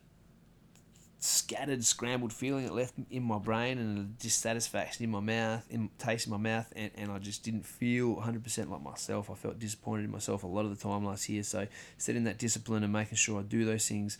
scattered, 1.19 1.85
scrambled 1.85 2.33
feeling 2.33 2.65
it 2.65 2.73
left 2.73 2.95
in 3.11 3.23
my 3.23 3.39
brain 3.39 3.79
and 3.79 3.99
a 3.99 4.03
dissatisfaction 4.23 5.05
in 5.05 5.11
my 5.11 5.21
mouth, 5.21 5.67
in 5.71 5.91
taste 5.99 6.27
in 6.27 6.33
my 6.33 6.39
mouth, 6.39 6.73
and, 6.77 6.91
and 6.95 7.11
I 7.11 7.19
just 7.19 7.43
didn't 7.43 7.65
feel 7.65 8.17
100% 8.17 8.71
like 8.71 8.83
myself. 8.83 9.31
I 9.31 9.35
felt 9.35 9.59
disappointed 9.59 10.05
in 10.05 10.11
myself 10.11 10.43
a 10.43 10.47
lot 10.47 10.65
of 10.65 10.77
the 10.77 10.83
time 10.83 11.05
last 11.05 11.29
year. 11.29 11.43
So 11.43 11.67
setting 11.99 12.25
that 12.25 12.39
discipline 12.39 12.85
and 12.85 12.93
making 12.93 13.17
sure 13.17 13.41
I 13.41 13.43
do 13.43 13.65
those 13.65 13.89
things, 13.89 14.19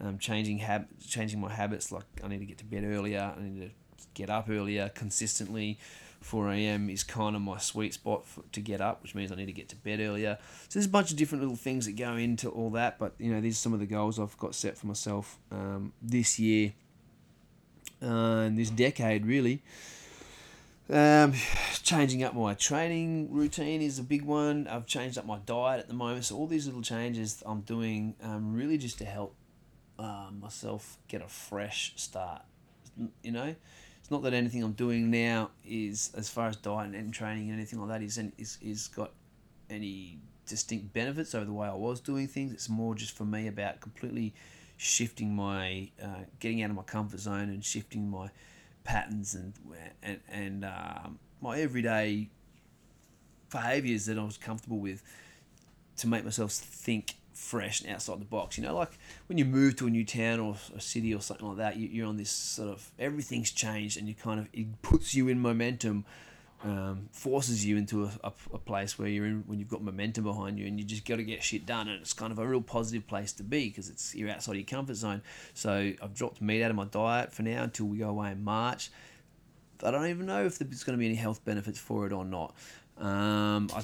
um, 0.00 0.18
changing 0.18 0.58
hab- 0.58 0.88
changing 1.00 1.40
my 1.40 1.52
habits, 1.52 1.90
like 1.90 2.04
I 2.22 2.28
need 2.28 2.40
to 2.40 2.46
get 2.46 2.58
to 2.58 2.64
bed 2.64 2.84
earlier, 2.84 3.34
I 3.36 3.40
need 3.40 3.60
to 3.62 3.70
get 4.14 4.30
up 4.30 4.48
earlier 4.48 4.90
consistently, 4.90 5.78
4 6.24 6.52
a.m. 6.52 6.88
is 6.88 7.04
kind 7.04 7.36
of 7.36 7.42
my 7.42 7.58
sweet 7.58 7.92
spot 7.92 8.26
for, 8.26 8.42
to 8.52 8.60
get 8.60 8.80
up, 8.80 9.02
which 9.02 9.14
means 9.14 9.30
I 9.30 9.34
need 9.34 9.46
to 9.46 9.52
get 9.52 9.68
to 9.68 9.76
bed 9.76 10.00
earlier. 10.00 10.38
So 10.68 10.78
there's 10.78 10.86
a 10.86 10.90
bunch 10.90 11.10
of 11.10 11.18
different 11.18 11.42
little 11.42 11.56
things 11.56 11.84
that 11.84 11.96
go 11.96 12.14
into 12.14 12.48
all 12.48 12.70
that, 12.70 12.98
but 12.98 13.12
you 13.18 13.30
know 13.30 13.42
these 13.42 13.56
are 13.56 13.60
some 13.60 13.74
of 13.74 13.80
the 13.80 13.86
goals 13.86 14.18
I've 14.18 14.36
got 14.38 14.54
set 14.54 14.78
for 14.78 14.86
myself 14.86 15.38
um, 15.52 15.92
this 16.00 16.38
year 16.38 16.72
uh, 18.02 18.06
and 18.06 18.58
this 18.58 18.70
decade 18.70 19.26
really. 19.26 19.62
Um, 20.88 21.34
changing 21.82 22.22
up 22.22 22.34
my 22.34 22.54
training 22.54 23.28
routine 23.30 23.82
is 23.82 23.98
a 23.98 24.02
big 24.02 24.22
one. 24.22 24.66
I've 24.66 24.86
changed 24.86 25.18
up 25.18 25.26
my 25.26 25.38
diet 25.44 25.80
at 25.80 25.88
the 25.88 25.94
moment, 25.94 26.24
so 26.24 26.36
all 26.36 26.46
these 26.46 26.66
little 26.66 26.82
changes 26.82 27.42
I'm 27.44 27.60
doing 27.60 28.14
um, 28.22 28.54
really 28.54 28.78
just 28.78 28.96
to 28.98 29.04
help 29.04 29.34
uh, 29.98 30.28
myself 30.40 30.98
get 31.06 31.20
a 31.20 31.28
fresh 31.28 31.92
start. 31.96 32.42
You 33.22 33.32
know, 33.32 33.54
It's 34.04 34.10
not 34.10 34.22
that 34.24 34.34
anything 34.34 34.62
I'm 34.62 34.72
doing 34.72 35.10
now 35.10 35.48
is 35.66 36.10
as 36.14 36.28
far 36.28 36.48
as 36.48 36.56
diet 36.56 36.94
and 36.94 37.10
training 37.10 37.48
and 37.48 37.58
anything 37.58 37.80
like 37.80 37.88
that 37.88 38.02
is 38.02 38.20
is 38.36 38.58
is 38.60 38.88
got 38.88 39.12
any 39.70 40.18
distinct 40.46 40.92
benefits 40.92 41.34
over 41.34 41.46
the 41.46 41.54
way 41.54 41.66
I 41.66 41.72
was 41.72 42.00
doing 42.00 42.26
things. 42.26 42.52
It's 42.52 42.68
more 42.68 42.94
just 42.94 43.16
for 43.16 43.24
me 43.24 43.46
about 43.46 43.80
completely 43.80 44.34
shifting 44.76 45.34
my 45.34 45.88
uh, 46.02 46.24
getting 46.38 46.62
out 46.62 46.68
of 46.68 46.76
my 46.76 46.82
comfort 46.82 47.18
zone 47.18 47.48
and 47.48 47.64
shifting 47.64 48.10
my 48.10 48.28
patterns 48.84 49.34
and 49.34 49.54
and 50.02 50.20
and 50.30 50.66
um, 50.66 51.18
my 51.40 51.58
everyday 51.58 52.28
behaviors 53.50 54.04
that 54.04 54.18
I 54.18 54.22
was 54.22 54.36
comfortable 54.36 54.80
with 54.80 55.02
to 55.96 56.08
make 56.08 56.24
myself 56.24 56.52
think 56.52 57.14
fresh 57.34 57.80
and 57.80 57.90
outside 57.90 58.20
the 58.20 58.24
box. 58.24 58.56
You 58.56 58.64
know, 58.64 58.74
like 58.74 58.98
when 59.26 59.38
you 59.38 59.44
move 59.44 59.76
to 59.76 59.86
a 59.86 59.90
new 59.90 60.04
town 60.04 60.40
or 60.40 60.56
a 60.74 60.80
city 60.80 61.14
or 61.14 61.20
something 61.20 61.46
like 61.46 61.58
that, 61.58 61.76
you, 61.76 61.88
you're 61.88 62.06
on 62.06 62.16
this 62.16 62.30
sort 62.30 62.70
of 62.70 62.90
everything's 62.98 63.50
changed 63.50 63.98
and 63.98 64.08
you 64.08 64.14
kind 64.14 64.40
of 64.40 64.48
it 64.52 64.80
puts 64.82 65.14
you 65.14 65.28
in 65.28 65.40
momentum. 65.40 66.04
Um, 66.62 67.10
forces 67.12 67.66
you 67.66 67.76
into 67.76 68.04
a, 68.04 68.10
a, 68.24 68.32
a, 68.54 68.58
place 68.58 68.98
where 68.98 69.06
you're 69.06 69.26
in 69.26 69.44
when 69.46 69.58
you've 69.58 69.68
got 69.68 69.82
momentum 69.82 70.24
behind 70.24 70.58
you 70.58 70.66
and 70.66 70.80
you 70.80 70.86
just 70.86 71.04
got 71.04 71.16
to 71.16 71.22
get 71.22 71.42
shit 71.42 71.66
done 71.66 71.88
and 71.88 72.00
it's 72.00 72.14
kind 72.14 72.32
of 72.32 72.38
a 72.38 72.46
real 72.46 72.62
positive 72.62 73.06
place 73.06 73.34
to 73.34 73.42
be 73.42 73.68
because 73.68 73.90
it's 73.90 74.14
you're 74.14 74.30
outside 74.30 74.54
your 74.54 74.64
comfort 74.64 74.94
zone 74.94 75.20
so 75.52 75.92
I've 76.00 76.14
dropped 76.14 76.40
meat 76.40 76.62
out 76.62 76.70
of 76.70 76.76
my 76.76 76.86
diet 76.86 77.34
for 77.34 77.42
now 77.42 77.64
until 77.64 77.84
we 77.84 77.98
go 77.98 78.08
away 78.08 78.30
in 78.30 78.42
March 78.42 78.90
I 79.82 79.90
don't 79.90 80.06
even 80.06 80.24
know 80.24 80.46
if 80.46 80.58
there's 80.58 80.84
going 80.84 80.96
to 80.96 80.98
be 80.98 81.04
any 81.04 81.16
health 81.16 81.44
benefits 81.44 81.78
for 81.78 82.06
it 82.06 82.14
or 82.14 82.24
not 82.24 82.54
um, 82.96 83.68
I 83.74 83.82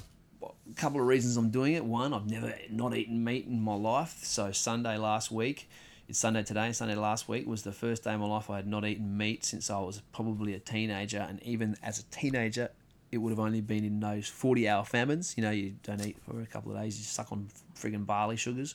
couple 0.76 1.00
of 1.00 1.06
reasons 1.06 1.36
I'm 1.36 1.50
doing 1.50 1.74
it. 1.74 1.84
One, 1.84 2.12
I've 2.12 2.30
never 2.30 2.54
not 2.70 2.96
eaten 2.96 3.22
meat 3.24 3.46
in 3.46 3.60
my 3.60 3.74
life. 3.74 4.20
So 4.22 4.52
Sunday 4.52 4.96
last 4.96 5.30
week, 5.30 5.68
it's 6.08 6.18
Sunday 6.18 6.42
today. 6.42 6.72
Sunday 6.72 6.94
last 6.94 7.28
week 7.28 7.46
was 7.46 7.62
the 7.62 7.72
first 7.72 8.04
day 8.04 8.14
of 8.14 8.20
my 8.20 8.26
life 8.26 8.50
I 8.50 8.56
had 8.56 8.66
not 8.66 8.84
eaten 8.84 9.16
meat 9.16 9.44
since 9.44 9.70
I 9.70 9.78
was 9.78 10.02
probably 10.12 10.54
a 10.54 10.58
teenager. 10.58 11.18
And 11.18 11.42
even 11.42 11.76
as 11.82 11.98
a 11.98 12.04
teenager, 12.04 12.70
it 13.10 13.18
would 13.18 13.30
have 13.30 13.40
only 13.40 13.60
been 13.60 13.84
in 13.84 14.00
those 14.00 14.28
40 14.28 14.68
hour 14.68 14.84
famines. 14.84 15.34
You 15.36 15.42
know, 15.42 15.50
you 15.50 15.74
don't 15.82 16.04
eat 16.04 16.16
for 16.22 16.40
a 16.40 16.46
couple 16.46 16.72
of 16.72 16.78
days, 16.78 16.98
you 16.98 17.04
suck 17.04 17.32
on 17.32 17.48
friggin' 17.78 18.06
barley 18.06 18.36
sugars. 18.36 18.74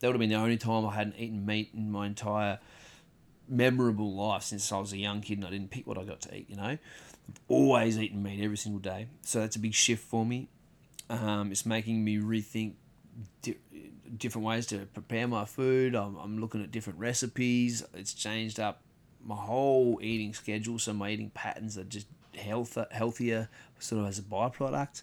That 0.00 0.08
would 0.08 0.14
have 0.14 0.20
been 0.20 0.30
the 0.30 0.36
only 0.36 0.56
time 0.56 0.86
I 0.86 0.94
hadn't 0.94 1.16
eaten 1.18 1.44
meat 1.44 1.70
in 1.74 1.90
my 1.90 2.06
entire 2.06 2.58
memorable 3.48 4.14
life 4.14 4.42
since 4.42 4.70
I 4.70 4.78
was 4.78 4.92
a 4.92 4.98
young 4.98 5.20
kid 5.20 5.38
and 5.38 5.46
I 5.46 5.50
didn't 5.50 5.70
pick 5.70 5.86
what 5.86 5.98
I 5.98 6.04
got 6.04 6.20
to 6.22 6.36
eat, 6.36 6.48
you 6.48 6.56
know. 6.56 6.62
I've 7.28 7.40
always 7.48 7.98
eaten 7.98 8.22
meat 8.22 8.42
every 8.42 8.56
single 8.56 8.80
day. 8.80 9.08
So 9.22 9.40
that's 9.40 9.56
a 9.56 9.58
big 9.58 9.74
shift 9.74 10.04
for 10.04 10.24
me. 10.24 10.48
Um, 11.10 11.50
it's 11.50 11.64
making 11.64 12.04
me 12.04 12.18
rethink 12.18 12.74
di- 13.42 13.56
different 14.16 14.46
ways 14.46 14.66
to 14.66 14.86
prepare 14.92 15.26
my 15.26 15.44
food. 15.44 15.94
I'm, 15.94 16.16
I'm 16.16 16.38
looking 16.38 16.62
at 16.62 16.70
different 16.70 16.98
recipes. 16.98 17.82
It's 17.94 18.12
changed 18.14 18.60
up 18.60 18.82
my 19.24 19.36
whole 19.36 19.98
eating 20.02 20.32
schedule, 20.34 20.78
so 20.78 20.92
my 20.92 21.10
eating 21.10 21.30
patterns 21.30 21.76
are 21.76 21.84
just 21.84 22.06
health 22.36 22.78
healthier, 22.90 23.48
sort 23.78 24.02
of 24.02 24.08
as 24.08 24.18
a 24.18 24.22
byproduct. 24.22 25.02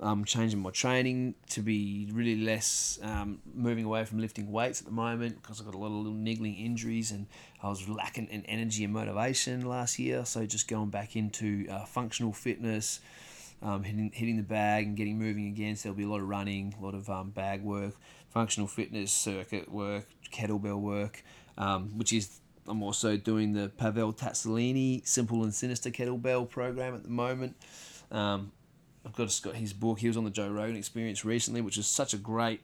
I'm 0.00 0.24
changing 0.24 0.60
my 0.60 0.70
training 0.70 1.36
to 1.50 1.60
be 1.60 2.08
really 2.12 2.36
less 2.36 2.98
um, 3.02 3.38
moving 3.54 3.84
away 3.84 4.04
from 4.04 4.18
lifting 4.18 4.50
weights 4.50 4.80
at 4.80 4.86
the 4.86 4.92
moment 4.92 5.40
because 5.40 5.60
I've 5.60 5.66
got 5.66 5.74
a 5.74 5.78
lot 5.78 5.86
of 5.86 5.92
little 5.92 6.12
niggling 6.12 6.56
injuries 6.56 7.12
and 7.12 7.26
I 7.62 7.68
was 7.68 7.88
lacking 7.88 8.26
in 8.26 8.44
energy 8.46 8.84
and 8.84 8.92
motivation 8.92 9.64
last 9.64 9.98
year. 9.98 10.24
So 10.24 10.44
just 10.44 10.66
going 10.66 10.90
back 10.90 11.14
into 11.14 11.66
uh, 11.70 11.84
functional 11.84 12.32
fitness, 12.32 13.00
um, 13.62 13.82
hitting, 13.82 14.10
hitting 14.12 14.36
the 14.36 14.42
bag 14.42 14.86
and 14.86 14.96
getting 14.96 15.18
moving 15.18 15.46
again. 15.46 15.76
So 15.76 15.88
there'll 15.88 15.96
be 15.96 16.04
a 16.04 16.08
lot 16.08 16.20
of 16.20 16.28
running, 16.28 16.74
a 16.78 16.84
lot 16.84 16.94
of 16.94 17.08
um, 17.08 17.30
bag 17.30 17.62
work, 17.62 17.94
functional 18.30 18.66
fitness, 18.66 19.12
circuit 19.12 19.70
work, 19.70 20.06
kettlebell 20.32 20.80
work, 20.80 21.22
um, 21.56 21.96
which 21.96 22.12
is 22.12 22.40
I'm 22.66 22.82
also 22.82 23.16
doing 23.16 23.52
the 23.52 23.68
Pavel 23.68 24.12
Tsatsouline 24.12 25.02
Simple 25.04 25.42
and 25.42 25.54
Sinister 25.54 25.90
Kettlebell 25.90 26.48
program 26.48 26.94
at 26.94 27.02
the 27.02 27.10
moment. 27.10 27.56
Um, 28.10 28.52
I've 29.04 29.14
got 29.14 29.40
got 29.42 29.56
his 29.56 29.72
book. 29.72 29.98
He 29.98 30.08
was 30.08 30.16
on 30.16 30.24
the 30.24 30.30
Joe 30.30 30.48
Rogan 30.48 30.76
Experience 30.76 31.24
recently, 31.24 31.60
which 31.60 31.76
is 31.76 31.86
such 31.86 32.14
a 32.14 32.16
great, 32.16 32.60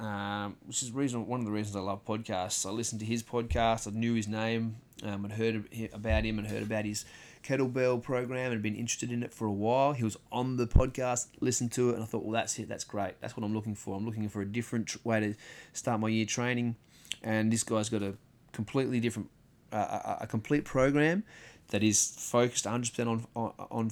um, 0.00 0.56
which 0.66 0.82
is 0.82 0.90
reason 0.90 1.26
one 1.26 1.40
of 1.40 1.46
the 1.46 1.52
reasons 1.52 1.76
I 1.76 1.80
love 1.80 2.04
podcasts. 2.04 2.66
I 2.66 2.70
listened 2.70 3.00
to 3.00 3.06
his 3.06 3.22
podcast. 3.22 3.86
I 3.86 3.96
knew 3.96 4.14
his 4.14 4.28
name. 4.28 4.76
Um, 5.02 5.26
and 5.26 5.34
heard 5.34 5.62
about 5.92 6.24
him 6.24 6.38
and 6.38 6.48
heard 6.48 6.62
about 6.62 6.86
his 6.86 7.04
kettlebell 7.42 8.02
program 8.02 8.52
and 8.52 8.62
been 8.62 8.76
interested 8.76 9.10
in 9.10 9.22
it 9.22 9.32
for 9.32 9.46
a 9.46 9.52
while. 9.52 9.92
He 9.92 10.04
was 10.04 10.16
on 10.30 10.56
the 10.56 10.66
podcast, 10.66 11.28
listened 11.40 11.72
to 11.72 11.90
it, 11.90 11.94
and 11.94 12.02
I 12.02 12.06
thought, 12.06 12.24
well, 12.24 12.32
that's 12.32 12.58
it. 12.58 12.68
That's 12.68 12.84
great. 12.84 13.20
That's 13.20 13.36
what 13.36 13.44
I'm 13.44 13.54
looking 13.54 13.74
for. 13.74 13.96
I'm 13.96 14.04
looking 14.04 14.28
for 14.28 14.42
a 14.42 14.46
different 14.46 15.04
way 15.04 15.20
to 15.20 15.34
start 15.72 16.00
my 16.00 16.08
year 16.08 16.26
training. 16.26 16.76
And 17.22 17.52
this 17.52 17.62
guy's 17.62 17.88
got 17.88 18.02
a 18.02 18.14
completely 18.52 19.00
different, 19.00 19.30
uh, 19.72 20.16
a, 20.20 20.24
a 20.24 20.26
complete 20.26 20.64
program 20.64 21.24
that 21.68 21.82
is 21.82 22.14
focused 22.18 22.64
100% 22.64 23.06
on 23.06 23.26
on 23.34 23.52
on, 23.70 23.90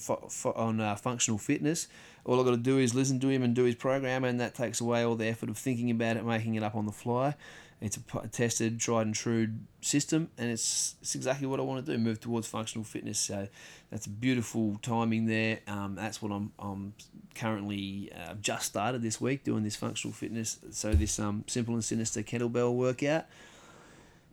on 0.54 0.80
uh, 0.80 0.94
functional 0.96 1.38
fitness. 1.38 1.88
All 2.24 2.38
I've 2.38 2.46
got 2.46 2.52
to 2.52 2.56
do 2.56 2.78
is 2.78 2.94
listen 2.94 3.20
to 3.20 3.28
him 3.28 3.42
and 3.42 3.54
do 3.54 3.64
his 3.64 3.74
program, 3.74 4.24
and 4.24 4.40
that 4.40 4.54
takes 4.54 4.80
away 4.80 5.02
all 5.02 5.16
the 5.16 5.26
effort 5.26 5.50
of 5.50 5.58
thinking 5.58 5.90
about 5.90 6.16
it, 6.16 6.24
making 6.24 6.54
it 6.54 6.62
up 6.62 6.74
on 6.74 6.86
the 6.86 6.92
fly. 6.92 7.34
It's 7.84 7.98
a 7.98 8.28
tested, 8.28 8.80
tried 8.80 9.04
and 9.04 9.14
true 9.14 9.48
system, 9.82 10.30
and 10.38 10.50
it's, 10.50 10.94
it's 11.02 11.14
exactly 11.14 11.46
what 11.46 11.60
I 11.60 11.64
want 11.64 11.84
to 11.84 11.92
do 11.92 11.98
move 11.98 12.18
towards 12.18 12.46
functional 12.46 12.82
fitness. 12.82 13.18
So 13.18 13.46
that's 13.90 14.06
beautiful 14.06 14.78
timing 14.80 15.26
there. 15.26 15.58
Um, 15.68 15.94
that's 15.94 16.22
what 16.22 16.32
I'm, 16.32 16.50
I'm 16.58 16.94
currently 17.34 18.10
uh, 18.16 18.36
just 18.40 18.64
started 18.64 19.02
this 19.02 19.20
week 19.20 19.44
doing 19.44 19.64
this 19.64 19.76
functional 19.76 20.14
fitness. 20.14 20.58
So, 20.70 20.94
this 20.94 21.18
um, 21.18 21.44
simple 21.46 21.74
and 21.74 21.84
sinister 21.84 22.22
kettlebell 22.22 22.72
workout. 22.72 23.26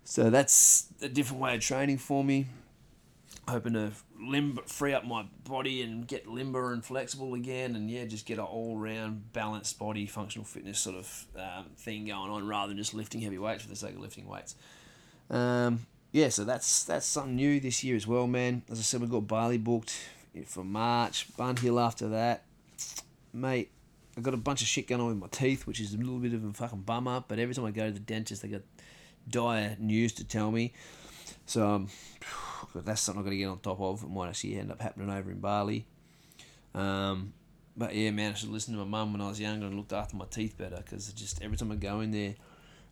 So, 0.06 0.30
that's 0.30 0.88
a 1.02 1.10
different 1.10 1.42
way 1.42 1.56
of 1.56 1.60
training 1.62 1.98
for 1.98 2.24
me 2.24 2.48
hoping 3.48 3.74
to 3.74 3.92
limber, 4.20 4.62
free 4.66 4.94
up 4.94 5.06
my 5.06 5.26
body 5.44 5.82
and 5.82 6.08
get 6.08 6.28
limber 6.28 6.74
and 6.74 6.84
flexible 6.84 7.34
again, 7.34 7.76
and 7.76 7.90
yeah, 7.90 8.06
just 8.06 8.26
get 8.26 8.38
an 8.38 8.46
all 8.46 8.78
round 8.78 9.34
balanced 9.34 9.78
body, 9.80 10.06
functional 10.06 10.46
fitness 10.46 10.80
sort 10.80 10.96
of 10.96 11.26
um, 11.36 11.66
thing 11.78 12.06
going 12.06 12.32
on, 12.32 12.48
rather 12.48 12.70
than 12.70 12.78
just 12.78 12.94
lifting 12.94 13.22
heavy 13.22 13.38
weights 13.38 13.64
for 13.64 13.70
the 13.70 13.76
sake 13.76 13.96
of 13.96 14.02
lifting 14.02 14.28
weights. 14.28 14.56
Um, 15.30 15.86
yeah, 16.12 16.30
so 16.30 16.44
that's 16.44 16.84
that's 16.84 17.06
something 17.06 17.36
new 17.36 17.60
this 17.60 17.84
year 17.84 17.96
as 17.96 18.06
well, 18.06 18.28
man. 18.28 18.64
As 18.70 18.80
I 18.80 18.84
said, 18.84 19.02
we've 19.02 19.10
got 19.10 19.28
Bali 19.28 19.58
booked 19.58 19.98
for 20.46 20.64
March, 20.64 21.28
Bun 21.36 21.58
Hill 21.58 21.80
after 21.80 22.10
that, 22.10 22.44
mate. 23.34 23.70
I've 24.18 24.24
got 24.24 24.34
a 24.34 24.38
bunch 24.38 24.62
of 24.62 24.68
shit 24.68 24.88
going 24.88 25.00
on 25.00 25.08
with 25.08 25.18
my 25.18 25.28
teeth, 25.28 25.66
which 25.66 25.80
is 25.80 25.94
a 25.94 25.98
little 25.98 26.20
bit 26.20 26.34
of 26.34 26.44
a 26.44 26.52
fucking 26.52 26.82
bummer. 26.82 27.24
But 27.26 27.40
every 27.40 27.56
time 27.56 27.64
I 27.64 27.72
go 27.72 27.88
to 27.88 27.94
the 27.94 28.00
dentist, 28.00 28.42
they 28.42 28.50
got 28.50 28.62
dire 29.30 29.78
news 29.80 30.12
to 30.14 30.26
tell 30.26 30.52
me. 30.52 30.74
So 31.46 31.70
um, 31.70 31.88
that's 32.76 33.02
something 33.02 33.20
I've 33.20 33.26
got 33.26 33.32
to 33.32 33.38
get 33.38 33.46
on 33.46 33.60
top 33.60 33.80
of. 33.80 34.04
It 34.04 34.10
might 34.10 34.30
actually 34.30 34.58
end 34.58 34.72
up 34.72 34.82
happening 34.82 35.10
over 35.10 35.32
in 35.32 35.40
Bali. 35.40 35.86
Um, 36.74 37.34
but 37.76 37.96
yeah, 37.96 38.12
man, 38.12 38.32
I 38.32 38.36
should 38.36 38.50
listen 38.50 38.74
to 38.74 38.80
my 38.80 38.86
mum 38.86 39.14
when 39.14 39.22
I 39.22 39.30
was 39.30 39.40
younger 39.40 39.66
and 39.66 39.76
looked 39.76 39.94
after 39.94 40.16
my 40.16 40.26
teeth 40.26 40.58
better 40.58 40.78
because 40.78 41.12
just 41.14 41.42
every 41.42 41.58
time 41.58 41.72
I 41.72 41.76
go 41.76 42.02
in 42.02 42.12
there, 42.12 42.36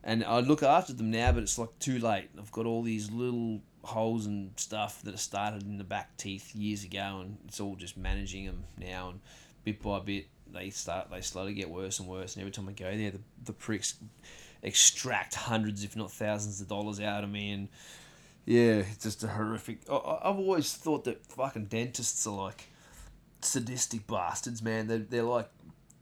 and 0.03 0.23
I 0.23 0.39
look 0.39 0.63
after 0.63 0.93
them 0.93 1.12
now, 1.12 1.32
but 1.34 1.43
it's 1.43 1.58
like 1.58 1.77
too 1.79 1.99
late. 1.99 2.29
I've 2.38 2.51
got 2.51 2.65
all 2.65 2.82
these 2.82 3.12
little 3.12 3.62
holes 3.84 4.25
and 4.25 4.51
stuff 4.58 5.01
that 5.03 5.17
started 5.19 5.63
in 5.63 5.77
the 5.77 5.84
back 5.84 6.15
teeth 6.17 6.55
years 6.55 6.84
ago, 6.84 7.19
and 7.21 7.38
it's 7.47 7.60
all 7.60 7.75
just 7.75 7.97
managing 7.97 8.45
them 8.45 8.63
now. 8.77 9.10
And 9.10 9.19
bit 9.65 9.82
by 9.82 9.99
bit, 9.99 10.27
they 10.51 10.69
start 10.69 11.10
they 11.12 11.21
slowly 11.21 11.53
get 11.53 11.69
worse 11.69 11.99
and 11.99 12.08
worse. 12.08 12.36
And 12.36 12.41
every 12.41 12.51
time 12.51 12.69
I 12.69 12.71
go 12.71 12.95
there, 12.95 13.12
the 13.12 13.19
the 13.43 13.53
pricks 13.53 13.95
extract 14.63 15.36
hundreds, 15.36 15.84
if 15.84 15.95
not 15.95 16.12
thousands, 16.12 16.62
of 16.62 16.67
dollars 16.67 16.99
out 16.99 17.23
of 17.23 17.29
me, 17.29 17.51
and 17.51 17.67
yeah, 18.49 18.81
it's 18.91 19.03
just 19.03 19.23
a 19.23 19.27
horrific. 19.27 19.81
I, 19.88 20.21
I've 20.23 20.39
always 20.39 20.73
thought 20.73 21.03
that 21.03 21.23
fucking 21.27 21.65
dentists 21.65 22.25
are 22.25 22.35
like 22.35 22.65
sadistic 23.41 24.07
bastards, 24.07 24.63
man. 24.63 24.88
They're, 24.88 24.97
they're 24.97 25.21
like, 25.21 25.47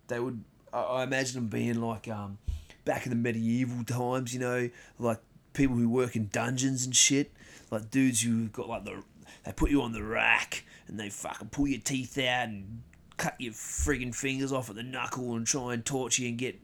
they 0.07 0.21
would, 0.21 0.45
I, 0.71 1.03
imagine 1.03 1.36
them 1.36 1.47
being 1.49 1.81
like, 1.81 2.07
um, 2.07 2.38
back 2.86 3.05
in 3.05 3.10
the 3.10 3.17
medieval 3.17 3.83
times, 3.83 4.33
you 4.33 4.39
know, 4.39 4.69
like 4.97 5.19
people 5.51 5.75
who 5.75 5.89
work 5.89 6.15
in 6.15 6.29
dungeons 6.31 6.86
and 6.86 6.95
shit. 6.95 7.33
Like 7.69 7.91
dudes 7.91 8.21
who 8.21 8.47
got 8.47 8.69
like 8.69 8.86
the, 8.86 9.03
they 9.43 9.51
put 9.51 9.69
you 9.69 9.81
on 9.81 9.91
the 9.91 10.03
rack 10.03 10.63
and 10.88 10.97
they 10.97 11.10
fucking 11.10 11.49
pull 11.49 11.67
your 11.67 11.81
teeth 11.81 12.17
out 12.17 12.47
and 12.47 12.81
cut 13.17 13.36
your 13.39 13.51
friggin' 13.51 14.15
fingers 14.15 14.53
off 14.53 14.69
at 14.69 14.77
the 14.77 14.83
knuckle 14.83 15.36
and 15.36 15.45
try 15.45 15.73
and 15.73 15.83
torture 15.83 16.21
you 16.21 16.29
and 16.29 16.38
get 16.38 16.57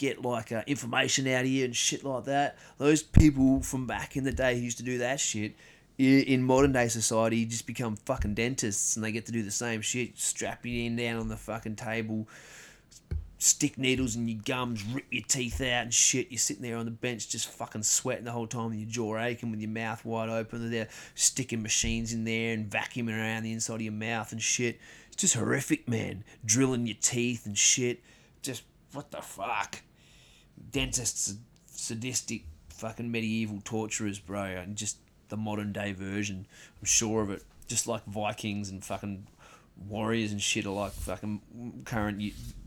get 0.00 0.22
like 0.22 0.50
uh, 0.50 0.62
information 0.66 1.28
out 1.28 1.42
of 1.42 1.46
you 1.46 1.64
and 1.64 1.76
shit 1.76 2.02
like 2.02 2.24
that. 2.24 2.56
Those 2.78 3.02
people 3.02 3.62
from 3.62 3.86
back 3.86 4.16
in 4.16 4.24
the 4.24 4.32
day 4.32 4.56
who 4.56 4.62
used 4.62 4.78
to 4.78 4.82
do 4.82 4.98
that 4.98 5.20
shit 5.20 5.54
in 5.98 6.42
modern 6.42 6.72
day 6.72 6.88
society 6.88 7.36
you 7.36 7.46
just 7.46 7.66
become 7.66 7.94
fucking 7.94 8.32
dentists 8.32 8.96
and 8.96 9.04
they 9.04 9.12
get 9.12 9.26
to 9.26 9.32
do 9.32 9.42
the 9.42 9.50
same 9.50 9.82
shit. 9.82 10.18
Strap 10.18 10.64
you 10.64 10.86
in 10.86 10.96
down 10.96 11.20
on 11.20 11.28
the 11.28 11.36
fucking 11.36 11.76
table, 11.76 12.26
stick 13.36 13.76
needles 13.76 14.16
in 14.16 14.26
your 14.26 14.40
gums, 14.42 14.82
rip 14.82 15.04
your 15.10 15.22
teeth 15.28 15.60
out 15.60 15.82
and 15.82 15.92
shit. 15.92 16.28
You're 16.30 16.38
sitting 16.38 16.62
there 16.62 16.78
on 16.78 16.86
the 16.86 16.90
bench 16.90 17.28
just 17.28 17.50
fucking 17.50 17.82
sweating 17.82 18.24
the 18.24 18.32
whole 18.32 18.46
time 18.46 18.70
with 18.70 18.78
your 18.78 18.88
jaw 18.88 19.18
aching 19.18 19.50
with 19.50 19.60
your 19.60 19.68
mouth 19.68 20.02
wide 20.06 20.30
open. 20.30 20.70
They're 20.70 20.88
sticking 21.14 21.62
machines 21.62 22.14
in 22.14 22.24
there 22.24 22.54
and 22.54 22.70
vacuuming 22.70 23.18
around 23.18 23.42
the 23.42 23.52
inside 23.52 23.74
of 23.74 23.82
your 23.82 23.92
mouth 23.92 24.32
and 24.32 24.40
shit. 24.40 24.80
It's 25.08 25.16
just 25.16 25.34
horrific, 25.34 25.86
man. 25.86 26.24
Drilling 26.46 26.86
your 26.86 26.96
teeth 26.98 27.44
and 27.44 27.58
shit. 27.58 28.00
Just 28.40 28.62
what 28.92 29.10
the 29.10 29.20
fuck? 29.20 29.82
Dentists 30.70 31.34
sadistic 31.66 32.44
fucking 32.68 33.10
medieval 33.10 33.60
torturers, 33.64 34.18
bro. 34.18 34.42
And 34.42 34.76
just 34.76 34.98
the 35.28 35.36
modern 35.36 35.72
day 35.72 35.92
version. 35.92 36.46
I'm 36.80 36.86
sure 36.86 37.22
of 37.22 37.30
it. 37.30 37.42
Just 37.66 37.86
like 37.86 38.04
Vikings 38.04 38.68
and 38.68 38.84
fucking 38.84 39.26
warriors 39.88 40.32
and 40.32 40.42
shit 40.42 40.66
are 40.66 40.70
like 40.70 40.92
fucking 40.92 41.40
current 41.84 42.22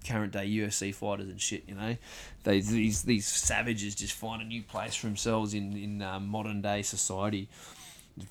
current 0.08 0.34
day 0.34 0.50
UFC 0.50 0.94
fighters 0.94 1.30
and 1.30 1.40
shit. 1.40 1.64
You 1.68 1.76
know, 1.76 1.98
they 2.44 2.62
these 2.62 3.04
these 3.04 3.28
savages 3.28 3.96
just 3.96 4.14
find 4.14 4.42
a 4.42 4.46
new 4.46 4.64
place 4.64 4.96
for 4.96 5.08
themselves 5.08 5.54
in 5.54 5.78
in 5.78 6.02
um, 6.02 6.28
modern 6.28 6.62
day 6.62 6.82
society. 6.82 7.50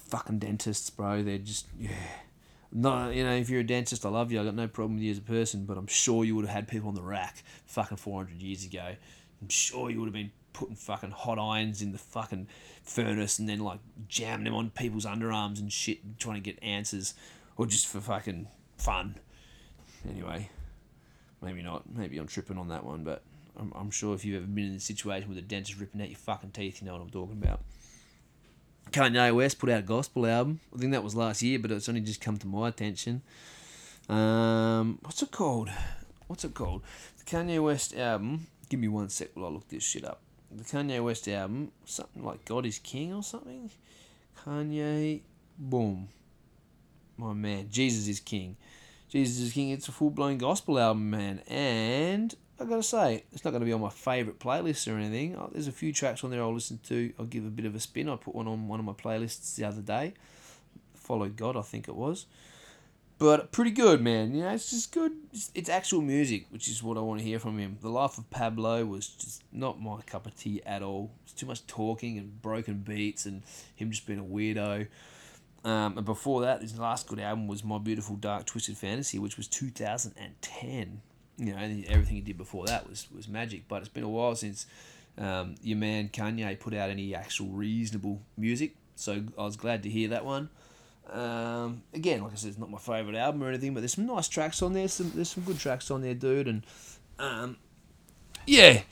Fucking 0.08 0.38
dentists, 0.38 0.90
bro. 0.90 1.22
They're 1.22 1.38
just 1.38 1.66
yeah. 1.78 1.90
No, 2.74 3.10
you 3.10 3.22
know, 3.22 3.34
if 3.34 3.50
you're 3.50 3.60
a 3.60 3.66
dentist, 3.66 4.06
I 4.06 4.08
love 4.08 4.32
you. 4.32 4.40
I 4.40 4.44
got 4.44 4.54
no 4.54 4.66
problem 4.66 4.94
with 4.94 5.02
you 5.02 5.10
as 5.10 5.18
a 5.18 5.22
person, 5.22 5.66
but 5.66 5.76
I'm 5.76 5.86
sure 5.86 6.24
you 6.24 6.34
would 6.36 6.46
have 6.46 6.54
had 6.54 6.68
people 6.68 6.88
on 6.88 6.94
the 6.94 7.02
rack 7.02 7.42
fucking 7.66 7.98
400 7.98 8.40
years 8.40 8.64
ago. 8.64 8.94
I'm 9.43 9.49
sure 9.49 9.90
you 9.90 9.99
would 9.99 10.07
have 10.07 10.14
been 10.14 10.30
putting 10.53 10.76
fucking 10.76 11.11
hot 11.11 11.38
irons 11.38 11.82
in 11.82 11.93
the 11.93 11.99
fucking 11.99 12.47
furnace 12.82 13.38
and 13.38 13.49
then 13.49 13.61
like 13.61 13.80
jamming 14.09 14.45
them 14.45 14.55
on 14.55 14.70
people's 14.70 15.05
underarms 15.05 15.59
and 15.59 15.72
shit, 15.72 16.18
trying 16.18 16.36
to 16.36 16.40
get 16.40 16.62
answers, 16.62 17.14
or 17.57 17.66
just 17.66 17.86
for 17.86 18.01
fucking 18.01 18.47
fun. 18.76 19.16
Anyway, 20.09 20.49
maybe 21.40 21.62
not. 21.62 21.82
Maybe 21.93 22.18
I'm 22.18 22.26
tripping 22.26 22.59
on 22.59 22.68
that 22.68 22.84
one, 22.84 23.05
but 23.05 23.22
I'm, 23.59 23.72
I'm 23.74 23.90
sure 23.90 24.14
if 24.14 24.24
you've 24.24 24.36
ever 24.36 24.47
been 24.47 24.70
in 24.70 24.76
a 24.76 24.80
situation 24.80 25.28
with 25.28 25.38
a 25.38 25.43
dentist 25.43 25.78
ripping 25.78 26.01
out 26.01 26.09
your 26.09 26.18
fucking 26.18 26.51
teeth, 26.51 26.80
you 26.80 26.86
know 26.86 26.95
what 26.95 27.03
I'm 27.03 27.11
talking 27.11 27.40
about. 27.43 27.61
Kanye 28.90 29.34
West 29.34 29.59
put 29.59 29.70
out 29.70 29.80
a 29.80 29.82
gospel 29.82 30.26
album. 30.26 30.61
I 30.74 30.78
think 30.78 30.93
that 30.93 31.03
was 31.03 31.14
last 31.14 31.43
year, 31.43 31.59
but 31.59 31.70
it's 31.70 31.88
only 31.88 32.01
just 32.01 32.20
come 32.20 32.36
to 32.38 32.47
my 32.47 32.68
attention. 32.68 33.22
Um, 34.09 34.99
what's 35.03 35.22
it 35.22 35.30
called? 35.30 35.70
What's 36.26 36.45
it 36.45 36.55
called? 36.55 36.82
The 37.18 37.24
Kanye 37.24 37.62
West 37.62 37.97
album. 37.97 38.49
Give 38.73 38.81
me 38.81 38.89
one 38.89 39.11
sec 39.11 39.29
while 39.35 39.45
I 39.45 39.49
look 39.51 39.68
this 39.68 39.83
shit 39.83 40.03
up. 40.03 40.23
The 40.51 40.64
Kanye 40.64 41.05
West 41.05 41.29
album, 41.29 41.73
something 41.85 42.25
like 42.25 42.43
God 42.47 42.64
is 42.64 42.79
King 42.79 43.12
or 43.12 43.23
something. 43.23 43.70
Kanye, 44.43 45.20
boom, 45.59 46.09
my 47.18 47.35
man, 47.35 47.68
Jesus 47.70 48.09
is 48.09 48.18
King. 48.18 48.57
Jesus 49.11 49.41
is 49.43 49.53
King. 49.53 49.73
It's 49.73 49.89
a 49.89 49.93
full 49.93 50.09
blown 50.09 50.39
gospel 50.39 50.79
album, 50.79 51.11
man, 51.11 51.43
and 51.49 52.35
I 52.59 52.64
gotta 52.64 52.83
say, 52.83 53.25
it's 53.31 53.45
not 53.45 53.51
to 53.51 53.61
be 53.61 53.75
on 53.75 53.83
my 53.83 53.91
favourite 53.91 54.39
playlist 54.39 54.91
or 54.91 54.97
anything. 54.97 55.37
Oh, 55.37 55.51
There's 55.53 55.68
a 55.68 55.73
few 55.73 55.93
tracks 55.93 56.25
on 56.25 56.31
there 56.31 56.41
I'll 56.41 56.55
listen 56.55 56.81
to. 56.85 57.12
I'll 57.18 57.27
give 57.27 57.45
a 57.45 57.51
bit 57.51 57.66
of 57.66 57.75
a 57.75 57.81
spin. 57.81 58.09
I 58.09 58.16
put 58.16 58.35
one 58.35 58.49
on 58.49 58.68
one 58.68 58.81
of 58.81 58.87
my 58.87 58.95
playlists 58.95 59.55
the 59.55 59.64
other 59.64 59.83
day. 59.83 60.14
Follow 60.95 61.29
God, 61.29 61.59
I 61.59 61.62
think 61.62 61.89
it 61.89 61.95
was. 61.95 62.25
But 63.23 63.53
pretty 63.53 63.70
good, 63.70 64.03
man. 64.03 64.35
You 64.35 64.43
know, 64.43 64.51
it's 64.51 64.70
just 64.70 64.91
good. 64.91 65.12
It's, 65.33 65.53
it's 65.55 65.68
actual 65.68 66.03
music, 66.03 66.47
which 66.51 66.66
is 66.66 66.83
what 66.83 66.97
I 66.97 67.01
want 67.03 67.20
to 67.20 67.25
hear 67.25 67.39
from 67.39 67.57
him. 67.57 67.79
The 67.81 67.89
Life 67.89 68.18
of 68.18 68.29
Pablo 68.31 68.85
was 68.85 69.07
just 69.07 69.45
not 69.53 69.81
my 69.81 70.01
cup 70.01 70.27
of 70.27 70.35
tea 70.35 70.61
at 70.66 70.83
all. 70.83 71.12
It's 71.23 71.33
too 71.33 71.47
much 71.47 71.64
talking 71.68 72.18
and 72.18 72.43
broken 72.43 72.79
beats 72.79 73.25
and 73.25 73.45
him 73.77 73.93
just 73.93 74.09
being 74.09 74.18
a 74.18 74.25
weirdo. 74.25 74.89
Um, 75.62 75.99
and 75.99 76.05
before 76.05 76.41
that, 76.41 76.62
his 76.62 76.77
last 76.77 77.07
good 77.07 77.20
album 77.20 77.47
was 77.47 77.62
My 77.62 77.79
Beautiful 77.79 78.16
Dark 78.16 78.45
Twisted 78.45 78.77
Fantasy, 78.77 79.20
which 79.20 79.37
was 79.37 79.47
2010 79.47 81.01
you 81.39 81.53
know, 81.53 81.59
everything 81.59 82.16
he 82.16 82.23
did 82.23 82.37
before 82.37 82.66
that 82.66 82.89
was, 82.89 83.07
was 83.14 83.29
magic. 83.29 83.68
But 83.68 83.83
it's 83.83 83.89
been 83.89 84.03
a 84.03 84.09
while 84.09 84.35
since 84.35 84.66
um, 85.16 85.55
your 85.62 85.79
man 85.79 86.09
Kanye 86.09 86.59
put 86.59 86.75
out 86.75 86.91
any 86.91 87.14
actual 87.14 87.51
reasonable 87.51 88.20
music. 88.37 88.75
So 88.97 89.23
I 89.39 89.43
was 89.45 89.57
glad 89.57 89.85
to 89.85 89.89
hear 89.89 90.09
that 90.09 90.25
one. 90.25 90.49
Um, 91.11 91.82
again, 91.92 92.22
like 92.22 92.32
I 92.32 92.36
said, 92.36 92.50
it's 92.50 92.59
not 92.59 92.70
my 92.70 92.78
favourite 92.78 93.16
album 93.16 93.42
or 93.42 93.48
anything, 93.48 93.74
but 93.74 93.80
there's 93.80 93.94
some 93.94 94.07
nice 94.07 94.28
tracks 94.28 94.62
on 94.62 94.72
there. 94.72 94.88
Some 94.88 95.12
there's 95.14 95.30
some 95.30 95.44
good 95.44 95.59
tracks 95.59 95.90
on 95.90 96.03
there, 96.03 96.14
dude. 96.14 96.48
And 96.48 96.64
um, 97.18 97.57
yeah, 98.46 98.82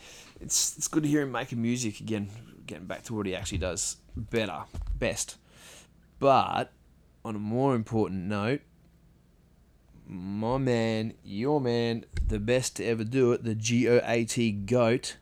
it's 0.41 0.77
it's 0.77 0.89
good 0.89 1.03
to 1.05 1.09
hear 1.09 1.23
him 1.23 1.33
making 1.33 1.63
music 1.63 2.01
again. 2.01 2.31
Getting 2.67 2.87
back 2.87 3.03
to 3.05 3.15
what 3.15 3.27
he 3.27 3.35
actually 3.35 3.59
does 3.59 3.97
better, 4.15 4.65
best. 4.99 5.37
But 6.19 6.73
on 7.25 7.35
a 7.35 7.39
more 7.41 7.75
important 7.75 8.27
note, 8.27 8.61
my 10.07 10.59
man, 10.59 11.15
your 11.25 11.61
man, 11.61 12.05
the 12.29 12.39
best 12.39 12.77
to 12.77 12.85
ever 12.85 13.05
do 13.05 13.33
it, 13.33 13.45
the 13.45 13.55
G 13.55 13.89
O 13.89 14.01
A 14.05 14.25
T 14.25 14.53
GOAT, 14.53 15.17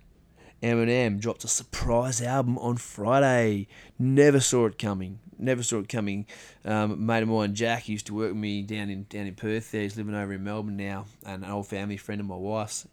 Eminem 0.62 1.20
dropped 1.20 1.44
a 1.44 1.48
surprise 1.48 2.20
album 2.20 2.58
on 2.58 2.76
Friday. 2.76 3.68
Never 3.98 4.40
saw 4.40 4.66
it 4.66 4.78
coming. 4.78 5.20
Never 5.38 5.62
saw 5.62 5.78
it 5.78 5.88
coming. 5.88 6.26
Um, 6.64 7.06
mate 7.06 7.22
of 7.22 7.28
mine, 7.28 7.54
Jack, 7.54 7.88
used 7.88 8.06
to 8.06 8.14
work 8.14 8.28
with 8.28 8.38
me 8.38 8.62
down 8.62 8.90
in 8.90 9.04
down 9.04 9.26
in 9.26 9.34
Perth. 9.34 9.70
There, 9.70 9.82
he's 9.82 9.96
living 9.96 10.14
over 10.14 10.32
in 10.32 10.44
Melbourne 10.44 10.76
now, 10.76 11.06
and 11.24 11.44
an 11.44 11.50
old 11.50 11.68
family 11.68 11.96
friend 11.96 12.20
of 12.20 12.26
my 12.26 12.36
wife's. 12.36 12.86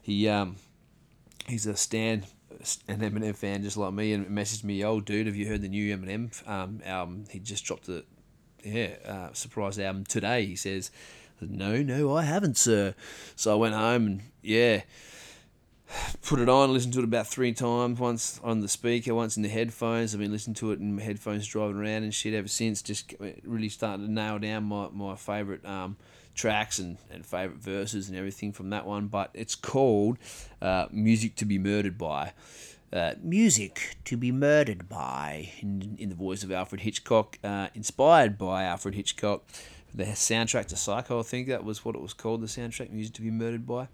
He 0.00 0.28
um, 0.28 0.56
he's 1.46 1.66
a 1.66 1.76
Stan, 1.76 2.24
an 2.88 3.00
Eminem 3.00 3.36
fan 3.36 3.62
just 3.62 3.76
like 3.76 3.92
me, 3.92 4.12
and 4.12 4.26
messaged 4.26 4.64
me, 4.64 4.84
"Oh, 4.84 5.00
dude, 5.00 5.26
have 5.26 5.36
you 5.36 5.46
heard 5.46 5.62
the 5.62 5.68
new 5.68 5.96
Eminem 5.96 6.48
um, 6.48 6.80
album? 6.84 7.24
He 7.30 7.38
just 7.38 7.64
dropped 7.64 7.88
a 7.88 8.04
yeah 8.64 8.94
uh, 9.06 9.32
surprise 9.32 9.78
album 9.78 10.04
today." 10.04 10.46
He 10.46 10.56
says. 10.56 10.90
No, 11.48 11.82
no, 11.82 12.14
I 12.14 12.22
haven't, 12.22 12.56
sir. 12.56 12.94
So 13.34 13.50
I 13.52 13.56
went 13.56 13.74
home 13.74 14.06
and 14.06 14.22
yeah, 14.42 14.82
put 16.22 16.40
it 16.40 16.48
on, 16.48 16.72
listened 16.72 16.94
to 16.94 17.00
it 17.00 17.04
about 17.04 17.26
three 17.26 17.52
times. 17.52 17.98
Once 17.98 18.40
on 18.42 18.60
the 18.60 18.68
speaker, 18.68 19.14
once 19.14 19.36
in 19.36 19.42
the 19.42 19.48
headphones. 19.48 20.14
I've 20.14 20.20
been 20.20 20.32
listening 20.32 20.54
to 20.54 20.72
it 20.72 20.80
in 20.80 20.98
headphones 20.98 21.46
driving 21.46 21.76
around 21.76 22.04
and 22.04 22.14
shit 22.14 22.34
ever 22.34 22.48
since. 22.48 22.82
Just 22.82 23.14
really 23.44 23.68
starting 23.68 24.06
to 24.06 24.12
nail 24.12 24.38
down 24.38 24.64
my 24.64 24.88
my 24.92 25.16
favorite 25.16 25.64
um, 25.64 25.96
tracks 26.34 26.78
and, 26.78 26.98
and 27.10 27.24
favorite 27.24 27.58
verses 27.58 28.08
and 28.08 28.16
everything 28.16 28.52
from 28.52 28.70
that 28.70 28.86
one. 28.86 29.08
But 29.08 29.30
it's 29.34 29.54
called 29.54 30.18
uh, 30.60 30.86
"Music 30.90 31.36
to 31.36 31.44
Be 31.44 31.58
Murdered 31.58 31.98
By." 31.98 32.32
Uh, 32.92 33.14
music 33.22 33.96
to 34.04 34.18
be 34.18 34.30
murdered 34.30 34.86
by 34.86 35.48
in, 35.62 35.96
in 35.98 36.10
the 36.10 36.14
voice 36.14 36.42
of 36.42 36.52
Alfred 36.52 36.82
Hitchcock, 36.82 37.38
uh, 37.42 37.68
inspired 37.74 38.36
by 38.36 38.64
Alfred 38.64 38.94
Hitchcock 38.94 39.44
the 39.94 40.04
soundtrack 40.04 40.66
to 40.66 40.76
Psycho. 40.76 41.20
I 41.20 41.22
think 41.22 41.48
that 41.48 41.64
was 41.64 41.84
what 41.84 41.94
it 41.94 42.00
was 42.00 42.12
called. 42.12 42.40
The 42.40 42.46
soundtrack, 42.46 42.90
music 42.90 43.14
to 43.14 43.22
be 43.22 43.30
murdered 43.30 43.66
by, 43.66 43.88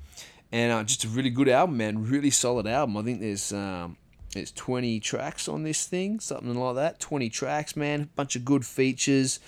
and 0.52 0.72
uh, 0.72 0.82
just 0.82 1.04
a 1.04 1.08
really 1.08 1.30
good 1.30 1.48
album, 1.48 1.76
man. 1.76 2.08
Really 2.08 2.30
solid 2.30 2.66
album. 2.66 2.96
I 2.96 3.02
think 3.02 3.20
there's 3.20 3.52
um, 3.52 3.96
there's 4.32 4.52
20 4.52 5.00
tracks 5.00 5.48
on 5.48 5.62
this 5.62 5.86
thing, 5.86 6.20
something 6.20 6.54
like 6.54 6.74
that. 6.76 7.00
20 7.00 7.28
tracks, 7.30 7.76
man. 7.76 8.02
A 8.02 8.06
Bunch 8.06 8.36
of 8.36 8.44
good 8.44 8.64
features. 8.64 9.40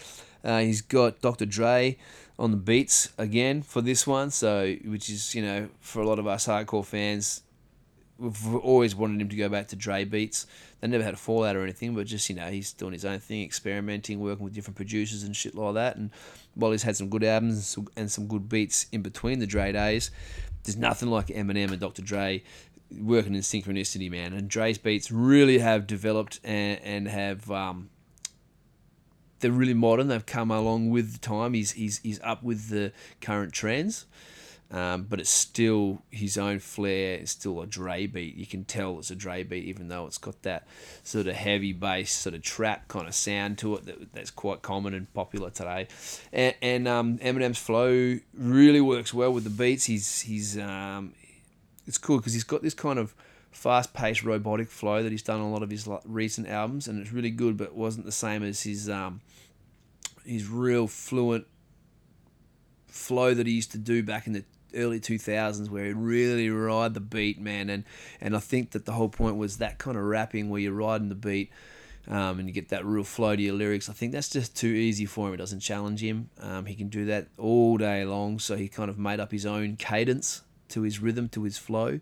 Uh, 0.42 0.61
he's 0.61 0.80
got 0.80 1.20
Dr. 1.20 1.46
Dre 1.46 1.96
on 2.38 2.51
the 2.51 2.57
beats 2.57 3.12
again 3.18 3.61
for 3.61 3.82
this 3.82 4.07
one, 4.07 4.30
so 4.30 4.74
which 4.86 5.11
is 5.11 5.34
you 5.34 5.42
know 5.42 5.68
for 5.80 6.01
a 6.01 6.07
lot 6.07 6.18
of 6.18 6.26
us 6.26 6.46
hardcore 6.46 6.84
fans, 6.84 7.42
we've 8.18 8.55
always 8.57 8.94
wanted 8.94 9.20
him 9.20 9.28
to 9.28 9.36
go 9.36 9.48
back 9.51 9.68
to 9.68 9.76
Dre 9.76 10.05
beats. 10.05 10.46
They 10.80 10.88
never 10.88 11.05
had 11.05 11.12
a 11.12 11.18
fallout 11.18 11.57
or 11.57 11.62
anything, 11.62 11.94
but 11.94 12.07
just 12.07 12.30
you 12.30 12.36
know 12.36 12.48
he's 12.48 12.72
doing 12.72 12.94
his 12.94 13.05
own 13.05 13.18
thing, 13.18 13.42
experimenting, 13.42 14.20
working 14.20 14.44
with 14.44 14.55
different 14.55 14.76
producers 14.76 15.22
and 15.22 15.36
shit 15.36 15.55
like 15.55 15.74
that. 15.74 15.96
And 15.96 16.11
while 16.55 16.72
he's 16.72 16.82
had 16.82 16.96
some 16.96 17.11
good 17.11 17.24
albums 17.24 17.78
and 17.96 18.11
some 18.11 18.26
good 18.26 18.48
beats 18.48 18.86
in 18.90 19.03
between 19.03 19.38
the 19.38 19.46
Dre 19.46 19.72
days, 19.72 20.11
there's 20.64 20.76
nothing 20.76 21.11
like 21.11 21.28
Eminem 21.28 21.70
and 21.70 21.80
Dr. 21.80 22.02
Dre 22.02 22.42
working 22.98 23.34
in 23.34 23.40
synchronicity, 23.40 24.11
man. 24.11 24.32
And 24.32 24.48
Dre's 24.48 24.78
beats 24.78 25.11
really 25.11 25.58
have 25.58 25.86
developed 25.86 26.40
and, 26.44 26.80
and 26.82 27.08
have 27.08 27.50
um, 27.50 27.90
they're 29.40 29.52
really 29.52 29.74
modern. 29.74 30.08
They've 30.08 30.24
come 30.24 30.50
along 30.50 30.90
with 30.90 31.12
the 31.12 31.18
time. 31.18 31.54
He's 31.54 31.72
he's 31.72 31.98
he's 31.98 32.20
up 32.22 32.42
with 32.42 32.68
the 32.68 32.92
current 33.20 33.52
trends. 33.52 34.06
Um, 34.73 35.03
but 35.03 35.18
it's 35.18 35.31
still 35.31 36.03
his 36.11 36.39
own 36.39 36.61
flair. 36.61 37.14
It's 37.14 37.33
still 37.33 37.61
a 37.61 37.66
Dre 37.66 38.07
beat. 38.07 38.37
You 38.37 38.47
can 38.47 38.64
tell 38.64 39.01
it's 39.01 39.11
a 39.11 39.16
Dre 39.16 39.43
beat, 39.43 39.64
even 39.64 39.89
though 39.89 40.07
it's 40.07 40.18
got 40.18 40.43
that 40.43 40.68
sort 41.03 41.27
of 41.27 41.35
heavy 41.35 41.73
bass, 41.73 42.12
sort 42.12 42.37
of 42.37 42.43
trap 42.43 42.87
kind 42.87 43.09
of 43.09 43.14
sound 43.14 43.59
to 43.59 43.75
it 43.75 43.87
that, 43.87 44.12
that's 44.12 44.31
quite 44.31 44.62
common 44.62 44.95
and 44.95 45.12
popular 45.12 45.51
today. 45.51 45.89
And, 46.33 46.55
and 46.62 46.87
um, 46.87 47.18
Eminem's 47.18 47.59
flow 47.59 48.21
really 48.33 48.81
works 48.81 49.12
well 49.12 49.33
with 49.33 49.43
the 49.43 49.51
beats. 49.51 49.87
He's 49.87 50.21
he's 50.21 50.57
um, 50.57 51.14
it's 51.85 51.99
cool 51.99 52.18
because 52.18 52.35
he's 52.35 52.45
got 52.45 52.62
this 52.62 52.75
kind 52.75 53.01
of 53.01 53.12
fast-paced 53.51 54.23
robotic 54.23 54.68
flow 54.68 55.03
that 55.03 55.11
he's 55.11 55.25
done 55.25 55.41
on 55.41 55.47
a 55.47 55.53
lot 55.53 55.64
of 55.64 55.71
his 55.71 55.89
recent 56.05 56.49
albums, 56.49 56.87
and 56.87 57.01
it's 57.01 57.12
really 57.12 57.31
good, 57.31 57.57
but 57.57 57.64
it 57.64 57.75
wasn't 57.75 58.07
the 58.07 58.12
same 58.12 58.45
as 58.45 58.62
his 58.62 58.89
um, 58.89 59.21
his 60.25 60.47
real 60.47 60.87
fluent 60.87 61.47
flow 62.87 63.35
that 63.35 63.49
he 63.49 63.53
used 63.53 63.73
to 63.73 63.79
do 63.79 64.03
back 64.05 64.29
in 64.29 64.33
the 64.33 64.45
early 64.75 65.01
2000s 65.01 65.68
where 65.68 65.87
he 65.87 65.93
really 65.93 66.51
ride 66.51 66.95
the 66.95 67.01
beat 67.01 67.41
man. 67.41 67.71
And 67.71 67.85
and 68.21 68.37
I 68.37 68.41
think 68.41 68.73
that 68.73 68.85
the 68.85 68.93
whole 68.93 69.09
point 69.09 69.37
was 69.37 69.59
that 69.59 69.79
kind 69.79 69.97
of 69.97 70.05
rapping 70.05 70.51
where 70.51 70.61
you're 70.61 70.73
riding 70.73 71.09
the 71.09 71.14
beat 71.14 71.51
um, 72.09 72.39
and 72.39 72.49
you 72.49 72.53
get 72.53 72.71
that 72.71 72.85
real 72.85 73.05
flow 73.05 73.37
to 73.37 73.43
your 73.43 73.55
lyrics. 73.55 73.89
I 73.89 73.93
think 73.93 74.12
that's 74.12 74.31
just 74.31 74.57
too 74.57 74.68
easy 74.68 75.07
for 75.07 75.29
him. 75.29 75.35
It 75.35 75.39
doesn't 75.39 75.61
challenge 75.61 76.03
him. 76.03 76.31
Um, 76.41 76.66
he 76.66 76.75
can 76.75 76.89
do 76.89 77.07
that 77.07 77.29
all 77.39 77.77
day 77.77 78.05
long. 78.05 78.39
So 78.39 78.57
he 78.57 78.68
kind 78.68 78.91
of 78.91 78.99
made 78.99 79.21
up 79.21 79.33
his 79.33 79.47
own 79.47 79.77
cadence 79.77 80.43
to 80.71 80.83
his 80.83 81.01
rhythm 81.01 81.29
to 81.31 81.43
his 81.43 81.59
flow. 81.59 82.01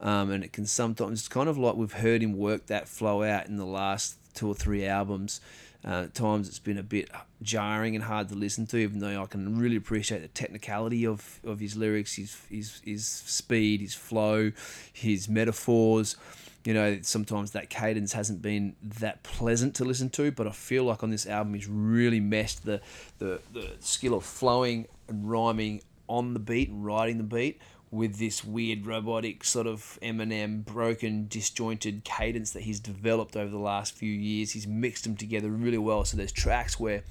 Um, 0.00 0.30
and 0.30 0.44
it 0.44 0.52
can 0.52 0.66
sometimes 0.66 1.20
it's 1.20 1.28
kind 1.28 1.48
of 1.48 1.56
like 1.56 1.76
we've 1.76 1.92
heard 1.92 2.22
him 2.22 2.36
work 2.36 2.66
that 2.66 2.88
flow 2.88 3.22
out 3.22 3.46
in 3.46 3.56
the 3.56 3.66
last 3.66 4.16
two 4.34 4.48
or 4.48 4.54
three 4.54 4.84
albums 4.84 5.40
uh, 5.86 6.04
at 6.04 6.14
times 6.14 6.48
it's 6.48 6.58
been 6.58 6.78
a 6.78 6.82
bit 6.82 7.10
jarring 7.42 7.94
and 7.94 8.04
hard 8.04 8.28
to 8.30 8.34
listen 8.34 8.66
to, 8.68 8.78
even 8.78 9.00
though 9.00 9.22
I 9.22 9.26
can 9.26 9.58
really 9.58 9.76
appreciate 9.76 10.22
the 10.22 10.28
technicality 10.28 11.06
of, 11.06 11.40
of 11.44 11.60
his 11.60 11.76
lyrics, 11.76 12.14
his, 12.14 12.40
his, 12.48 12.80
his 12.84 13.06
speed, 13.06 13.80
his 13.80 13.94
flow, 13.94 14.52
his 14.92 15.28
metaphors. 15.28 16.16
you 16.64 16.72
know, 16.72 16.98
sometimes 17.02 17.50
that 17.50 17.68
cadence 17.68 18.14
hasn't 18.14 18.40
been 18.40 18.76
that 19.00 19.22
pleasant 19.22 19.74
to 19.76 19.84
listen 19.84 20.08
to, 20.10 20.32
but 20.32 20.46
I 20.46 20.52
feel 20.52 20.84
like 20.84 21.02
on 21.02 21.10
this 21.10 21.26
album 21.26 21.52
he's 21.52 21.68
really 21.68 22.20
meshed 22.20 22.64
the, 22.64 22.80
the, 23.18 23.40
the 23.52 23.72
skill 23.80 24.14
of 24.14 24.24
flowing 24.24 24.86
and 25.08 25.30
rhyming 25.30 25.82
on 26.08 26.32
the 26.32 26.40
beat 26.40 26.70
and 26.70 26.84
riding 26.84 27.18
the 27.18 27.24
beat 27.24 27.60
with 27.94 28.16
this 28.18 28.44
weird 28.44 28.86
robotic 28.86 29.44
sort 29.44 29.68
of 29.68 29.98
Eminem 30.02 30.64
broken 30.64 31.28
disjointed 31.28 32.02
cadence 32.02 32.50
that 32.50 32.64
he's 32.64 32.80
developed 32.80 33.36
over 33.36 33.50
the 33.50 33.58
last 33.58 33.94
few 33.94 34.10
years. 34.10 34.50
He's 34.50 34.66
mixed 34.66 35.04
them 35.04 35.16
together 35.16 35.48
really 35.48 35.78
well. 35.78 36.04
So 36.04 36.16
there's 36.16 36.32
tracks 36.32 36.78
where 36.78 37.04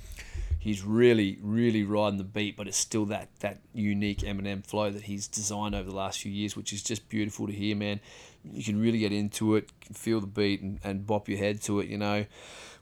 he's 0.59 0.83
really, 0.83 1.39
really 1.41 1.83
riding 1.83 2.17
the 2.17 2.25
beat, 2.25 2.57
but 2.57 2.67
it's 2.67 2.77
still 2.77 3.05
that 3.05 3.29
that 3.39 3.59
unique 3.73 4.19
Eminem 4.19 4.65
flow 4.65 4.91
that 4.91 5.03
he's 5.03 5.25
designed 5.27 5.73
over 5.73 5.89
the 5.89 5.95
last 5.95 6.19
few 6.19 6.31
years, 6.31 6.57
which 6.57 6.73
is 6.73 6.83
just 6.83 7.07
beautiful 7.07 7.47
to 7.47 7.53
hear, 7.53 7.77
man. 7.77 8.01
You 8.43 8.63
can 8.63 8.79
really 8.79 8.99
get 8.99 9.13
into 9.13 9.55
it, 9.55 9.69
feel 9.93 10.19
the 10.19 10.27
beat, 10.27 10.61
and, 10.61 10.79
and 10.83 11.07
bop 11.07 11.29
your 11.29 11.37
head 11.37 11.61
to 11.63 11.79
it, 11.79 11.87
you 11.87 11.97
know, 11.97 12.25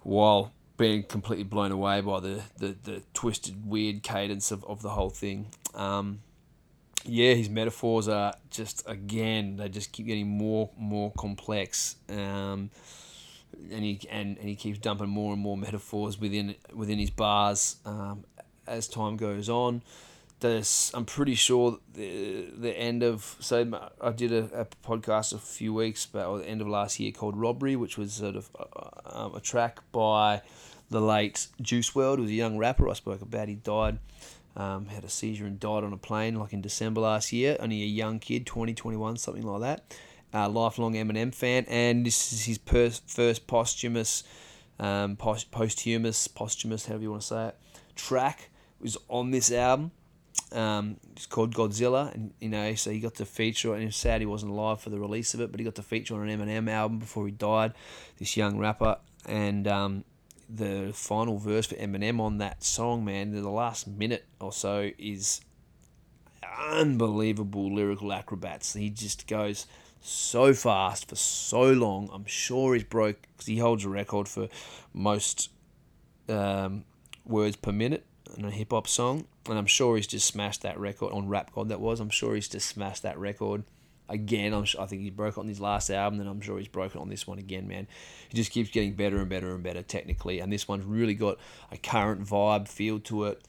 while 0.01 0.51
being 0.77 1.03
completely 1.03 1.43
blown 1.43 1.71
away 1.71 2.01
by 2.01 2.19
the, 2.19 2.41
the, 2.57 2.75
the 2.83 3.03
twisted, 3.13 3.67
weird 3.67 4.01
cadence 4.01 4.49
of, 4.49 4.65
of 4.65 4.81
the 4.81 4.89
whole 4.89 5.11
thing. 5.11 5.45
Um, 5.75 6.21
yeah, 7.05 7.33
his 7.33 7.49
metaphors 7.49 8.07
are 8.07 8.33
just 8.49 8.83
again 8.87 9.57
they 9.57 9.69
just 9.69 9.91
keep 9.91 10.07
getting 10.07 10.27
more 10.27 10.69
more 10.77 11.11
complex, 11.17 11.95
um, 12.09 12.69
and 13.71 13.83
he 13.83 13.99
and, 14.09 14.37
and 14.37 14.47
he 14.47 14.55
keeps 14.55 14.79
dumping 14.79 15.09
more 15.09 15.33
and 15.33 15.41
more 15.41 15.57
metaphors 15.57 16.19
within 16.19 16.55
within 16.73 16.99
his 16.99 17.09
bars 17.09 17.77
um, 17.85 18.23
as 18.67 18.87
time 18.87 19.17
goes 19.17 19.49
on. 19.49 19.81
There's, 20.39 20.91
I'm 20.95 21.05
pretty 21.05 21.35
sure 21.35 21.77
the 21.93 22.47
the 22.57 22.71
end 22.77 23.03
of 23.03 23.37
so 23.39 23.89
I 24.01 24.11
did 24.11 24.31
a, 24.31 24.61
a 24.61 24.65
podcast 24.87 25.33
a 25.33 25.37
few 25.37 25.73
weeks 25.73 26.05
back, 26.05 26.27
or 26.27 26.39
the 26.39 26.47
end 26.47 26.61
of 26.61 26.67
last 26.67 26.99
year 26.99 27.11
called 27.11 27.37
Robbery, 27.37 27.75
which 27.75 27.97
was 27.97 28.13
sort 28.13 28.35
of 28.35 28.49
a, 28.55 29.17
um, 29.19 29.35
a 29.35 29.39
track 29.39 29.79
by 29.91 30.41
the 30.89 30.99
late 30.99 31.47
Juice 31.61 31.91
WRLD, 31.91 32.15
who 32.17 32.21
was 32.23 32.31
a 32.31 32.35
young 32.35 32.57
rapper 32.57 32.89
I 32.89 32.93
spoke 32.93 33.21
about. 33.21 33.47
He 33.47 33.55
died 33.55 33.99
um, 34.55 34.87
had 34.87 35.03
a 35.03 35.09
seizure 35.09 35.45
and 35.45 35.59
died 35.59 35.83
on 35.83 35.93
a 35.93 35.97
plane 35.97 36.35
like 36.35 36.53
in 36.53 36.61
December 36.61 37.01
last 37.01 37.31
year. 37.31 37.57
Only 37.59 37.81
a 37.83 37.85
young 37.85 38.19
kid, 38.19 38.45
20, 38.45 38.73
21, 38.73 39.17
something 39.17 39.43
like 39.43 39.61
that. 39.61 39.95
Uh, 40.33 40.47
lifelong 40.47 40.93
Eminem 40.93 41.35
fan, 41.35 41.65
and 41.67 42.05
this 42.05 42.31
is 42.31 42.45
his 42.45 42.57
first 43.05 43.47
posthumous, 43.47 44.23
um, 44.79 45.17
post- 45.17 45.51
posthumous, 45.51 46.29
posthumous, 46.29 46.85
however 46.85 47.03
you 47.03 47.11
want 47.11 47.21
to 47.21 47.27
say 47.27 47.47
it, 47.47 47.55
track 47.95 48.49
was 48.79 48.97
on 49.09 49.31
this 49.31 49.51
album. 49.51 49.91
Um, 50.53 50.97
it's 51.11 51.25
called 51.25 51.53
Godzilla, 51.53 52.13
and 52.13 52.33
you 52.39 52.47
know, 52.47 52.73
so 52.75 52.91
he 52.91 53.01
got 53.01 53.15
to 53.15 53.25
feature. 53.25 53.73
And 53.73 53.83
it's 53.83 53.97
sad 53.97 54.21
he 54.21 54.25
wasn't 54.25 54.53
alive 54.53 54.79
for 54.79 54.89
the 54.89 54.99
release 54.99 55.33
of 55.33 55.41
it, 55.41 55.51
but 55.51 55.59
he 55.59 55.65
got 55.65 55.75
to 55.75 55.83
feature 55.83 56.15
on 56.15 56.27
an 56.27 56.39
Eminem 56.39 56.69
album 56.69 56.99
before 56.99 57.25
he 57.25 57.31
died. 57.31 57.73
This 58.17 58.37
young 58.37 58.57
rapper, 58.57 58.97
and 59.25 59.67
um, 59.67 60.03
the 60.53 60.91
final 60.93 61.37
verse 61.37 61.67
for 61.67 61.75
Eminem 61.75 62.19
on 62.19 62.37
that 62.39 62.63
song, 62.63 63.05
man, 63.05 63.31
the 63.31 63.49
last 63.49 63.87
minute 63.87 64.25
or 64.39 64.51
so 64.51 64.91
is 64.97 65.41
unbelievable 66.69 67.73
lyrical 67.73 68.11
acrobats. 68.11 68.73
He 68.73 68.89
just 68.89 69.27
goes 69.27 69.65
so 70.01 70.53
fast 70.53 71.07
for 71.07 71.15
so 71.15 71.71
long. 71.71 72.09
I'm 72.11 72.25
sure 72.25 72.73
he's 72.73 72.83
broke 72.83 73.21
because 73.33 73.47
he 73.47 73.57
holds 73.57 73.85
a 73.85 73.89
record 73.89 74.27
for 74.27 74.49
most 74.93 75.49
um, 76.27 76.83
words 77.25 77.55
per 77.55 77.71
minute 77.71 78.05
in 78.37 78.45
a 78.45 78.51
hip 78.51 78.71
hop 78.71 78.87
song, 78.87 79.25
and 79.47 79.57
I'm 79.57 79.65
sure 79.65 79.95
he's 79.95 80.07
just 80.07 80.27
smashed 80.27 80.61
that 80.63 80.79
record 80.79 81.13
on 81.13 81.27
Rap 81.27 81.51
God. 81.53 81.69
That 81.69 81.79
was. 81.79 81.99
I'm 81.99 82.09
sure 82.09 82.35
he's 82.35 82.47
just 82.47 82.67
smashed 82.67 83.03
that 83.03 83.17
record 83.17 83.63
again. 84.11 84.53
I'm 84.53 84.65
I 84.77 84.85
think 84.85 85.01
he 85.01 85.09
broke 85.09 85.37
on 85.37 85.47
his 85.47 85.59
last 85.59 85.89
album, 85.89 86.19
and 86.19 86.29
I'm 86.29 86.41
sure 86.41 86.59
he's 86.59 86.67
broken 86.67 87.01
on 87.01 87.09
this 87.09 87.25
one 87.25 87.39
again, 87.39 87.67
man. 87.67 87.87
He 88.29 88.37
just 88.37 88.51
keeps 88.51 88.69
getting 88.69 88.93
better 88.93 89.19
and 89.19 89.29
better 89.29 89.53
and 89.53 89.63
better 89.63 89.81
technically, 89.81 90.39
and 90.39 90.51
this 90.51 90.67
one's 90.67 90.85
really 90.85 91.15
got 91.15 91.37
a 91.71 91.77
current 91.77 92.23
vibe 92.23 92.67
feel 92.67 92.99
to 93.01 93.25
it. 93.25 93.41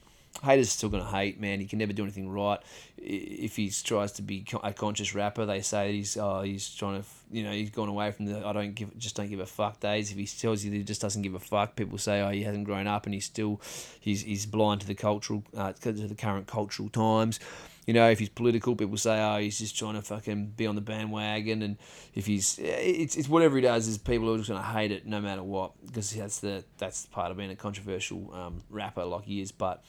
Haters 0.43 0.71
still 0.71 0.89
gonna 0.89 1.05
hate, 1.05 1.39
man. 1.39 1.61
He 1.61 1.67
can 1.67 1.79
never 1.79 1.93
do 1.93 2.05
anything 2.05 2.31
right. 2.31 2.59
If 2.97 3.57
he 3.57 3.71
tries 3.71 4.13
to 4.13 4.23
be 4.23 4.47
a 4.63 4.73
conscious 4.73 5.15
rapper, 5.15 5.45
they 5.45 5.61
say 5.61 5.93
he's 5.93 6.17
oh 6.17 6.41
he's 6.41 6.75
trying 6.75 7.03
to 7.03 7.09
you 7.31 7.43
know 7.45 7.53
he's 7.53 7.71
gone 7.71 7.89
away 7.89 8.11
from 8.13 8.27
the 8.27 8.47
I 8.47 8.53
don't 8.55 8.75
give 8.75 8.97
just 8.99 9.15
don't 9.15 9.29
give 9.29 9.41
a 9.41 9.47
fuck 9.47 9.81
days. 9.81 10.11
If 10.11 10.17
he 10.17 10.27
tells 10.27 10.65
you 10.65 10.71
that 10.71 10.77
he 10.79 10.85
just 10.85 11.03
doesn't 11.03 11.21
give 11.21 11.35
a 11.35 11.39
fuck, 11.39 11.77
people 11.77 11.99
say 11.99 12.23
oh 12.23 12.31
he 12.31 12.45
hasn't 12.45 12.65
grown 12.65 12.87
up 12.87 13.05
and 13.05 13.13
he's 13.13 13.27
still 13.27 13.61
he's 14.01 14.23
he's 14.23 14.47
blind 14.47 14.81
to 14.81 14.87
the 14.87 14.95
cultural 14.95 15.43
uh, 15.55 15.73
to 15.73 15.93
the 15.93 16.15
current 16.15 16.47
cultural 16.47 16.89
times 16.89 17.39
you 17.87 17.95
know, 17.95 18.09
if 18.11 18.19
he's 18.21 18.29
political, 18.29 18.77
people 18.77 18.97
say, 18.97 19.21
oh, 19.21 19.39
he's 19.39 19.59
just 19.59 19.77
trying 19.77 19.95
to 19.95 20.03
fucking 20.03 20.53
be 20.57 20.67
on 20.67 20.77
the 20.77 20.81
bandwagon. 20.81 21.63
And 21.63 21.79
if 22.15 22.27
he's, 22.27 22.59
it's, 22.63 23.17
it's 23.17 23.29
whatever 23.29 23.57
he 23.57 23.63
does, 23.63 23.89
is 23.89 23.99
people 23.99 24.33
are 24.33 24.37
just 24.37 24.49
going 24.49 24.61
to 24.61 24.67
hate 24.67 24.93
it 24.93 25.05
no 25.05 25.21
matter 25.21 25.43
what, 25.43 25.73
because 25.85 26.13
that's 26.13 26.39
the 26.39 26.65
that's 26.79 27.03
the 27.03 27.11
part 27.11 27.31
of 27.33 27.37
being 27.37 27.51
a 27.51 27.57
controversial 27.57 28.33
um, 28.35 28.63
rapper 28.71 29.05
like 29.05 29.25
he 29.25 29.41
is. 29.41 29.51
But 29.51 29.85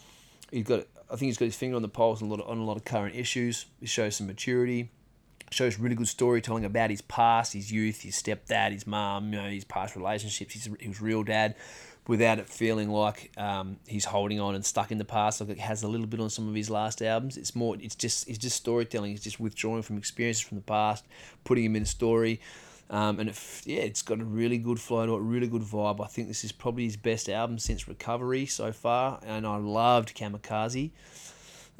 he's 0.51 0.63
got, 0.63 0.87
I 1.05 1.15
think 1.15 1.27
he's 1.27 1.37
got 1.37 1.45
his 1.45 1.55
finger 1.55 1.75
on 1.75 1.83
the 1.83 1.89
pulse 1.89 2.21
on 2.21 2.29
a 2.29 2.31
lot 2.31 2.39
of, 2.39 2.49
on 2.49 2.57
a 2.57 2.65
lot 2.65 2.77
of 2.77 2.83
current 2.83 3.15
issues. 3.15 3.67
He 3.79 3.85
shows 3.85 4.15
some 4.15 4.25
maturity, 4.25 4.91
shows 5.51 5.77
really 5.77 5.95
good 5.95 6.07
storytelling 6.07 6.65
about 6.65 6.89
his 6.89 7.01
past, 7.01 7.53
his 7.53 7.71
youth, 7.71 8.01
his 8.01 8.15
stepdad, 8.15 8.71
his 8.71 8.87
mom, 8.87 9.33
you 9.33 9.39
know, 9.39 9.49
his 9.49 9.65
past 9.65 9.95
relationships, 9.95 10.55
his, 10.55 10.69
his 10.79 10.99
real 10.99 11.21
dad 11.21 11.55
without 12.07 12.39
it 12.39 12.49
feeling 12.49 12.89
like 12.89 13.31
um, 13.37 13.77
he's 13.87 14.05
holding 14.05 14.39
on 14.39 14.55
and 14.55 14.65
stuck 14.65 14.91
in 14.91 14.97
the 14.97 15.05
past. 15.05 15.39
Like 15.39 15.49
it 15.49 15.59
has 15.59 15.83
a 15.83 15.87
little 15.87 16.07
bit 16.07 16.19
on 16.19 16.29
some 16.29 16.47
of 16.47 16.55
his 16.55 16.69
last 16.69 17.01
albums. 17.01 17.37
It's 17.37 17.55
more, 17.55 17.75
it's 17.79 17.95
just, 17.95 18.27
it's 18.27 18.37
just 18.37 18.57
storytelling. 18.57 19.13
It's 19.13 19.23
just 19.23 19.39
withdrawing 19.39 19.83
from 19.83 19.97
experiences 19.97 20.43
from 20.43 20.57
the 20.57 20.63
past, 20.63 21.05
putting 21.43 21.65
him 21.65 21.75
in 21.75 21.83
a 21.83 21.85
story. 21.85 22.41
Um, 22.89 23.19
and 23.19 23.29
yeah, 23.65 23.81
it's 23.81 24.01
got 24.01 24.19
a 24.19 24.25
really 24.25 24.57
good 24.57 24.79
flow 24.79 25.05
to 25.05 25.15
it, 25.15 25.21
really 25.21 25.47
good 25.47 25.61
vibe. 25.61 26.03
I 26.03 26.07
think 26.07 26.27
this 26.27 26.43
is 26.43 26.51
probably 26.51 26.83
his 26.83 26.97
best 26.97 27.29
album 27.29 27.57
since 27.57 27.87
Recovery 27.87 28.45
so 28.45 28.71
far, 28.71 29.19
and 29.25 29.47
I 29.47 29.55
loved 29.57 30.15
Kamikaze. 30.15 30.91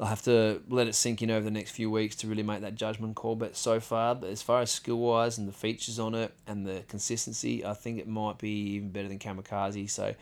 I'll 0.00 0.06
have 0.06 0.22
to 0.22 0.60
let 0.68 0.88
it 0.88 0.94
sink 0.94 1.22
in 1.22 1.30
over 1.30 1.44
the 1.44 1.52
next 1.52 1.70
few 1.70 1.88
weeks 1.88 2.16
to 2.16 2.26
really 2.26 2.42
make 2.42 2.62
that 2.62 2.74
judgment 2.74 3.14
call. 3.14 3.36
But 3.36 3.56
so 3.56 3.78
far, 3.78 4.18
as 4.24 4.42
far 4.42 4.62
as 4.62 4.70
skill 4.70 4.98
wise 4.98 5.38
and 5.38 5.46
the 5.46 5.52
features 5.52 6.00
on 6.00 6.14
it 6.14 6.34
and 6.46 6.66
the 6.66 6.82
consistency, 6.88 7.64
I 7.64 7.74
think 7.74 8.00
it 8.00 8.08
might 8.08 8.38
be 8.38 8.74
even 8.74 8.90
better 8.90 9.06
than 9.06 9.20
Kamikaze. 9.20 9.88
So, 9.88 10.14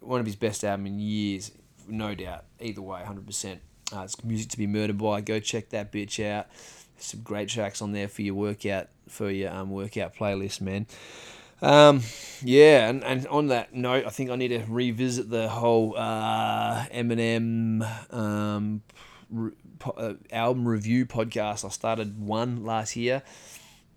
one 0.00 0.18
of 0.18 0.26
his 0.26 0.36
best 0.36 0.64
albums 0.64 0.88
in 0.88 0.98
years, 1.00 1.52
no 1.86 2.14
doubt. 2.14 2.44
Either 2.60 2.80
way, 2.80 3.02
100%. 3.06 3.58
Uh, 3.94 4.00
it's 4.00 4.24
music 4.24 4.48
to 4.50 4.58
be 4.58 4.66
murdered 4.66 4.96
by. 4.96 5.20
Go 5.20 5.38
check 5.40 5.68
that 5.70 5.92
bitch 5.92 6.24
out. 6.24 6.46
Some 6.96 7.20
great 7.20 7.48
tracks 7.48 7.82
on 7.82 7.92
there 7.92 8.08
for 8.08 8.22
your 8.22 8.34
workout 8.34 8.88
for 9.08 9.30
your 9.30 9.52
um, 9.52 9.70
workout 9.70 10.14
playlist, 10.14 10.60
man. 10.60 10.86
Um, 11.62 12.02
yeah, 12.42 12.88
and, 12.88 13.04
and 13.04 13.26
on 13.28 13.46
that 13.48 13.72
note, 13.72 14.04
I 14.04 14.10
think 14.10 14.30
I 14.30 14.36
need 14.36 14.48
to 14.48 14.64
revisit 14.68 15.30
the 15.30 15.48
whole 15.48 15.94
uh, 15.96 16.84
Eminem 16.86 17.86
um, 18.12 18.82
re- 19.30 19.52
po- 19.78 19.92
uh, 19.92 20.14
album 20.32 20.66
review 20.66 21.06
podcast. 21.06 21.64
I 21.64 21.68
started 21.68 22.20
one 22.20 22.64
last 22.64 22.96
year. 22.96 23.22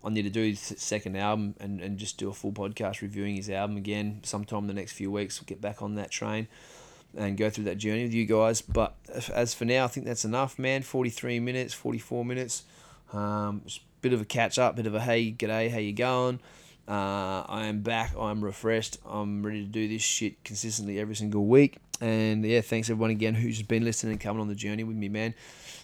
I 0.03 0.09
need 0.09 0.22
to 0.22 0.30
do 0.30 0.43
his 0.43 0.59
second 0.59 1.18
album 1.18 1.55
and, 1.59 1.82
and 1.82 1.97
just 1.97 2.20
do 2.20 2.30
a 2.30 2.34
full 2.34 2.51
podcast 2.51 3.01
reviewing 3.01 3.36
his 3.36 3.49
album 3.49 3.78
again 3.78 4.20
sometime 4.24 4.59
in 4.59 4.68
the 4.68 4.74
next 4.76 4.91
few 4.93 5.09
weeks. 5.09 5.41
We'll 5.41 5.47
get 5.47 5.59
back 5.59 5.82
on 5.82 5.95
that 5.95 6.11
train 6.11 6.47
and 7.18 7.36
go 7.36 7.49
through 7.49 7.63
that 7.63 7.80
journey 7.80 8.03
with 8.03 8.13
you 8.13 8.26
guys. 8.26 8.61
But 8.61 8.95
as 9.34 9.55
for 9.55 9.66
now, 9.66 9.86
I 9.86 9.88
think 9.88 10.05
that's 10.05 10.24
enough, 10.24 10.59
man. 10.59 10.84
43 10.84 11.39
minutes, 11.39 11.74
44 11.74 12.24
minutes. 12.24 12.63
Um, 13.11 13.63
bit 14.01 14.13
of 14.13 14.22
a 14.22 14.26
catch 14.26 14.59
up, 14.59 14.76
bit 14.76 14.86
of 14.86 14.93
a 14.93 15.01
hey, 15.01 15.32
g'day, 15.32 15.72
how 15.72 15.80
you 15.80 15.93
going? 15.93 16.39
Uh, 16.88 17.44
I 17.48 17.66
am 17.66 17.82
back. 17.82 18.14
I'm 18.18 18.44
refreshed. 18.44 18.98
I'm 19.06 19.46
ready 19.46 19.62
to 19.64 19.70
do 19.70 19.88
this 19.88 20.02
shit 20.02 20.44
consistently 20.44 21.00
every 21.00 21.16
single 21.16 21.46
week. 21.46 21.78
And 22.02 22.46
yeah, 22.46 22.62
thanks 22.62 22.90
everyone 22.90 23.12
again 23.12 23.34
who's 23.34 23.62
been 23.62 23.86
listening 23.86 24.14
and 24.14 24.22
coming 24.22 24.42
on 24.42 24.48
the 24.48 24.56
journey 24.56 24.84
with 24.84 24.98
me, 24.98 25.10
man. 25.10 25.34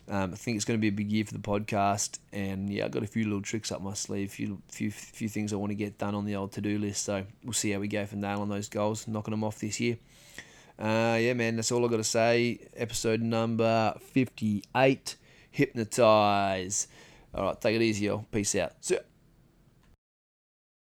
Um, 0.10 0.34
I 0.34 0.36
think 0.36 0.58
it's 0.58 0.66
going 0.66 0.78
to 0.78 0.82
be 0.82 0.90
a 0.90 0.92
big 0.92 1.12
year 1.12 1.24
for 1.24 1.34
the 1.34 1.40
podcast, 1.40 2.20
and 2.34 2.70
yeah, 2.70 2.86
I've 2.86 2.92
got 2.92 3.04
a 3.04 3.08
few 3.08 3.24
little 3.24 3.42
tricks 3.42 3.72
up 3.72 3.82
my 3.82 3.94
sleeve, 3.94 4.32
few 4.32 4.62
few 4.68 4.92
few 4.92 5.30
things 5.30 5.54
I 5.54 5.56
want 5.56 5.70
to 5.70 5.76
get 5.76 6.00
done 6.00 6.16
on 6.16 6.26
the 6.26 6.36
old 6.36 6.52
to 6.54 6.62
do 6.62 6.80
list. 6.80 7.06
So 7.06 7.24
we'll 7.44 7.54
see 7.54 7.72
how 7.72 7.80
we 7.80 7.88
go 7.88 8.06
for 8.06 8.16
nailing 8.16 8.50
those 8.50 8.68
goals, 8.68 9.08
knocking 9.08 9.32
them 9.32 9.44
off 9.44 9.60
this 9.60 9.80
year. 9.80 9.98
Uh, 10.78 11.18
yeah, 11.22 11.34
man, 11.34 11.56
that's 11.56 11.72
all 11.72 11.86
I 11.86 11.88
got 11.88 11.98
to 11.98 12.04
say. 12.04 12.60
Episode 12.76 13.22
number 13.22 13.94
fifty-eight. 14.00 15.16
Hypnotize. 15.52 16.88
All 17.34 17.46
right, 17.46 17.62
take 17.62 17.76
it 17.76 17.82
easy, 17.82 18.06
y'all. 18.06 18.26
Peace 18.32 18.56
out. 18.56 18.74
See 18.82 18.96
ya. 18.96 19.02